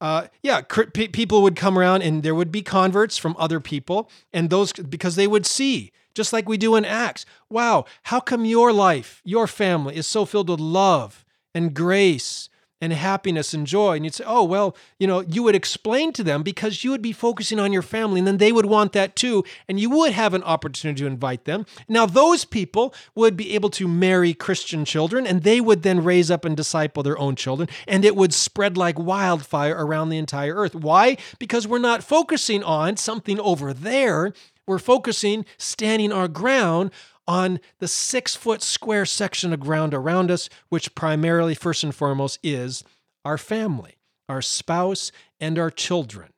Uh, 0.00 0.28
yeah, 0.42 0.60
people 0.60 1.42
would 1.42 1.56
come 1.56 1.78
around 1.78 2.02
and 2.02 2.22
there 2.22 2.34
would 2.34 2.52
be 2.52 2.62
converts 2.62 3.16
from 3.16 3.34
other 3.38 3.60
people, 3.60 4.10
and 4.32 4.50
those 4.50 4.72
because 4.72 5.16
they 5.16 5.26
would 5.26 5.46
see, 5.46 5.92
just 6.14 6.32
like 6.32 6.48
we 6.48 6.56
do 6.56 6.76
in 6.76 6.84
Acts, 6.84 7.24
wow, 7.48 7.84
how 8.04 8.20
come 8.20 8.44
your 8.44 8.72
life, 8.72 9.22
your 9.24 9.46
family 9.46 9.96
is 9.96 10.06
so 10.06 10.24
filled 10.24 10.48
with 10.48 10.60
love 10.60 11.24
and 11.54 11.74
grace 11.74 12.49
and 12.80 12.92
happiness 12.92 13.52
and 13.52 13.66
joy. 13.66 13.96
And 13.96 14.04
you'd 14.04 14.14
say, 14.14 14.24
oh, 14.26 14.44
well, 14.44 14.76
you 14.98 15.06
know, 15.06 15.20
you 15.20 15.42
would 15.42 15.54
explain 15.54 16.12
to 16.14 16.24
them 16.24 16.42
because 16.42 16.82
you 16.82 16.90
would 16.90 17.02
be 17.02 17.12
focusing 17.12 17.60
on 17.60 17.72
your 17.72 17.82
family 17.82 18.20
and 18.20 18.26
then 18.26 18.38
they 18.38 18.52
would 18.52 18.66
want 18.66 18.92
that 18.92 19.16
too. 19.16 19.44
And 19.68 19.78
you 19.78 19.90
would 19.90 20.12
have 20.12 20.34
an 20.34 20.42
opportunity 20.42 21.00
to 21.02 21.06
invite 21.06 21.44
them. 21.44 21.66
Now, 21.88 22.06
those 22.06 22.44
people 22.44 22.94
would 23.14 23.36
be 23.36 23.54
able 23.54 23.70
to 23.70 23.86
marry 23.86 24.32
Christian 24.32 24.84
children 24.84 25.26
and 25.26 25.42
they 25.42 25.60
would 25.60 25.82
then 25.82 26.02
raise 26.02 26.30
up 26.30 26.44
and 26.44 26.56
disciple 26.56 27.02
their 27.02 27.18
own 27.18 27.36
children 27.36 27.68
and 27.86 28.04
it 28.04 28.16
would 28.16 28.32
spread 28.32 28.76
like 28.76 28.98
wildfire 28.98 29.74
around 29.76 30.08
the 30.08 30.18
entire 30.18 30.54
earth. 30.54 30.74
Why? 30.74 31.16
Because 31.38 31.68
we're 31.68 31.78
not 31.78 32.02
focusing 32.02 32.62
on 32.62 32.96
something 32.96 33.38
over 33.40 33.74
there. 33.74 34.32
We're 34.66 34.78
focusing, 34.78 35.44
standing 35.58 36.12
our 36.12 36.28
ground 36.28 36.92
on 37.30 37.60
the 37.78 37.86
six 37.86 38.34
foot 38.34 38.60
square 38.60 39.06
section 39.06 39.52
of 39.52 39.60
ground 39.60 39.94
around 39.94 40.32
us, 40.32 40.48
which 40.68 40.96
primarily, 40.96 41.54
first 41.54 41.84
and 41.84 41.94
foremost, 41.94 42.40
is 42.42 42.82
our 43.24 43.38
family, 43.38 43.94
our 44.28 44.42
spouse, 44.42 45.12
and 45.38 45.56
our 45.56 45.70
children. 45.70 46.32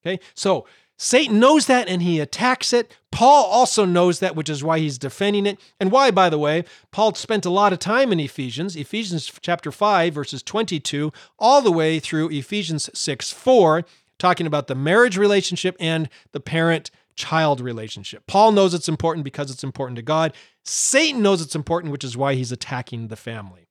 Okay, 0.00 0.18
so 0.32 0.66
Satan 0.96 1.38
knows 1.38 1.66
that 1.66 1.86
and 1.86 2.00
he 2.00 2.18
attacks 2.18 2.72
it. 2.72 2.96
Paul 3.12 3.44
also 3.44 3.84
knows 3.84 4.20
that, 4.20 4.34
which 4.34 4.48
is 4.48 4.64
why 4.64 4.78
he's 4.78 4.96
defending 4.96 5.44
it. 5.44 5.60
And 5.78 5.92
why, 5.92 6.10
by 6.10 6.30
the 6.30 6.38
way, 6.38 6.64
Paul 6.92 7.12
spent 7.14 7.44
a 7.44 7.50
lot 7.50 7.74
of 7.74 7.78
time 7.78 8.10
in 8.10 8.18
Ephesians, 8.18 8.74
Ephesians 8.74 9.30
chapter 9.42 9.70
5, 9.70 10.14
verses 10.14 10.42
22, 10.42 11.12
all 11.38 11.60
the 11.60 11.70
way 11.70 11.98
through 11.98 12.30
Ephesians 12.30 12.88
6 12.94 13.30
4, 13.32 13.84
talking 14.18 14.46
about 14.46 14.66
the 14.66 14.74
marriage 14.74 15.18
relationship 15.18 15.76
and 15.78 16.08
the 16.32 16.40
parent 16.40 16.90
child 17.16 17.60
relationship. 17.60 18.26
Paul 18.26 18.52
knows 18.52 18.74
it's 18.74 18.88
important 18.88 19.24
because 19.24 19.50
it's 19.50 19.64
important 19.64 19.96
to 19.96 20.02
God. 20.02 20.34
Satan 20.64 21.22
knows 21.22 21.40
it's 21.40 21.56
important, 21.56 21.92
which 21.92 22.04
is 22.04 22.16
why 22.16 22.34
he's 22.34 22.52
attacking 22.52 23.08
the 23.08 23.16
family. 23.16 23.68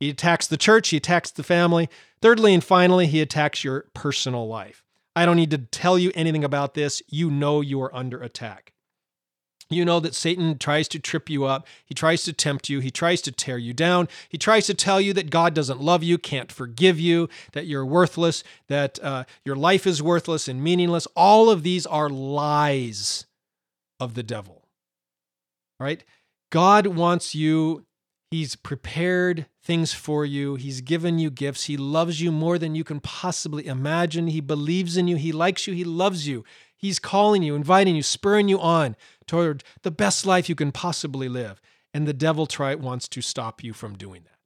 He 0.00 0.10
attacks 0.10 0.46
the 0.46 0.56
church, 0.56 0.90
he 0.90 0.96
attacks 0.96 1.30
the 1.30 1.42
family. 1.42 1.88
Thirdly 2.20 2.54
and 2.54 2.62
finally, 2.62 3.06
he 3.06 3.20
attacks 3.20 3.64
your 3.64 3.86
personal 3.94 4.46
life. 4.46 4.84
I 5.16 5.26
don't 5.26 5.36
need 5.36 5.50
to 5.50 5.58
tell 5.58 5.98
you 5.98 6.12
anything 6.14 6.44
about 6.44 6.74
this. 6.74 7.02
You 7.08 7.30
know 7.30 7.60
you 7.60 7.82
are 7.82 7.94
under 7.94 8.22
attack. 8.22 8.72
You 9.70 9.84
know 9.84 10.00
that 10.00 10.14
Satan 10.14 10.56
tries 10.56 10.88
to 10.88 10.98
trip 10.98 11.28
you 11.28 11.44
up. 11.44 11.66
He 11.84 11.94
tries 11.94 12.22
to 12.24 12.32
tempt 12.32 12.70
you. 12.70 12.80
He 12.80 12.90
tries 12.90 13.20
to 13.22 13.32
tear 13.32 13.58
you 13.58 13.74
down. 13.74 14.08
He 14.28 14.38
tries 14.38 14.66
to 14.66 14.74
tell 14.74 15.00
you 15.00 15.12
that 15.12 15.30
God 15.30 15.54
doesn't 15.54 15.80
love 15.80 16.02
you, 16.02 16.16
can't 16.16 16.50
forgive 16.50 16.98
you, 16.98 17.28
that 17.52 17.66
you're 17.66 17.84
worthless, 17.84 18.42
that 18.68 18.98
uh, 19.02 19.24
your 19.44 19.56
life 19.56 19.86
is 19.86 20.02
worthless 20.02 20.48
and 20.48 20.62
meaningless. 20.62 21.06
All 21.14 21.50
of 21.50 21.62
these 21.62 21.84
are 21.84 22.08
lies 22.08 23.26
of 24.00 24.14
the 24.14 24.22
devil. 24.22 24.64
Right? 25.78 26.02
God 26.50 26.86
wants 26.86 27.34
you, 27.34 27.84
He's 28.30 28.56
prepared 28.56 29.46
things 29.62 29.94
for 29.94 30.24
you. 30.24 30.56
He's 30.56 30.82
given 30.82 31.18
you 31.18 31.30
gifts. 31.30 31.64
He 31.64 31.78
loves 31.78 32.20
you 32.20 32.30
more 32.30 32.58
than 32.58 32.74
you 32.74 32.84
can 32.84 33.00
possibly 33.00 33.66
imagine. 33.66 34.26
He 34.26 34.40
believes 34.42 34.98
in 34.98 35.08
you. 35.08 35.16
He 35.16 35.32
likes 35.32 35.66
you. 35.66 35.72
He 35.72 35.84
loves 35.84 36.28
you. 36.28 36.44
He's 36.78 36.98
calling 36.98 37.42
you, 37.42 37.54
inviting 37.54 37.96
you, 37.96 38.02
spurring 38.02 38.48
you 38.48 38.58
on 38.60 38.96
toward 39.26 39.64
the 39.82 39.90
best 39.90 40.24
life 40.24 40.48
you 40.48 40.54
can 40.54 40.72
possibly 40.72 41.28
live. 41.28 41.60
And 41.92 42.06
the 42.06 42.14
devil 42.14 42.46
try, 42.46 42.74
wants 42.76 43.08
to 43.08 43.20
stop 43.20 43.62
you 43.64 43.72
from 43.72 43.96
doing 43.96 44.22
that. 44.22 44.38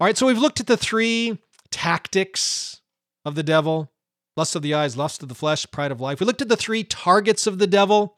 All 0.00 0.06
right, 0.06 0.16
so 0.16 0.26
we've 0.26 0.38
looked 0.38 0.60
at 0.60 0.68
the 0.68 0.76
three 0.76 1.38
tactics 1.70 2.80
of 3.24 3.34
the 3.34 3.42
devil 3.42 3.90
lust 4.36 4.56
of 4.56 4.62
the 4.62 4.72
eyes, 4.72 4.96
lust 4.96 5.22
of 5.22 5.28
the 5.28 5.34
flesh, 5.34 5.70
pride 5.70 5.92
of 5.92 6.00
life. 6.00 6.20
We 6.20 6.26
looked 6.26 6.42
at 6.42 6.48
the 6.48 6.56
three 6.56 6.84
targets 6.84 7.46
of 7.46 7.58
the 7.58 7.66
devil 7.66 8.16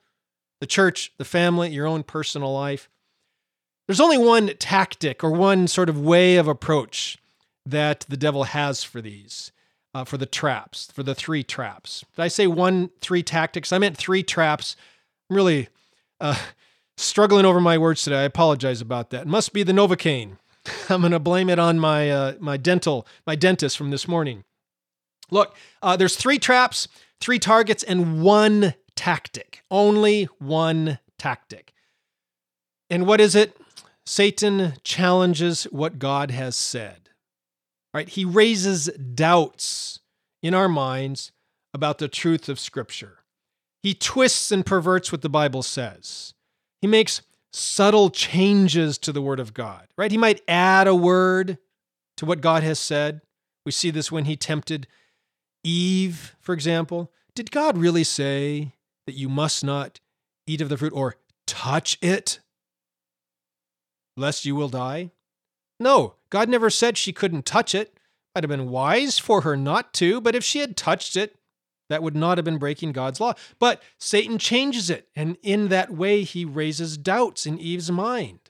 the 0.60 0.66
church, 0.66 1.12
the 1.18 1.24
family, 1.24 1.70
your 1.70 1.86
own 1.86 2.02
personal 2.02 2.54
life. 2.54 2.88
There's 3.86 4.00
only 4.00 4.16
one 4.16 4.52
tactic 4.58 5.22
or 5.22 5.30
one 5.30 5.66
sort 5.66 5.88
of 5.88 6.00
way 6.00 6.36
of 6.36 6.48
approach 6.48 7.18
that 7.66 8.06
the 8.08 8.16
devil 8.16 8.44
has 8.44 8.82
for 8.82 9.02
these 9.02 9.52
uh, 9.94 10.04
for 10.04 10.16
the 10.16 10.26
traps, 10.26 10.90
for 10.92 11.02
the 11.02 11.14
three 11.14 11.42
traps. 11.42 12.04
Did 12.16 12.22
I 12.22 12.28
say 12.28 12.46
one, 12.46 12.90
three 13.00 13.22
tactics? 13.22 13.72
I 13.72 13.78
meant 13.78 13.96
three 13.96 14.22
traps. 14.22 14.76
I'm 15.30 15.36
really 15.36 15.68
uh, 16.20 16.38
struggling 16.96 17.44
over 17.44 17.60
my 17.60 17.78
words 17.78 18.02
today. 18.02 18.20
I 18.20 18.24
apologize 18.24 18.80
about 18.80 19.10
that. 19.10 19.22
It 19.22 19.28
must 19.28 19.52
be 19.52 19.62
the 19.62 19.72
Novocaine. 19.72 20.38
I'm 20.88 21.00
going 21.00 21.12
to 21.12 21.18
blame 21.18 21.48
it 21.48 21.58
on 21.58 21.78
my, 21.78 22.10
uh, 22.10 22.34
my 22.40 22.56
dental, 22.56 23.06
my 23.26 23.36
dentist 23.36 23.78
from 23.78 23.90
this 23.90 24.08
morning. 24.08 24.44
Look, 25.30 25.56
uh, 25.82 25.96
there's 25.96 26.16
three 26.16 26.38
traps, 26.38 26.88
three 27.20 27.38
targets, 27.38 27.82
and 27.82 28.22
one 28.22 28.74
tactic. 28.96 29.62
Only 29.70 30.24
one 30.38 30.98
tactic. 31.18 31.72
And 32.90 33.06
what 33.06 33.20
is 33.20 33.34
it? 33.34 33.56
Satan 34.04 34.74
challenges 34.84 35.64
what 35.64 35.98
God 35.98 36.30
has 36.30 36.56
said. 36.56 37.03
Right? 37.94 38.08
He 38.08 38.24
raises 38.24 38.86
doubts 38.86 40.00
in 40.42 40.52
our 40.52 40.68
minds 40.68 41.30
about 41.72 41.98
the 41.98 42.08
truth 42.08 42.48
of 42.48 42.58
Scripture. 42.58 43.18
He 43.82 43.94
twists 43.94 44.50
and 44.50 44.66
perverts 44.66 45.12
what 45.12 45.22
the 45.22 45.28
Bible 45.28 45.62
says. 45.62 46.34
He 46.80 46.88
makes 46.88 47.22
subtle 47.52 48.10
changes 48.10 48.98
to 48.98 49.12
the 49.12 49.22
Word 49.22 49.38
of 49.38 49.54
God, 49.54 49.86
right? 49.96 50.10
He 50.10 50.18
might 50.18 50.42
add 50.48 50.88
a 50.88 50.94
word 50.94 51.58
to 52.16 52.26
what 52.26 52.40
God 52.40 52.62
has 52.64 52.80
said. 52.80 53.20
We 53.64 53.72
see 53.72 53.90
this 53.90 54.10
when 54.10 54.24
he 54.24 54.36
tempted 54.36 54.88
Eve, 55.62 56.34
for 56.40 56.52
example. 56.52 57.12
Did 57.34 57.50
God 57.50 57.78
really 57.78 58.04
say 58.04 58.72
that 59.06 59.14
you 59.14 59.28
must 59.28 59.64
not 59.64 60.00
eat 60.46 60.60
of 60.60 60.68
the 60.68 60.76
fruit 60.76 60.92
or 60.92 61.16
touch 61.46 61.96
it, 62.02 62.40
lest 64.16 64.44
you 64.44 64.54
will 64.54 64.68
die? 64.68 65.10
No, 65.80 66.14
God 66.30 66.48
never 66.48 66.70
said 66.70 66.96
she 66.96 67.12
couldn't 67.12 67.46
touch 67.46 67.74
it. 67.74 67.98
Might 68.34 68.44
have 68.44 68.48
been 68.48 68.70
wise 68.70 69.18
for 69.18 69.42
her 69.42 69.56
not 69.56 69.92
to, 69.94 70.20
but 70.20 70.34
if 70.34 70.42
she 70.42 70.58
had 70.58 70.76
touched 70.76 71.16
it, 71.16 71.36
that 71.88 72.02
would 72.02 72.16
not 72.16 72.38
have 72.38 72.44
been 72.44 72.58
breaking 72.58 72.92
God's 72.92 73.20
law. 73.20 73.34
But 73.58 73.82
Satan 73.98 74.38
changes 74.38 74.90
it, 74.90 75.08
and 75.14 75.36
in 75.42 75.68
that 75.68 75.90
way, 75.90 76.22
he 76.22 76.44
raises 76.44 76.96
doubts 76.96 77.46
in 77.46 77.58
Eve's 77.58 77.90
mind. 77.90 78.40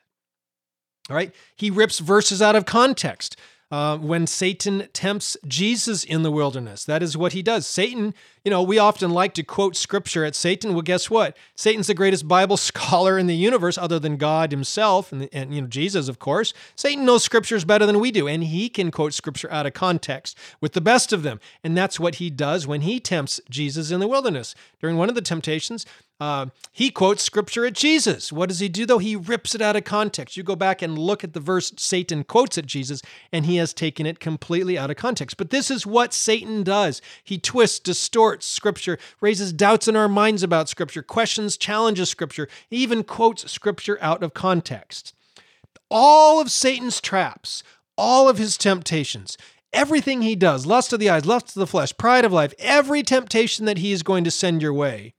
All 1.10 1.16
right, 1.16 1.34
he 1.56 1.70
rips 1.70 1.98
verses 1.98 2.40
out 2.40 2.56
of 2.56 2.64
context. 2.64 3.36
Uh, 3.70 3.96
when 3.98 4.26
Satan 4.26 4.86
tempts 4.92 5.36
Jesus 5.48 6.04
in 6.04 6.22
the 6.22 6.30
wilderness. 6.30 6.84
That 6.84 7.02
is 7.02 7.16
what 7.16 7.32
he 7.32 7.42
does. 7.42 7.66
Satan, 7.66 8.14
you 8.44 8.50
know, 8.50 8.62
we 8.62 8.78
often 8.78 9.10
like 9.10 9.32
to 9.34 9.42
quote 9.42 9.74
scripture 9.74 10.24
at 10.24 10.34
Satan. 10.34 10.74
Well, 10.74 10.82
guess 10.82 11.08
what? 11.08 11.34
Satan's 11.56 11.86
the 11.86 11.94
greatest 11.94 12.28
Bible 12.28 12.56
scholar 12.58 13.18
in 13.18 13.26
the 13.26 13.34
universe, 13.34 13.78
other 13.78 13.98
than 13.98 14.16
God 14.18 14.50
himself 14.50 15.12
and, 15.12 15.28
and 15.32 15.54
you 15.54 15.62
know 15.62 15.66
Jesus, 15.66 16.08
of 16.08 16.18
course. 16.18 16.52
Satan 16.76 17.06
knows 17.06 17.24
scriptures 17.24 17.64
better 17.64 17.86
than 17.86 18.00
we 18.00 18.10
do, 18.10 18.28
and 18.28 18.44
he 18.44 18.68
can 18.68 18.90
quote 18.90 19.14
scripture 19.14 19.50
out 19.50 19.66
of 19.66 19.72
context 19.72 20.36
with 20.60 20.74
the 20.74 20.82
best 20.82 21.12
of 21.12 21.22
them. 21.22 21.40
And 21.62 21.76
that's 21.76 21.98
what 21.98 22.16
he 22.16 22.28
does 22.28 22.66
when 22.66 22.82
he 22.82 23.00
tempts 23.00 23.40
Jesus 23.48 23.90
in 23.90 24.00
the 24.00 24.08
wilderness. 24.08 24.54
During 24.78 24.98
one 24.98 25.08
of 25.08 25.14
the 25.14 25.22
temptations, 25.22 25.86
uh, 26.20 26.46
he 26.70 26.90
quotes 26.90 27.24
scripture 27.24 27.66
at 27.66 27.72
Jesus. 27.72 28.32
What 28.32 28.48
does 28.48 28.60
he 28.60 28.68
do 28.68 28.86
though? 28.86 28.98
He 28.98 29.16
rips 29.16 29.54
it 29.54 29.60
out 29.60 29.74
of 29.74 29.84
context. 29.84 30.36
You 30.36 30.42
go 30.42 30.54
back 30.54 30.80
and 30.80 30.96
look 30.96 31.24
at 31.24 31.32
the 31.32 31.40
verse 31.40 31.72
Satan 31.76 32.22
quotes 32.22 32.56
at 32.56 32.66
Jesus, 32.66 33.02
and 33.32 33.46
he 33.46 33.56
has 33.56 33.74
taken 33.74 34.06
it 34.06 34.20
completely 34.20 34.78
out 34.78 34.90
of 34.90 34.96
context. 34.96 35.36
But 35.36 35.50
this 35.50 35.70
is 35.70 35.86
what 35.86 36.14
Satan 36.14 36.62
does 36.62 37.02
he 37.22 37.38
twists, 37.38 37.80
distorts 37.80 38.33
scripture, 38.42 38.98
raises 39.20 39.52
doubts 39.52 39.88
in 39.88 39.96
our 39.96 40.08
minds 40.08 40.42
about 40.42 40.68
scripture, 40.68 41.02
questions, 41.02 41.56
challenges 41.56 42.08
scripture, 42.08 42.48
even 42.70 43.04
quotes 43.04 43.50
scripture 43.50 43.98
out 44.00 44.22
of 44.22 44.34
context. 44.34 45.14
All 45.90 46.40
of 46.40 46.50
Satan's 46.50 47.00
traps, 47.00 47.62
all 47.96 48.28
of 48.28 48.38
his 48.38 48.56
temptations, 48.56 49.38
everything 49.72 50.22
he 50.22 50.34
does 50.34 50.66
lust 50.66 50.92
of 50.92 51.00
the 51.00 51.10
eyes, 51.10 51.26
lust 51.26 51.48
of 51.48 51.60
the 51.60 51.66
flesh, 51.66 51.96
pride 51.96 52.24
of 52.24 52.32
life, 52.32 52.54
every 52.58 53.02
temptation 53.02 53.66
that 53.66 53.78
he 53.78 53.92
is 53.92 54.02
going 54.02 54.24
to 54.24 54.30
send 54.30 54.62
your 54.62 54.72
way 54.72 55.14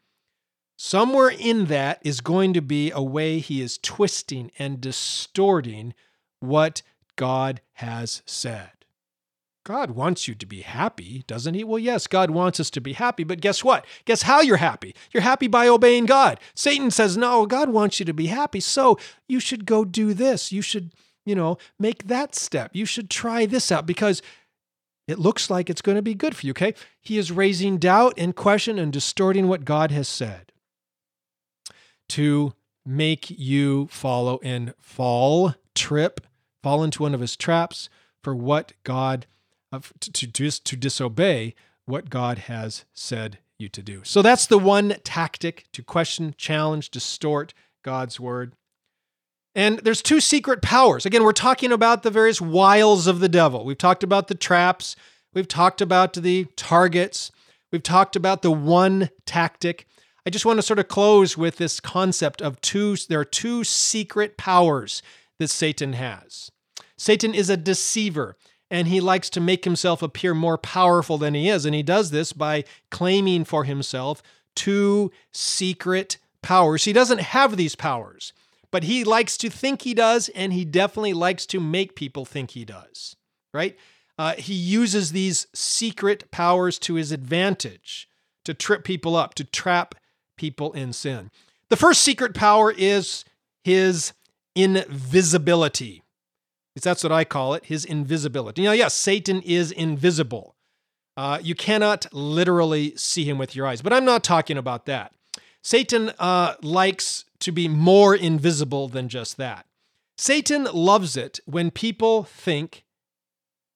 Somewhere 0.77 1.29
in 1.29 1.65
that 1.65 1.99
is 2.03 2.19
going 2.19 2.53
to 2.53 2.61
be 2.61 2.91
a 2.91 3.01
way 3.01 3.39
he 3.39 3.61
is 3.61 3.77
twisting 3.77 4.51
and 4.59 4.81
distorting 4.81 5.93
what 6.39 6.81
God 7.15 7.61
has 7.73 8.21
said. 8.25 8.71
God 9.65 9.91
wants 9.91 10.27
you 10.27 10.35
to 10.35 10.45
be 10.45 10.61
happy, 10.61 11.23
doesn't 11.25 11.55
he? 11.55 11.63
Well, 11.63 11.79
yes, 11.79 12.05
God 12.05 12.29
wants 12.29 12.59
us 12.59 12.69
to 12.69 12.79
be 12.79 12.93
happy, 12.93 13.23
but 13.23 13.41
guess 13.41 13.63
what? 13.63 13.83
Guess 14.05 14.21
how 14.21 14.41
you're 14.41 14.57
happy? 14.57 14.95
You're 15.11 15.23
happy 15.23 15.47
by 15.47 15.67
obeying 15.67 16.05
God. 16.05 16.39
Satan 16.53 16.91
says, 16.91 17.17
no, 17.17 17.47
God 17.47 17.69
wants 17.69 17.99
you 17.99 18.05
to 18.05 18.13
be 18.13 18.27
happy, 18.27 18.59
so 18.59 18.99
you 19.27 19.39
should 19.39 19.65
go 19.65 19.83
do 19.83 20.13
this. 20.13 20.51
You 20.51 20.61
should, 20.61 20.93
you 21.25 21.33
know, 21.33 21.57
make 21.79 22.07
that 22.07 22.35
step. 22.35 22.71
You 22.73 22.85
should 22.85 23.09
try 23.09 23.47
this 23.47 23.71
out 23.71 23.87
because 23.87 24.21
it 25.07 25.17
looks 25.17 25.49
like 25.49 25.67
it's 25.67 25.81
going 25.81 25.95
to 25.95 26.03
be 26.03 26.13
good 26.13 26.35
for 26.35 26.45
you, 26.45 26.51
okay? 26.51 26.75
He 27.01 27.17
is 27.17 27.31
raising 27.31 27.77
doubt 27.79 28.13
and 28.17 28.35
question 28.35 28.77
and 28.77 28.93
distorting 28.93 29.47
what 29.47 29.65
God 29.65 29.89
has 29.89 30.07
said 30.07 30.51
to 32.09 32.53
make 32.85 33.31
you 33.31 33.87
follow 33.87 34.39
and 34.43 34.75
fall, 34.79 35.55
trip, 35.73 36.21
fall 36.61 36.83
into 36.83 37.01
one 37.01 37.15
of 37.15 37.21
his 37.21 37.35
traps 37.35 37.89
for 38.21 38.35
what 38.35 38.73
God, 38.83 39.25
uh, 39.75 39.79
to, 39.99 40.31
to, 40.31 40.51
to 40.51 40.75
disobey 40.75 41.53
what 41.85 42.09
God 42.09 42.37
has 42.39 42.85
said 42.93 43.39
you 43.57 43.69
to 43.69 43.81
do. 43.81 44.01
So 44.03 44.21
that's 44.21 44.45
the 44.45 44.57
one 44.57 44.95
tactic 45.03 45.65
to 45.73 45.83
question, 45.83 46.33
challenge, 46.37 46.89
distort 46.89 47.53
God's 47.83 48.19
word. 48.19 48.53
And 49.53 49.79
there's 49.79 50.01
two 50.01 50.19
secret 50.19 50.61
powers. 50.61 51.05
Again, 51.05 51.23
we're 51.23 51.31
talking 51.31 51.71
about 51.71 52.03
the 52.03 52.11
various 52.11 52.41
wiles 52.41 53.07
of 53.07 53.19
the 53.19 53.29
devil. 53.29 53.63
We've 53.63 53.77
talked 53.77 54.03
about 54.03 54.27
the 54.27 54.35
traps, 54.35 54.95
we've 55.33 55.47
talked 55.47 55.81
about 55.81 56.13
the 56.13 56.45
targets, 56.57 57.31
we've 57.71 57.83
talked 57.83 58.15
about 58.15 58.41
the 58.41 58.51
one 58.51 59.09
tactic. 59.25 59.87
I 60.25 60.29
just 60.29 60.45
want 60.45 60.57
to 60.57 60.63
sort 60.63 60.79
of 60.79 60.87
close 60.87 61.37
with 61.37 61.57
this 61.57 61.79
concept 61.79 62.41
of 62.41 62.59
two, 62.59 62.97
there 63.07 63.19
are 63.19 63.25
two 63.25 63.63
secret 63.63 64.37
powers 64.37 65.01
that 65.39 65.49
Satan 65.49 65.93
has. 65.93 66.51
Satan 66.97 67.33
is 67.33 67.49
a 67.49 67.57
deceiver, 67.57 68.35
and 68.69 68.87
he 68.87 68.99
likes 68.99 69.29
to 69.31 69.39
make 69.39 69.63
himself 69.63 70.01
appear 70.01 70.33
more 70.33 70.57
powerful 70.57 71.17
than 71.17 71.33
he 71.33 71.49
is. 71.49 71.65
And 71.65 71.75
he 71.75 71.83
does 71.83 72.11
this 72.11 72.33
by 72.33 72.63
claiming 72.89 73.45
for 73.45 73.63
himself 73.63 74.23
two 74.55 75.11
secret 75.31 76.17
powers. 76.41 76.85
He 76.85 76.93
doesn't 76.93 77.21
have 77.21 77.57
these 77.57 77.75
powers, 77.75 78.33
but 78.71 78.83
he 78.83 79.03
likes 79.03 79.37
to 79.37 79.49
think 79.49 79.81
he 79.81 79.93
does, 79.93 80.29
and 80.29 80.53
he 80.53 80.65
definitely 80.65 81.13
likes 81.13 81.45
to 81.47 81.59
make 81.59 81.95
people 81.95 82.25
think 82.25 82.51
he 82.51 82.65
does, 82.65 83.15
right? 83.53 83.77
Uh, 84.17 84.33
he 84.33 84.53
uses 84.53 85.11
these 85.11 85.47
secret 85.53 86.31
powers 86.31 86.79
to 86.79 86.95
his 86.95 87.11
advantage 87.11 88.07
to 88.45 88.53
trip 88.53 88.83
people 88.83 89.15
up, 89.15 89.33
to 89.35 89.43
trap 89.43 89.95
people 90.37 90.71
in 90.73 90.93
sin. 90.93 91.31
The 91.69 91.75
first 91.75 92.01
secret 92.01 92.33
power 92.33 92.73
is 92.75 93.25
his 93.63 94.13
invisibility. 94.55 96.03
That's 96.83 97.03
what 97.03 97.11
I 97.11 97.23
call 97.23 97.53
it, 97.53 97.65
his 97.65 97.85
invisibility. 97.85 98.63
Now, 98.63 98.73
yes, 98.73 98.93
Satan 98.93 99.41
is 99.41 99.71
invisible. 99.71 100.55
Uh, 101.17 101.39
you 101.41 101.55
cannot 101.55 102.07
literally 102.13 102.93
see 102.97 103.23
him 103.23 103.37
with 103.37 103.55
your 103.55 103.65
eyes, 103.65 103.81
but 103.81 103.93
I'm 103.93 104.05
not 104.05 104.23
talking 104.23 104.57
about 104.57 104.85
that. 104.85 105.13
Satan 105.61 106.11
uh, 106.19 106.55
likes 106.61 107.25
to 107.39 107.51
be 107.51 107.67
more 107.67 108.13
invisible 108.13 108.87
than 108.87 109.07
just 109.07 109.37
that. 109.37 109.65
Satan 110.17 110.65
loves 110.73 111.17
it 111.17 111.39
when 111.45 111.71
people 111.71 112.23
think 112.23 112.83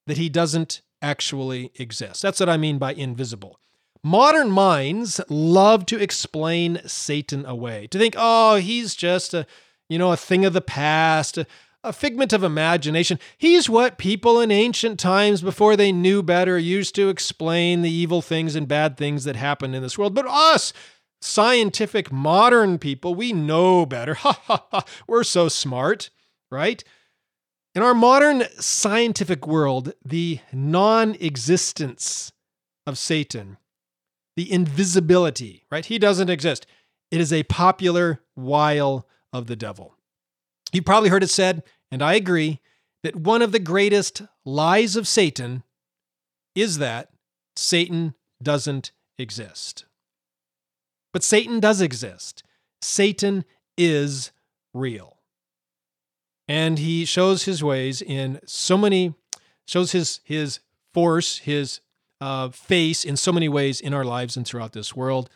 that 0.06 0.18
he 0.18 0.30
doesn't 0.30 0.82
actually 1.02 1.72
exist. 1.76 2.22
That's 2.22 2.40
what 2.40 2.50
I 2.50 2.58
mean 2.58 2.78
by 2.78 2.94
invisible. 2.94 3.60
Modern 4.04 4.50
minds 4.52 5.20
love 5.30 5.86
to 5.88 6.02
explain 6.02 6.82
Satan 6.86 7.46
away, 7.46 7.88
to 7.88 7.98
think, 7.98 8.16
oh, 8.18 8.56
he's 8.56 8.96
just 8.96 9.34
a, 9.34 9.46
you 9.90 9.98
know, 9.98 10.12
a 10.12 10.18
thing 10.18 10.46
of 10.46 10.54
the 10.54 10.62
past, 10.62 11.40
a, 11.84 11.94
figment 11.94 12.34
of 12.34 12.44
imagination. 12.44 13.20
He's 13.38 13.70
what 13.70 13.98
people 13.98 14.40
in 14.40 14.52
ancient 14.52 15.00
times, 15.00 15.42
before 15.42 15.76
they 15.76 15.92
knew 15.92 16.24
better, 16.24 16.58
used 16.58 16.96
to 16.96 17.10
explain 17.10 17.82
the 17.82 17.92
evil 17.92 18.22
things 18.22 18.56
and 18.56 18.68
bad 18.68 18.98
things 18.98 19.24
that 19.24 19.36
happen 19.36 19.74
in 19.74 19.82
this 19.82 19.98
world. 19.98 20.14
But 20.14 20.28
us, 20.28 20.74
scientific 21.22 22.12
modern 22.12 22.78
people, 22.80 23.16
we 23.16 23.34
know 23.34 23.86
better. 23.86 24.14
Ha 24.20 24.42
ha 24.46 24.66
ha. 24.72 24.86
We're 25.08 25.24
so 25.24 25.48
smart, 25.48 26.10
right? 26.52 26.84
In 27.76 27.84
our 27.84 27.94
modern 27.94 28.44
scientific 28.60 29.46
world, 29.48 29.94
the 30.04 30.40
non 30.52 31.16
existence 31.20 32.32
of 32.86 32.98
Satan 32.98 33.58
the 34.40 34.54
invisibility, 34.54 35.66
right? 35.70 35.86
He 35.86 36.00
doesn't 36.00 36.30
exist. 36.30 36.66
It 37.12 37.20
is 37.20 37.34
a 37.34 37.44
popular 37.44 38.22
wile 38.38 39.06
of 39.34 39.48
the 39.48 39.58
devil. 39.58 39.98
You 40.72 40.82
probably 40.82 41.10
heard 41.10 41.24
it 41.24 41.30
said, 41.30 41.64
and 41.92 42.02
I 42.02 42.14
agree, 42.14 42.60
that 43.04 43.16
one 43.16 43.42
of 43.42 43.52
the 43.52 43.60
greatest 43.60 44.22
lies 44.46 44.96
of 44.96 45.08
Satan 45.08 45.64
is 46.56 46.78
that 46.78 47.10
Satan 47.56 48.14
doesn't 48.42 48.92
exist. 49.18 49.86
But 51.14 51.24
Satan 51.24 51.60
does 51.60 51.82
exist. 51.82 52.44
Satan 52.82 53.46
is 53.78 54.32
real. 54.74 55.18
And 56.48 56.80
he 56.80 57.06
shows 57.06 57.44
his 57.44 57.64
ways 57.64 58.02
in 58.02 58.40
so 58.46 58.78
many, 58.78 59.14
shows 59.68 59.92
his, 59.92 60.20
his 60.24 60.60
force, 60.94 61.40
his 61.40 61.80
uh, 62.22 62.50
face 62.50 63.06
in 63.06 63.16
so 63.16 63.32
many 63.32 63.48
ways 63.48 63.80
in 63.80 63.94
our 63.94 64.06
lives 64.06 64.36
and 64.36 64.46
throughout 64.46 64.74
this 64.74 64.96
world 64.96 65.30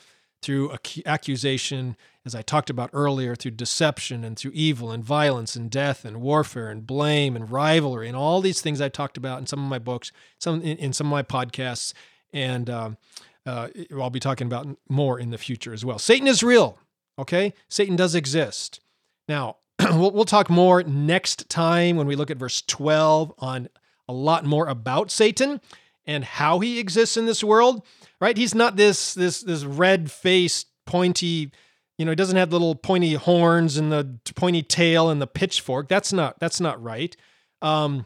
through 0.43 0.75
accusation, 1.05 1.95
as 2.25 2.33
I 2.33 2.41
talked 2.41 2.69
about 2.69 2.89
earlier, 2.93 3.35
through 3.35 3.51
deception 3.51 4.23
and 4.23 4.37
through 4.37 4.51
evil 4.53 4.91
and 4.91 5.03
violence 5.03 5.55
and 5.55 5.69
death 5.69 6.05
and 6.05 6.21
warfare 6.21 6.69
and 6.69 6.87
blame 6.87 7.35
and 7.35 7.51
rivalry 7.51 8.07
and 8.07 8.15
all 8.15 8.39
these 8.41 8.61
things 8.61 8.79
I 8.79 8.89
talked 8.89 9.17
about 9.17 9.39
in 9.39 9.47
some 9.47 9.59
of 9.59 9.69
my 9.69 9.79
books, 9.79 10.11
some 10.39 10.61
in, 10.61 10.77
in 10.77 10.93
some 10.93 11.07
of 11.07 11.11
my 11.11 11.23
podcasts, 11.23 11.93
and 12.31 12.69
um, 12.69 12.97
uh, 13.45 13.67
I'll 13.99 14.09
be 14.09 14.19
talking 14.19 14.47
about 14.47 14.67
more 14.89 15.19
in 15.19 15.31
the 15.31 15.37
future 15.37 15.73
as 15.73 15.83
well. 15.83 15.99
Satan 15.99 16.27
is 16.27 16.43
real. 16.43 16.79
Okay, 17.19 17.53
Satan 17.69 17.95
does 17.95 18.15
exist. 18.15 18.79
Now 19.27 19.57
we'll, 19.79 20.11
we'll 20.11 20.25
talk 20.25 20.49
more 20.49 20.83
next 20.83 21.49
time 21.49 21.97
when 21.97 22.07
we 22.07 22.15
look 22.15 22.31
at 22.31 22.37
verse 22.37 22.61
12 22.61 23.33
on 23.39 23.69
a 24.07 24.13
lot 24.13 24.45
more 24.45 24.67
about 24.67 25.11
Satan 25.11 25.61
and 26.05 26.23
how 26.23 26.59
he 26.59 26.79
exists 26.79 27.17
in 27.17 27.25
this 27.25 27.43
world, 27.43 27.85
right? 28.19 28.35
He's 28.37 28.55
not 28.55 28.75
this 28.75 29.13
this 29.13 29.41
this 29.41 29.63
red-faced, 29.63 30.67
pointy, 30.85 31.51
you 31.97 32.05
know, 32.05 32.11
he 32.11 32.15
doesn't 32.15 32.37
have 32.37 32.51
little 32.51 32.75
pointy 32.75 33.13
horns 33.13 33.77
and 33.77 33.91
the 33.91 34.17
pointy 34.35 34.63
tail 34.63 35.09
and 35.09 35.21
the 35.21 35.27
pitchfork. 35.27 35.87
That's 35.87 36.11
not 36.11 36.39
that's 36.39 36.59
not 36.59 36.81
right. 36.81 37.15
Um, 37.61 38.05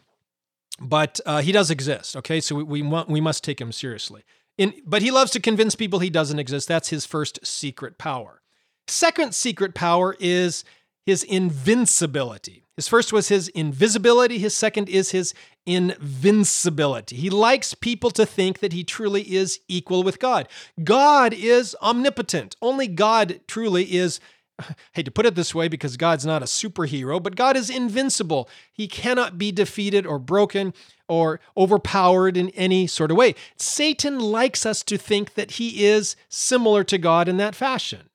but 0.80 1.20
uh, 1.26 1.42
he 1.42 1.52
does 1.52 1.72
exist. 1.72 2.16
Okay, 2.16 2.40
so 2.40 2.56
we, 2.56 2.64
we 2.64 2.82
want 2.82 3.10
we 3.10 3.22
must 3.22 3.44
take 3.44 3.60
him 3.60 3.72
seriously. 3.72 4.24
In, 4.58 4.74
but 4.86 5.02
he 5.02 5.12
loves 5.12 5.32
to 5.32 5.40
convince 5.40 5.76
people 5.76 6.00
he 6.00 6.10
doesn't 6.10 6.40
exist. 6.40 6.68
That's 6.68 6.90
his 6.90 7.06
first 7.06 7.46
secret 7.46 7.98
power. 7.98 8.42
Second 8.88 9.36
secret 9.36 9.76
power 9.76 10.16
is 10.20 10.64
his 11.06 11.24
invincibility. 11.24 12.64
His 12.76 12.88
first 12.88 13.12
was 13.12 13.30
his 13.30 13.48
invisibility, 13.50 14.38
his 14.38 14.54
second 14.54 14.90
is 14.90 15.12
his 15.12 15.34
invincibility. 15.68 17.18
He 17.18 17.30
likes 17.30 17.74
people 17.74 18.10
to 18.12 18.26
think 18.26 18.60
that 18.60 18.74
he 18.74 18.84
truly 18.84 19.22
is 19.36 19.60
equal 19.68 20.02
with 20.02 20.18
God. 20.20 20.48
God 20.84 21.34
is 21.34 21.76
omnipotent. 21.82 22.56
Only 22.62 22.88
God 22.88 23.42
truly 23.48 23.94
is 23.94 24.20
I 24.60 24.76
hate 24.94 25.06
to 25.06 25.12
put 25.12 25.28
it 25.28 25.36
this 25.36 25.54
way 25.54 25.68
because 25.68 25.98
God's 25.98 26.26
not 26.26 26.42
a 26.42 26.46
superhero, 26.46 27.22
but 27.22 27.36
God 27.36 27.56
is 27.56 27.70
invincible. 27.70 28.50
He 28.74 28.88
cannot 28.88 29.38
be 29.38 29.52
defeated 29.52 30.08
or 30.08 30.18
broken 30.18 30.74
or 31.08 31.40
overpowered 31.56 32.36
in 32.36 32.50
any 32.50 32.88
sort 32.88 33.12
of 33.12 33.18
way. 33.18 33.36
Satan 33.56 34.20
likes 34.20 34.66
us 34.66 34.82
to 34.84 34.98
think 34.98 35.36
that 35.36 35.52
he 35.52 35.86
is 35.86 36.16
similar 36.28 36.84
to 36.86 36.98
God 36.98 37.28
in 37.28 37.38
that 37.38 37.56
fashion, 37.56 38.10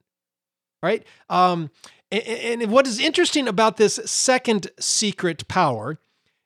right? 0.83 1.07
Um, 1.31 1.71
and, 2.11 2.63
and 2.63 2.73
what 2.73 2.87
is 2.87 2.99
interesting 2.99 3.47
about 3.47 3.77
this 3.77 4.01
second 4.05 4.69
secret 4.81 5.47
power 5.47 5.99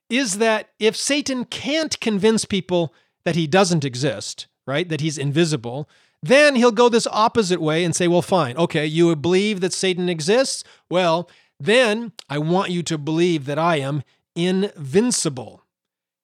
is 0.08 0.38
that 0.38 0.70
if 0.78 0.96
Satan 0.96 1.44
can't 1.44 1.98
convince 2.00 2.44
people 2.44 2.94
that 3.24 3.36
he 3.36 3.46
doesn't 3.46 3.84
exist, 3.84 4.46
right, 4.66 4.88
that 4.88 5.00
he's 5.00 5.18
invisible, 5.18 5.88
then 6.22 6.56
he'll 6.56 6.72
go 6.72 6.88
this 6.88 7.06
opposite 7.10 7.60
way 7.60 7.84
and 7.84 7.94
say, 7.94 8.08
well, 8.08 8.22
fine, 8.22 8.56
okay, 8.56 8.86
you 8.86 9.14
believe 9.16 9.60
that 9.60 9.72
Satan 9.72 10.08
exists? 10.08 10.64
Well, 10.90 11.28
then 11.58 12.12
I 12.28 12.38
want 12.38 12.70
you 12.70 12.82
to 12.84 12.98
believe 12.98 13.46
that 13.46 13.58
I 13.58 13.76
am 13.76 14.02
invincible. 14.34 15.64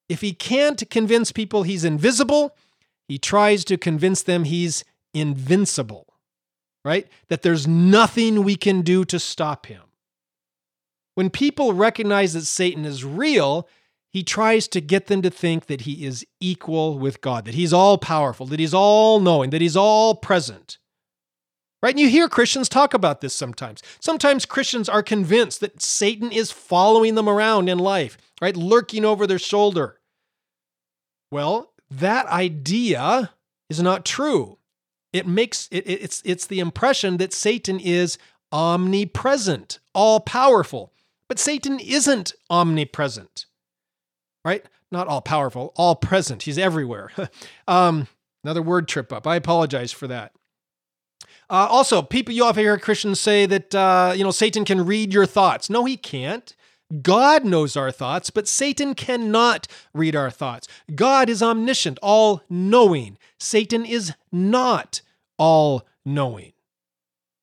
If 0.09 0.21
he 0.21 0.33
can't 0.33 0.89
convince 0.91 1.33
people 1.33 1.63
he's 1.63 1.85
invisible, 1.85 2.57
he 3.09 3.19
tries 3.19 3.65
to 3.65 3.77
convince 3.77 4.23
them 4.23 4.45
he's 4.45 4.85
invincible, 5.15 6.07
right? 6.85 7.07
That 7.29 7.43
there's 7.43 7.67
nothing 7.67 8.43
we 8.43 8.57
can 8.57 8.83
do 8.83 9.05
to 9.07 9.19
stop 9.19 9.67
him. 9.67 9.83
When 11.15 11.31
people 11.31 11.73
recognize 11.73 12.33
that 12.33 12.47
Satan 12.47 12.85
is 12.85 13.05
real, 13.05 13.69
he 14.09 14.23
tries 14.23 14.69
to 14.69 14.81
get 14.81 15.07
them 15.07 15.23
to 15.23 15.31
think 15.31 15.67
that 15.67 15.83
he 15.83 16.05
is 16.05 16.27
equal 16.41 16.99
with 16.99 17.21
God, 17.21 17.45
that 17.47 17.55
he's 17.55 17.73
all 17.73 17.99
powerful, 17.99 18.47
that 18.47 18.61
he's 18.61 18.75
all 18.75 19.21
knowing, 19.21 19.51
that 19.51 19.61
he's 19.61 19.77
all 19.77 20.15
present. 20.15 20.79
Right? 21.83 21.95
And 21.95 22.01
you 22.01 22.09
hear 22.09 22.29
Christians 22.29 22.69
talk 22.69 22.95
about 22.95 23.21
this 23.21 23.35
sometimes. 23.35 23.83
Sometimes 24.01 24.47
Christians 24.47 24.89
are 24.89 25.03
convinced 25.03 25.61
that 25.61 25.83
Satan 25.83 26.31
is 26.31 26.53
following 26.53 27.17
them 27.17 27.29
around 27.29 27.69
in 27.69 27.79
life, 27.79 28.17
right? 28.41 28.57
Lurking 28.57 29.05
over 29.05 29.27
their 29.27 29.39
shoulder. 29.39 29.99
Well, 31.31 31.73
that 31.91 32.27
idea 32.27 33.33
is 33.69 33.81
not 33.81 34.05
true. 34.05 34.59
It 35.13 35.27
makes 35.27 35.69
it, 35.71 35.85
it's 35.87 36.23
it's 36.25 36.47
the 36.47 36.61
impression 36.61 37.17
that 37.17 37.33
Satan 37.33 37.81
is 37.81 38.17
omnipresent, 38.53 39.79
all 39.95 40.21
powerful. 40.21 40.93
But 41.33 41.39
Satan 41.39 41.81
isn't 41.81 42.35
omnipresent, 42.51 43.47
right? 44.45 44.67
Not 44.91 45.09
all 45.09 45.23
powerful, 45.23 45.73
all 45.77 45.97
present. 45.97 46.43
He's 46.43 46.59
everywhere. 46.59 47.11
um, 47.67 48.07
another 48.45 48.61
word 48.61 48.87
trip 48.87 49.11
up. 49.15 49.27
I 49.27 49.37
apologize 49.37 49.93
for 49.93 50.07
that. 50.09 50.33
Uh, 51.49 51.69
also, 51.71 52.03
people, 52.03 52.35
you 52.35 52.45
often 52.45 52.63
hear 52.63 52.77
Christians 52.77 53.19
say 53.19 53.47
that 53.47 53.75
uh, 53.75 54.13
you 54.15 54.23
know 54.23 54.31
Satan 54.31 54.67
can 54.67 54.85
read 54.85 55.15
your 55.15 55.25
thoughts. 55.25 55.71
No, 55.71 55.87
he 55.87 55.97
can't. 55.97 56.55
God 57.01 57.47
knows 57.47 57.79
our 57.79 57.91
thoughts, 57.91 58.29
but 58.29 58.47
Satan 58.47 58.95
cannot 58.95 59.67
read 59.95 60.15
our 60.15 60.31
thoughts. 60.31 60.69
God 60.95 61.31
is 61.31 61.43
omniscient, 61.43 61.99
all 62.03 62.43
knowing. 62.51 63.17
Satan 63.41 63.87
is 63.87 64.13
not 64.31 65.01
all 65.39 65.87
knowing 66.05 66.53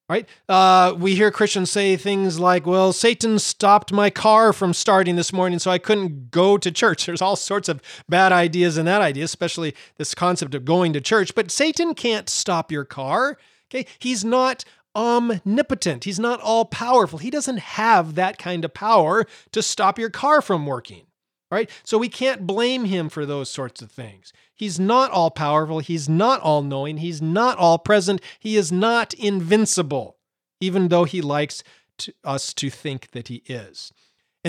right? 0.09 0.27
Uh, 0.49 0.95
we 0.97 1.15
hear 1.15 1.29
Christians 1.29 1.69
say 1.69 1.95
things 1.95 2.39
like, 2.39 2.65
well, 2.65 2.91
Satan 2.91 3.37
stopped 3.37 3.93
my 3.93 4.09
car 4.09 4.51
from 4.51 4.73
starting 4.73 5.15
this 5.15 5.31
morning, 5.31 5.59
so 5.59 5.69
I 5.69 5.77
couldn't 5.77 6.31
go 6.31 6.57
to 6.57 6.71
church. 6.71 7.05
There's 7.05 7.21
all 7.21 7.35
sorts 7.35 7.69
of 7.69 7.81
bad 8.09 8.31
ideas 8.31 8.77
in 8.77 8.85
that 8.87 9.01
idea, 9.01 9.23
especially 9.23 9.75
this 9.97 10.15
concept 10.15 10.55
of 10.55 10.65
going 10.65 10.91
to 10.93 11.01
church. 11.01 11.35
But 11.35 11.51
Satan 11.51 11.93
can't 11.93 12.27
stop 12.27 12.71
your 12.71 12.85
car. 12.85 13.37
Okay. 13.69 13.85
He's 13.99 14.25
not 14.25 14.65
omnipotent. 14.95 16.03
He's 16.03 16.19
not 16.19 16.41
all 16.41 16.65
powerful. 16.65 17.19
He 17.19 17.29
doesn't 17.29 17.59
have 17.59 18.15
that 18.15 18.39
kind 18.39 18.65
of 18.65 18.73
power 18.73 19.25
to 19.51 19.61
stop 19.61 19.99
your 19.99 20.09
car 20.09 20.41
from 20.41 20.65
working. 20.65 21.03
Right? 21.51 21.69
So 21.83 21.97
we 21.97 22.09
can't 22.09 22.45
blame 22.45 22.85
him 22.85 23.09
for 23.09 23.25
those 23.25 23.49
sorts 23.49 23.81
of 23.81 23.91
things. 23.91 24.33
He's 24.59 24.77
not 24.77 25.09
all 25.11 25.31
powerful. 25.31 25.79
He's 25.79 26.09
not 26.09 26.41
all 26.41 26.61
knowing. 26.61 26.97
He's 26.97 27.21
not 27.21 27.57
all 27.57 27.77
present. 27.79 28.21
He 28.39 28.57
is 28.57 28.73
not 28.73 29.13
invincible, 29.13 30.17
even 30.59 30.89
though 30.89 31.05
he 31.05 31.21
likes 31.21 31.63
to, 31.99 32.13
us 32.25 32.53
to 32.55 32.69
think 32.69 33.11
that 33.11 33.29
he 33.29 33.41
is. 33.45 33.93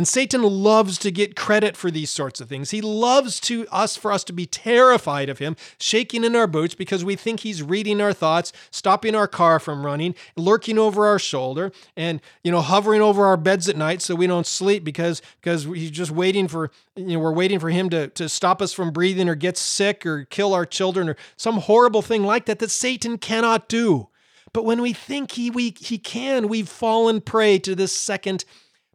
And 0.00 0.08
Satan 0.08 0.40
loves 0.42 0.96
to 1.00 1.10
get 1.10 1.36
credit 1.36 1.76
for 1.76 1.90
these 1.90 2.08
sorts 2.08 2.40
of 2.40 2.48
things. 2.48 2.70
He 2.70 2.80
loves 2.80 3.38
to 3.40 3.66
us 3.70 3.98
for 3.98 4.10
us 4.10 4.24
to 4.24 4.32
be 4.32 4.46
terrified 4.46 5.28
of 5.28 5.40
him, 5.40 5.56
shaking 5.78 6.24
in 6.24 6.34
our 6.34 6.46
boots 6.46 6.74
because 6.74 7.04
we 7.04 7.16
think 7.16 7.40
he's 7.40 7.62
reading 7.62 8.00
our 8.00 8.14
thoughts, 8.14 8.50
stopping 8.70 9.14
our 9.14 9.28
car 9.28 9.60
from 9.60 9.84
running, 9.84 10.14
lurking 10.36 10.78
over 10.78 11.06
our 11.06 11.18
shoulder, 11.18 11.70
and 11.98 12.22
you 12.42 12.50
know, 12.50 12.62
hovering 12.62 13.02
over 13.02 13.26
our 13.26 13.36
beds 13.36 13.68
at 13.68 13.76
night 13.76 14.00
so 14.00 14.14
we 14.14 14.26
don't 14.26 14.46
sleep 14.46 14.84
because 14.84 15.20
because 15.42 15.64
he's 15.64 15.90
just 15.90 16.10
waiting 16.10 16.48
for 16.48 16.70
you 16.96 17.04
know, 17.04 17.18
we're 17.18 17.30
waiting 17.30 17.58
for 17.58 17.68
him 17.68 17.90
to, 17.90 18.08
to 18.08 18.26
stop 18.26 18.62
us 18.62 18.72
from 18.72 18.92
breathing 18.92 19.28
or 19.28 19.34
get 19.34 19.58
sick 19.58 20.06
or 20.06 20.24
kill 20.24 20.54
our 20.54 20.64
children 20.64 21.10
or 21.10 21.16
some 21.36 21.58
horrible 21.58 22.00
thing 22.00 22.24
like 22.24 22.46
that 22.46 22.58
that 22.60 22.70
Satan 22.70 23.18
cannot 23.18 23.68
do. 23.68 24.08
But 24.54 24.64
when 24.64 24.80
we 24.80 24.94
think 24.94 25.32
he, 25.32 25.50
we, 25.50 25.74
he 25.78 25.98
can, 25.98 26.48
we've 26.48 26.70
fallen 26.70 27.20
prey 27.20 27.58
to 27.58 27.74
this 27.74 27.94
second 27.94 28.46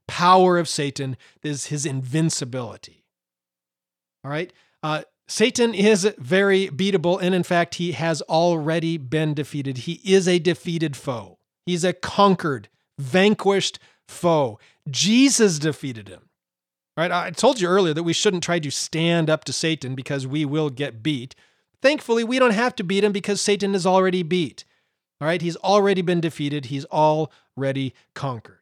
power 0.08 0.58
of 0.58 0.70
Satan, 0.70 1.18
is 1.43 1.68
his 1.68 1.86
invincibility. 1.86 3.06
All 4.24 4.32
right? 4.32 4.51
Uh, 4.84 5.03
Satan 5.28 5.74
is 5.74 6.08
very 6.18 6.68
beatable, 6.68 7.20
and 7.22 7.34
in 7.34 7.43
fact, 7.43 7.76
he 7.76 7.93
has 7.93 8.22
already 8.24 8.97
been 8.97 9.34
defeated. 9.34 9.80
He 9.80 9.93
is 10.03 10.28
a 10.28 10.39
defeated 10.39 10.95
foe. 10.95 11.39
He's 11.66 11.84
a 11.84 11.93
conquered, 11.93 12.70
vanquished 12.99 13.80
foe. 14.08 14.60
Jesus 14.89 15.58
defeated 15.58 16.08
him. 16.08 16.30
Right? 16.95 17.12
I 17.12 17.32
told 17.32 17.60
you 17.60 17.68
earlier 17.68 17.93
that 17.93 18.03
we 18.03 18.14
shouldn't 18.14 18.43
try 18.43 18.60
to 18.60 18.72
stand 18.72 19.30
up 19.30 19.43
to 19.45 19.53
Satan 19.53 19.95
because 19.95 20.26
we 20.26 20.45
will 20.45 20.70
get 20.70 21.03
beat. 21.03 21.36
Thankfully, 21.82 22.24
we 22.24 22.39
don't 22.39 22.51
have 22.51 22.76
to 22.76 22.84
beat 22.84 23.03
him 23.03 23.12
because 23.12 23.41
Satan 23.41 23.76
is 23.76 23.86
already 23.86 24.24
beat. 24.24 24.64
All 25.20 25.28
right? 25.28 25.41
He's 25.41 25.58
already 25.58 26.01
been 26.01 26.22
defeated, 26.22 26.66
he's 26.66 26.86
already 26.86 27.93
conquered. 28.14 28.60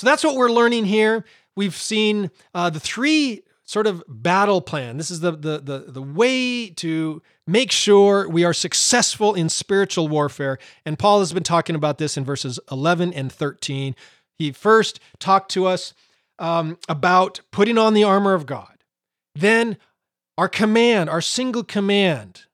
So 0.00 0.06
that's 0.06 0.24
what 0.24 0.34
we're 0.34 0.50
learning 0.50 0.86
here. 0.86 1.26
We've 1.56 1.76
seen 1.76 2.30
uh, 2.54 2.70
the 2.70 2.80
three 2.80 3.42
sort 3.64 3.86
of 3.86 4.02
battle 4.08 4.62
plan. 4.62 4.96
This 4.96 5.10
is 5.10 5.20
the, 5.20 5.32
the, 5.32 5.58
the, 5.58 5.84
the 5.88 6.00
way 6.00 6.70
to 6.70 7.20
make 7.46 7.70
sure 7.70 8.26
we 8.26 8.42
are 8.42 8.54
successful 8.54 9.34
in 9.34 9.50
spiritual 9.50 10.08
warfare. 10.08 10.58
And 10.86 10.98
Paul 10.98 11.18
has 11.18 11.34
been 11.34 11.42
talking 11.42 11.76
about 11.76 11.98
this 11.98 12.16
in 12.16 12.24
verses 12.24 12.58
11 12.72 13.12
and 13.12 13.30
13. 13.30 13.94
He 14.38 14.52
first 14.52 15.00
talked 15.18 15.50
to 15.50 15.66
us 15.66 15.92
um, 16.38 16.78
about 16.88 17.42
putting 17.50 17.76
on 17.76 17.92
the 17.92 18.04
armor 18.04 18.32
of 18.32 18.46
God. 18.46 18.82
Then 19.34 19.76
our 20.38 20.48
command, 20.48 21.10
our 21.10 21.20
single 21.20 21.62
command 21.62 22.44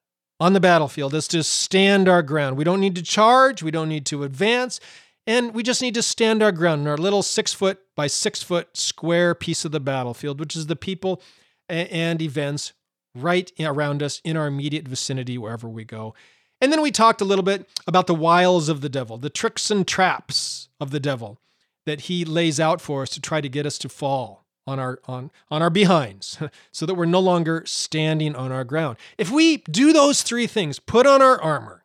on 0.40 0.53
the 0.53 0.59
battlefield 0.59 1.14
is 1.14 1.28
to 1.28 1.44
stand 1.44 2.09
our 2.09 2.24
ground. 2.24 2.57
We 2.57 2.64
don't 2.64 2.80
need 2.80 2.97
to 2.97 3.03
charge, 3.03 3.62
we 3.62 3.70
don't 3.70 3.88
need 3.88 4.05
to 4.07 4.24
advance, 4.24 4.80
and 5.27 5.55
we 5.55 5.62
just 5.62 5.83
need 5.83 5.95
to 5.95 6.03
stand 6.03 6.43
our 6.43 6.53
ground 6.53 6.83
in 6.83 6.87
our 6.87 6.97
little 6.97 7.22
six 7.22 7.53
foot 7.53 7.81
by 7.95 8.07
six 8.07 8.43
foot 8.43 8.77
square 8.77 9.35
piece 9.35 9.64
of 9.64 9.72
the 9.72 9.81
battlefield, 9.81 10.39
which 10.39 10.55
is 10.55 10.66
the 10.66 10.77
people 10.77 11.20
and 11.68 12.22
events 12.22 12.72
right 13.14 13.51
around 13.59 14.03
us 14.03 14.20
in 14.24 14.37
our 14.37 14.47
immediate 14.47 14.87
vicinity, 14.87 15.39
wherever 15.39 15.68
we 15.68 15.85
go. 15.85 16.14
And 16.61 16.72
then 16.72 16.81
we 16.81 16.91
talked 16.91 17.20
a 17.20 17.24
little 17.24 17.43
bit 17.43 17.68
about 17.87 18.07
the 18.07 18.14
wiles 18.14 18.68
of 18.68 18.81
the 18.81 18.89
devil, 18.89 19.18
the 19.18 19.31
tricks 19.31 19.70
and 19.70 19.87
traps 19.87 20.68
of 20.81 20.91
the 20.91 21.01
devil 21.01 21.39
that 21.85 22.03
he 22.03 22.24
lays 22.24 22.59
out 22.59 22.81
for 22.81 23.03
us 23.03 23.11
to 23.11 23.20
try 23.20 23.41
to 23.41 23.49
get 23.49 23.66
us 23.66 23.79
to 23.79 23.89
fall 23.89 24.47
on 24.66 24.81
our 24.81 24.99
on 25.07 25.31
on 25.49 25.62
our 25.62 25.70
behinds 25.70 26.39
so 26.72 26.87
that 26.87 26.95
we're 26.95 27.05
no 27.05 27.20
longer 27.20 27.62
standing 27.66 28.35
on 28.35 28.53
our 28.53 28.64
ground. 28.64 28.97
If 29.18 29.31
we 29.31 29.59
do 29.59 29.93
those 29.93 30.22
three 30.22 30.47
things, 30.47 30.79
put 30.79 31.07
on 31.07 31.22
our 31.22 31.41
armor, 31.41 31.85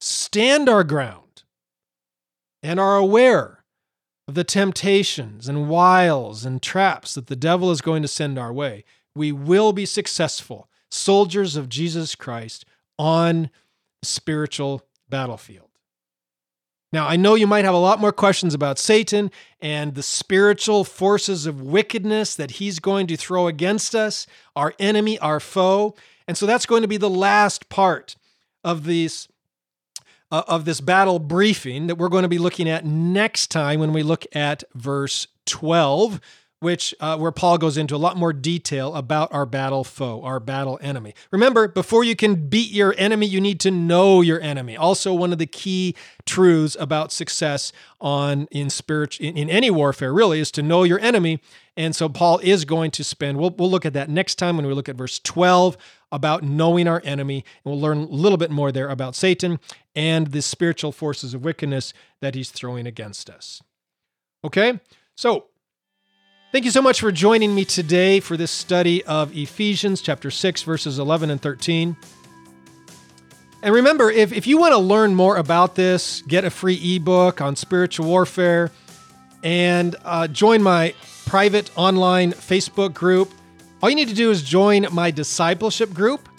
stand 0.00 0.68
our 0.68 0.84
ground, 0.84 1.27
and 2.62 2.78
are 2.80 2.96
aware 2.96 3.64
of 4.26 4.34
the 4.34 4.44
temptations 4.44 5.48
and 5.48 5.68
wiles 5.68 6.44
and 6.44 6.62
traps 6.62 7.14
that 7.14 7.28
the 7.28 7.36
devil 7.36 7.70
is 7.70 7.80
going 7.80 8.02
to 8.02 8.08
send 8.08 8.38
our 8.38 8.52
way, 8.52 8.84
we 9.14 9.32
will 9.32 9.72
be 9.72 9.86
successful 9.86 10.68
soldiers 10.90 11.56
of 11.56 11.68
Jesus 11.68 12.14
Christ 12.14 12.64
on 12.98 13.50
spiritual 14.02 14.82
battlefield. 15.08 15.68
Now, 16.92 17.06
I 17.06 17.16
know 17.16 17.34
you 17.34 17.46
might 17.46 17.66
have 17.66 17.74
a 17.74 17.78
lot 17.78 18.00
more 18.00 18.12
questions 18.12 18.54
about 18.54 18.78
Satan 18.78 19.30
and 19.60 19.94
the 19.94 20.02
spiritual 20.02 20.84
forces 20.84 21.44
of 21.44 21.60
wickedness 21.60 22.34
that 22.36 22.52
he's 22.52 22.78
going 22.78 23.06
to 23.08 23.16
throw 23.16 23.46
against 23.46 23.94
us, 23.94 24.26
our 24.56 24.72
enemy, 24.78 25.18
our 25.18 25.38
foe. 25.38 25.94
And 26.26 26.36
so 26.36 26.46
that's 26.46 26.64
going 26.64 26.82
to 26.82 26.88
be 26.88 26.96
the 26.96 27.10
last 27.10 27.68
part 27.68 28.16
of 28.64 28.84
these 28.84 29.28
uh, 30.30 30.42
of 30.46 30.64
this 30.64 30.80
battle 30.80 31.18
briefing 31.18 31.86
that 31.86 31.96
we're 31.96 32.08
going 32.08 32.22
to 32.22 32.28
be 32.28 32.38
looking 32.38 32.68
at 32.68 32.84
next 32.84 33.48
time 33.50 33.80
when 33.80 33.92
we 33.92 34.02
look 34.02 34.24
at 34.34 34.64
verse 34.74 35.26
12 35.46 36.20
which 36.60 36.94
uh, 37.00 37.16
where 37.16 37.30
Paul 37.30 37.58
goes 37.58 37.76
into 37.76 37.94
a 37.94 37.98
lot 37.98 38.16
more 38.16 38.32
detail 38.32 38.94
about 38.94 39.32
our 39.32 39.46
battle 39.46 39.84
foe, 39.84 40.22
our 40.22 40.40
battle 40.40 40.78
enemy. 40.82 41.14
Remember, 41.30 41.68
before 41.68 42.04
you 42.04 42.16
can 42.16 42.48
beat 42.48 42.72
your 42.72 42.94
enemy, 42.98 43.26
you 43.26 43.40
need 43.40 43.60
to 43.60 43.70
know 43.70 44.20
your 44.20 44.40
enemy. 44.40 44.76
Also, 44.76 45.14
one 45.14 45.32
of 45.32 45.38
the 45.38 45.46
key 45.46 45.94
truths 46.26 46.76
about 46.80 47.12
success 47.12 47.72
on 48.00 48.48
in 48.50 48.70
spirit 48.70 49.20
in, 49.20 49.36
in 49.36 49.48
any 49.48 49.70
warfare 49.70 50.12
really 50.12 50.40
is 50.40 50.50
to 50.52 50.62
know 50.62 50.82
your 50.82 50.98
enemy. 51.00 51.40
And 51.76 51.94
so 51.94 52.08
Paul 52.08 52.40
is 52.42 52.64
going 52.64 52.90
to 52.92 53.04
spend. 53.04 53.38
We'll 53.38 53.54
we'll 53.56 53.70
look 53.70 53.86
at 53.86 53.92
that 53.92 54.10
next 54.10 54.34
time 54.34 54.56
when 54.56 54.66
we 54.66 54.74
look 54.74 54.88
at 54.88 54.96
verse 54.96 55.20
twelve 55.20 55.76
about 56.10 56.42
knowing 56.42 56.88
our 56.88 57.02
enemy, 57.04 57.44
and 57.64 57.72
we'll 57.72 57.80
learn 57.80 57.98
a 57.98 58.06
little 58.06 58.38
bit 58.38 58.50
more 58.50 58.72
there 58.72 58.88
about 58.88 59.14
Satan 59.14 59.60
and 59.94 60.28
the 60.28 60.40
spiritual 60.40 60.90
forces 60.90 61.34
of 61.34 61.44
wickedness 61.44 61.92
that 62.20 62.34
he's 62.34 62.50
throwing 62.50 62.86
against 62.86 63.28
us. 63.28 63.62
Okay, 64.42 64.80
so 65.16 65.47
Thank 66.50 66.64
you 66.64 66.70
so 66.70 66.80
much 66.80 67.00
for 67.00 67.12
joining 67.12 67.54
me 67.54 67.66
today 67.66 68.20
for 68.20 68.34
this 68.34 68.50
study 68.50 69.04
of 69.04 69.36
Ephesians 69.36 70.00
chapter 70.00 70.30
6, 70.30 70.62
verses 70.62 70.98
11 70.98 71.28
and 71.28 71.42
13. 71.42 71.94
And 73.62 73.74
remember, 73.74 74.10
if, 74.10 74.32
if 74.32 74.46
you 74.46 74.56
want 74.56 74.72
to 74.72 74.78
learn 74.78 75.14
more 75.14 75.36
about 75.36 75.74
this, 75.74 76.22
get 76.22 76.46
a 76.46 76.50
free 76.50 76.96
ebook 76.96 77.42
on 77.42 77.54
spiritual 77.54 78.06
warfare, 78.06 78.70
and 79.42 79.94
uh, 80.06 80.26
join 80.26 80.62
my 80.62 80.94
private 81.26 81.70
online 81.76 82.32
Facebook 82.32 82.94
group, 82.94 83.30
all 83.82 83.90
you 83.90 83.96
need 83.96 84.08
to 84.08 84.14
do 84.14 84.30
is 84.30 84.42
join 84.42 84.86
my 84.90 85.10
discipleship 85.10 85.92
group. 85.92 86.30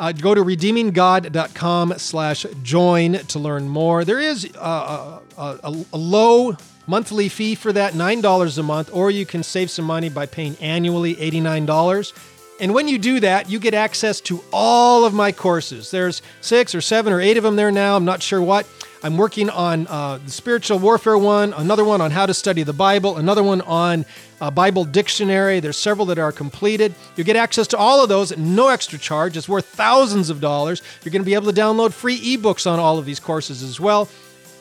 Uh, 0.00 0.10
go 0.10 0.34
to 0.34 0.42
redeeminggod.com 0.42 1.94
slash 1.98 2.46
join 2.64 3.12
to 3.12 3.38
learn 3.38 3.68
more. 3.68 4.04
There 4.04 4.18
is 4.18 4.50
uh, 4.56 5.20
a, 5.38 5.40
a, 5.40 5.84
a 5.92 5.96
low 5.96 6.56
monthly 6.86 7.28
fee 7.28 7.54
for 7.54 7.72
that, 7.72 7.94
$9 7.94 8.58
a 8.58 8.62
month, 8.62 8.90
or 8.92 9.10
you 9.10 9.26
can 9.26 9.42
save 9.42 9.70
some 9.70 9.84
money 9.84 10.08
by 10.08 10.26
paying 10.26 10.56
annually 10.60 11.14
$89. 11.16 12.12
And 12.60 12.74
when 12.74 12.86
you 12.86 12.98
do 12.98 13.18
that, 13.20 13.50
you 13.50 13.58
get 13.58 13.74
access 13.74 14.20
to 14.22 14.42
all 14.52 15.04
of 15.04 15.12
my 15.12 15.32
courses. 15.32 15.90
There's 15.90 16.22
six 16.40 16.74
or 16.74 16.80
seven 16.80 17.12
or 17.12 17.20
eight 17.20 17.36
of 17.36 17.42
them 17.42 17.56
there 17.56 17.72
now. 17.72 17.96
I'm 17.96 18.04
not 18.04 18.22
sure 18.22 18.40
what. 18.40 18.68
I'm 19.04 19.16
working 19.16 19.50
on 19.50 19.88
uh, 19.88 20.18
the 20.24 20.30
spiritual 20.30 20.78
warfare 20.78 21.18
one, 21.18 21.52
another 21.54 21.84
one 21.84 22.00
on 22.00 22.12
how 22.12 22.24
to 22.24 22.32
study 22.32 22.62
the 22.62 22.72
Bible, 22.72 23.16
another 23.16 23.42
one 23.42 23.62
on 23.62 24.06
a 24.40 24.44
uh, 24.44 24.50
Bible 24.52 24.84
dictionary. 24.84 25.58
There's 25.58 25.76
several 25.76 26.06
that 26.06 26.20
are 26.20 26.30
completed. 26.30 26.94
You 27.16 27.24
get 27.24 27.34
access 27.34 27.66
to 27.68 27.76
all 27.76 28.00
of 28.00 28.08
those 28.08 28.30
at 28.30 28.38
no 28.38 28.68
extra 28.68 28.96
charge. 28.96 29.36
It's 29.36 29.48
worth 29.48 29.66
thousands 29.66 30.30
of 30.30 30.40
dollars. 30.40 30.82
You're 31.02 31.10
going 31.10 31.22
to 31.22 31.26
be 31.26 31.34
able 31.34 31.52
to 31.52 31.60
download 31.60 31.92
free 31.92 32.36
ebooks 32.36 32.70
on 32.70 32.78
all 32.78 32.96
of 32.96 33.04
these 33.04 33.18
courses 33.18 33.64
as 33.64 33.80
well 33.80 34.08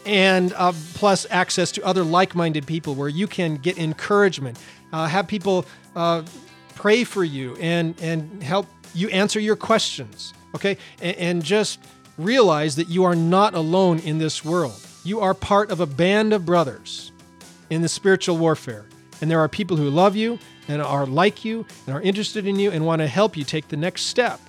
and 0.06 0.54
uh, 0.54 0.74
plus 0.96 1.26
access 1.30 1.72
to 1.74 1.84
other 1.86 2.04
like 2.04 2.36
minded 2.36 2.66
people 2.66 2.96
where 2.96 3.10
you 3.10 3.28
can 3.28 3.56
get 3.56 3.78
encouragement, 3.78 4.60
uh, 4.94 5.08
have 5.08 5.28
people 5.28 5.66
uh, 5.96 6.24
pray 6.76 7.04
for 7.04 7.24
you 7.24 7.56
and, 7.58 8.00
and 8.02 8.42
help 8.42 8.68
you 8.94 9.10
answer 9.10 9.40
your 9.40 9.56
questions, 9.56 10.34
okay? 10.56 10.78
And, 11.02 11.18
and 11.18 11.44
just 11.44 11.80
realize 12.18 12.76
that 12.76 12.90
you 12.90 13.04
are 13.04 13.16
not 13.16 13.54
alone 13.54 14.00
in 14.00 14.18
this 14.18 14.44
world. 14.44 14.80
You 15.04 15.20
are 15.20 15.34
part 15.34 15.72
of 15.72 15.80
a 15.80 15.86
band 15.86 16.34
of 16.34 16.46
brothers 16.46 17.12
in 17.70 17.82
the 17.82 17.90
spiritual 17.90 18.38
warfare. 18.38 18.86
And 19.22 19.30
there 19.30 19.40
are 19.40 19.48
people 19.48 19.78
who 19.78 19.90
love 19.90 20.16
you 20.16 20.40
and 20.68 20.82
are 20.82 21.06
like 21.06 21.46
you 21.46 21.66
and 21.86 21.96
are 21.96 22.02
interested 22.02 22.48
in 22.48 22.58
you 22.58 22.72
and 22.72 22.86
want 22.86 23.02
to 23.02 23.08
help 23.08 23.38
you 23.38 23.44
take 23.44 23.68
the 23.68 23.78
next 23.78 24.04
step 24.04 24.40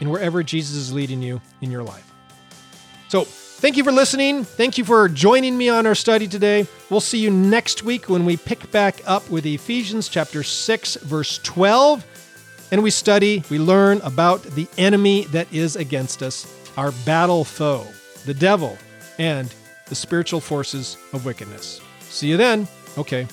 in 0.00 0.10
wherever 0.10 0.42
Jesus 0.42 0.76
is 0.76 0.92
leading 0.92 1.22
you 1.22 1.40
in 1.60 1.70
your 1.70 1.82
life. 1.82 2.10
So, 3.08 3.26
Thank 3.64 3.78
you 3.78 3.84
for 3.84 3.92
listening. 3.92 4.44
Thank 4.44 4.76
you 4.76 4.84
for 4.84 5.08
joining 5.08 5.56
me 5.56 5.70
on 5.70 5.86
our 5.86 5.94
study 5.94 6.28
today. 6.28 6.66
We'll 6.90 7.00
see 7.00 7.16
you 7.16 7.30
next 7.30 7.82
week 7.82 8.10
when 8.10 8.26
we 8.26 8.36
pick 8.36 8.70
back 8.70 8.96
up 9.06 9.30
with 9.30 9.46
Ephesians 9.46 10.10
chapter 10.10 10.42
6 10.42 10.96
verse 10.96 11.38
12 11.38 12.04
and 12.72 12.82
we 12.82 12.90
study, 12.90 13.42
we 13.48 13.58
learn 13.58 14.02
about 14.02 14.42
the 14.42 14.68
enemy 14.76 15.24
that 15.28 15.50
is 15.50 15.76
against 15.76 16.22
us, 16.22 16.46
our 16.76 16.92
battle 17.06 17.42
foe, 17.42 17.86
the 18.26 18.34
devil, 18.34 18.76
and 19.18 19.54
the 19.86 19.94
spiritual 19.94 20.40
forces 20.40 20.98
of 21.14 21.24
wickedness. 21.24 21.80
See 22.00 22.28
you 22.28 22.36
then. 22.36 22.68
Okay. 22.98 23.26